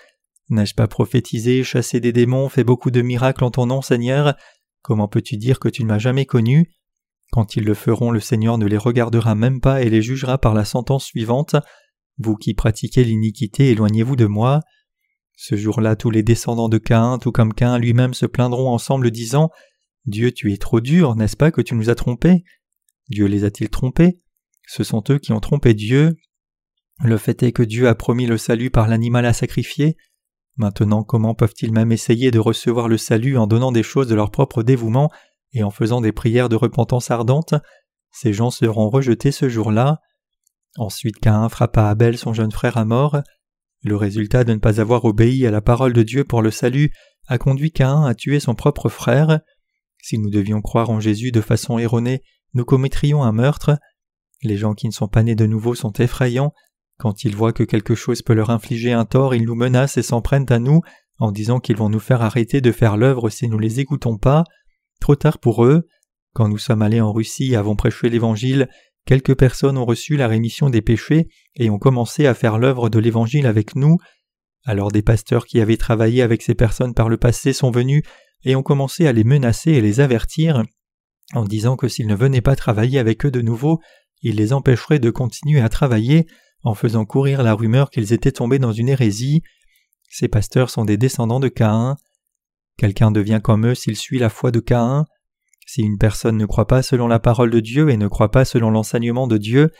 [0.48, 4.36] N'ai-je pas prophétisé, chassé des démons, fait beaucoup de miracles en ton nom, Seigneur?
[4.82, 6.70] Comment peux-tu dire que tu ne m'as jamais connu?
[7.32, 10.54] Quand ils le feront, le Seigneur ne les regardera même pas et les jugera par
[10.54, 11.56] la sentence suivante.
[12.18, 14.62] Vous qui pratiquez l'iniquité, éloignez-vous de moi.
[15.36, 19.50] Ce jour-là, tous les descendants de Caïn, tout comme Caïn lui-même, se plaindront ensemble, disant
[20.06, 22.44] Dieu, tu es trop dur, n'est-ce pas que tu nous as trompés?
[23.08, 24.20] Dieu les a-t-il trompés?
[24.66, 26.16] Ce sont eux qui ont trompé Dieu.
[27.02, 29.96] Le fait est que Dieu a promis le salut par l'animal à sacrifier.
[30.56, 34.30] Maintenant comment peuvent-ils même essayer de recevoir le salut en donnant des choses de leur
[34.30, 35.10] propre dévouement
[35.52, 37.54] et en faisant des prières de repentance ardente?
[38.10, 40.00] Ces gens seront rejetés ce jour-là.
[40.78, 43.20] Ensuite Caïn frappa Abel son jeune frère à mort.
[43.82, 46.90] Le résultat de ne pas avoir obéi à la parole de Dieu pour le salut
[47.28, 49.40] a conduit Caïn à tuer son propre frère.
[50.02, 52.22] Si nous devions croire en Jésus de façon erronée,
[52.54, 53.78] nous commettrions un meurtre.
[54.42, 56.52] Les gens qui ne sont pas nés de nouveau sont effrayants,
[56.98, 60.02] quand ils voient que quelque chose peut leur infliger un tort, ils nous menacent et
[60.02, 60.80] s'en prennent à nous
[61.18, 64.44] en disant qu'ils vont nous faire arrêter de faire l'œuvre si nous les écoutons pas.
[65.00, 65.86] Trop tard pour eux.
[66.32, 68.68] Quand nous sommes allés en Russie et avons prêché l'Évangile,
[69.06, 72.98] quelques personnes ont reçu la rémission des péchés et ont commencé à faire l'œuvre de
[72.98, 73.96] l'Évangile avec nous.
[74.64, 78.02] Alors des pasteurs qui avaient travaillé avec ces personnes par le passé sont venus
[78.44, 80.62] et ont commencé à les menacer et les avertir
[81.34, 83.80] en disant que s'ils ne venaient pas travailler avec eux de nouveau,
[84.22, 86.26] ils les empêcheraient de continuer à travailler
[86.66, 89.42] en faisant courir la rumeur qu'ils étaient tombés dans une hérésie.
[90.10, 91.96] Ces pasteurs sont des descendants de Caïn.
[92.76, 95.04] Quelqu'un devient comme eux s'il suit la foi de Caïn.
[95.64, 98.44] Si une personne ne croit pas selon la parole de Dieu et ne croit pas
[98.44, 99.70] selon l'enseignement de Dieu,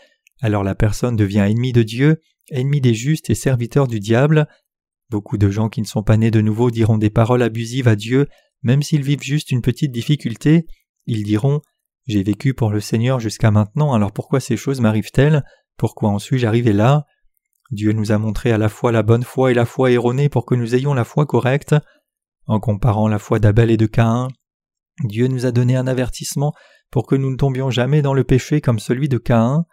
[0.40, 4.46] alors la personne devient ennemie de Dieu, ennemi des justes et serviteur du diable.
[5.10, 7.96] Beaucoup de gens qui ne sont pas nés de nouveau diront des paroles abusives à
[7.96, 8.28] Dieu,
[8.62, 10.66] même s'ils vivent juste une petite difficulté.
[11.06, 11.62] Ils diront
[12.06, 15.42] J'ai vécu pour le Seigneur jusqu'à maintenant, alors pourquoi ces choses m'arrivent-elles?
[15.76, 17.06] Pourquoi en suis-je arrivé là?
[17.70, 20.46] Dieu nous a montré à la fois la bonne foi et la foi erronée pour
[20.46, 21.74] que nous ayons la foi correcte.
[22.46, 24.28] En comparant la foi d'Abel et de Caïn,
[25.02, 26.52] Dieu nous a donné un avertissement
[26.90, 29.64] pour que nous ne tombions jamais dans le péché comme celui de Caïn.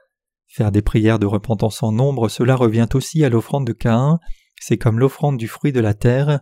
[0.47, 4.19] Faire des prières de repentance en nombre, cela revient aussi à l'offrande de Caïn,
[4.59, 6.39] c'est comme l'offrande du fruit de la terre.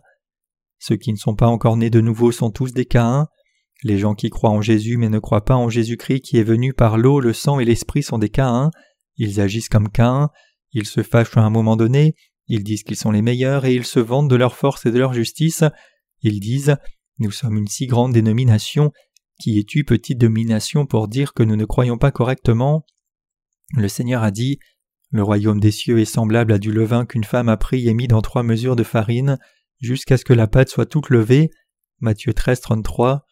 [0.78, 3.28] Ceux qui ne sont pas encore nés de nouveau sont tous des Caïns.
[3.84, 6.72] Les gens qui croient en Jésus mais ne croient pas en Jésus-Christ qui est venu
[6.72, 8.70] par l'eau, le sang et l'esprit sont des Caïns.
[9.24, 10.30] Ils agissent comme Cain,
[10.72, 12.16] ils se fâchent à un moment donné,
[12.48, 14.98] ils disent qu'ils sont les meilleurs et ils se vantent de leur force et de
[14.98, 15.62] leur justice.
[16.22, 16.74] Ils disent
[17.20, 18.90] Nous sommes une si grande dénomination,
[19.38, 22.84] qui es-tu petite domination pour dire que nous ne croyons pas correctement
[23.76, 24.58] Le Seigneur a dit
[25.12, 28.08] Le royaume des cieux est semblable à du levain qu'une femme a pris et mis
[28.08, 29.38] dans trois mesures de farine,
[29.78, 31.50] jusqu'à ce que la pâte soit toute levée.
[32.00, 33.24] Matthieu 13, 33.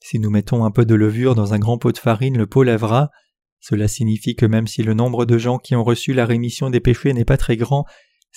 [0.00, 2.64] Si nous mettons un peu de levure dans un grand pot de farine, le pot
[2.64, 3.12] lèvera.
[3.60, 6.80] Cela signifie que même si le nombre de gens qui ont reçu la rémission des
[6.80, 7.84] péchés n'est pas très grand,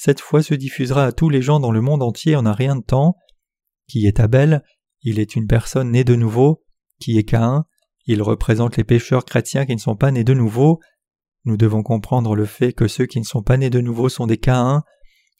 [0.02, 2.78] cette foi se diffusera à tous les gens dans le monde entier en un rien
[2.78, 3.18] de temps.
[3.88, 4.64] Qui est Abel
[5.02, 6.64] Il est une personne née de nouveau.
[7.02, 7.66] Qui est Caïn
[8.06, 10.80] Il représente les pécheurs chrétiens qui ne sont pas nés de nouveau.
[11.44, 14.26] Nous devons comprendre le fait que ceux qui ne sont pas nés de nouveau sont
[14.26, 14.84] des Caïns.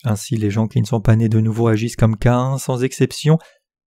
[0.04, 3.38] Ainsi les gens qui ne sont pas nés de nouveau agissent comme Caïn, sans exception.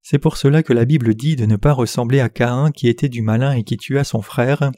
[0.01, 3.09] C'est pour cela que la Bible dit de ne pas ressembler à Caïn qui était
[3.09, 4.71] du malin et qui tua son frère.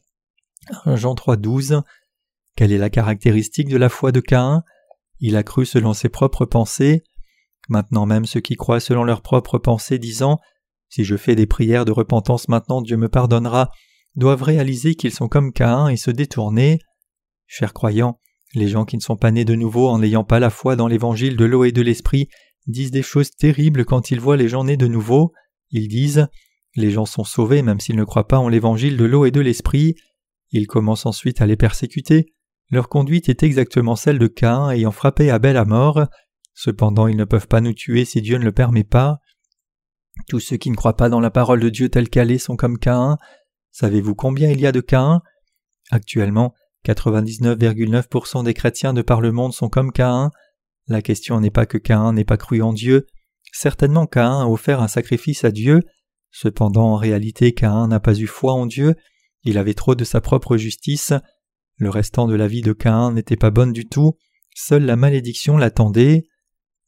[0.87, 1.83] Jean 3.12
[2.57, 4.63] Quelle est la caractéristique de la foi de Caïn?
[5.21, 7.05] Il a cru selon ses propres pensées.
[7.69, 10.39] Maintenant même ceux qui croient selon leurs propres pensées disant
[10.89, 13.71] Si je fais des prières de repentance maintenant Dieu me pardonnera
[14.17, 16.79] doivent réaliser qu'ils sont comme Caïn et se détourner.
[17.47, 18.21] Chers croyants,
[18.55, 20.87] les gens qui ne sont pas nés de nouveau en n'ayant pas la foi dans
[20.87, 22.29] l'évangile de l'eau et de l'esprit
[22.67, 25.33] disent des choses terribles quand ils voient les gens nés de nouveau.
[25.71, 26.29] Ils disent
[26.77, 29.41] Les gens sont sauvés même s'ils ne croient pas en l'évangile de l'eau et de
[29.41, 29.97] l'esprit.
[30.55, 32.33] Ils commencent ensuite à les persécuter.
[32.71, 36.07] Leur conduite est exactement celle de Caïn ayant frappé Abel à mort.
[36.55, 39.19] Cependant ils ne peuvent pas nous tuer si Dieu ne le permet pas.
[40.29, 42.55] Tous ceux qui ne croient pas dans la parole de Dieu telle qu'elle est sont
[42.55, 43.19] comme Caïn.
[43.73, 45.23] Savez-vous combien il y a de Caïn?
[45.91, 46.55] Actuellement,
[46.87, 50.31] 99,9% des chrétiens de par le monde sont comme Caïn.
[50.87, 53.07] La question n'est pas que Caïn n'ait pas cru en Dieu.
[53.53, 55.81] Certainement Caïn a offert un sacrifice à Dieu.
[56.31, 58.95] Cependant, en réalité, Caïn n'a pas eu foi en Dieu.
[59.45, 61.13] Il avait trop de sa propre justice.
[61.77, 64.15] Le restant de la vie de Caïn n'était pas bonne du tout.
[64.55, 66.27] Seule la malédiction l'attendait.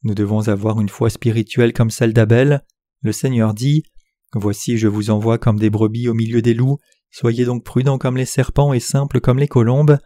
[0.03, 2.63] Nous devons avoir une foi spirituelle comme celle d'Abel.
[3.01, 3.83] Le Seigneur dit
[4.33, 6.77] Voici, je vous envoie comme des brebis au milieu des loups.
[7.11, 9.97] Soyez donc prudents comme les serpents et simples comme les colombes.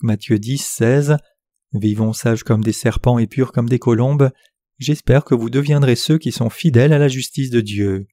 [0.00, 1.16] Matthieu 10, 16.
[1.72, 4.30] Vivons sages comme des serpents et purs comme des colombes.
[4.78, 8.06] J'espère que vous deviendrez ceux qui sont fidèles à la justice de Dieu.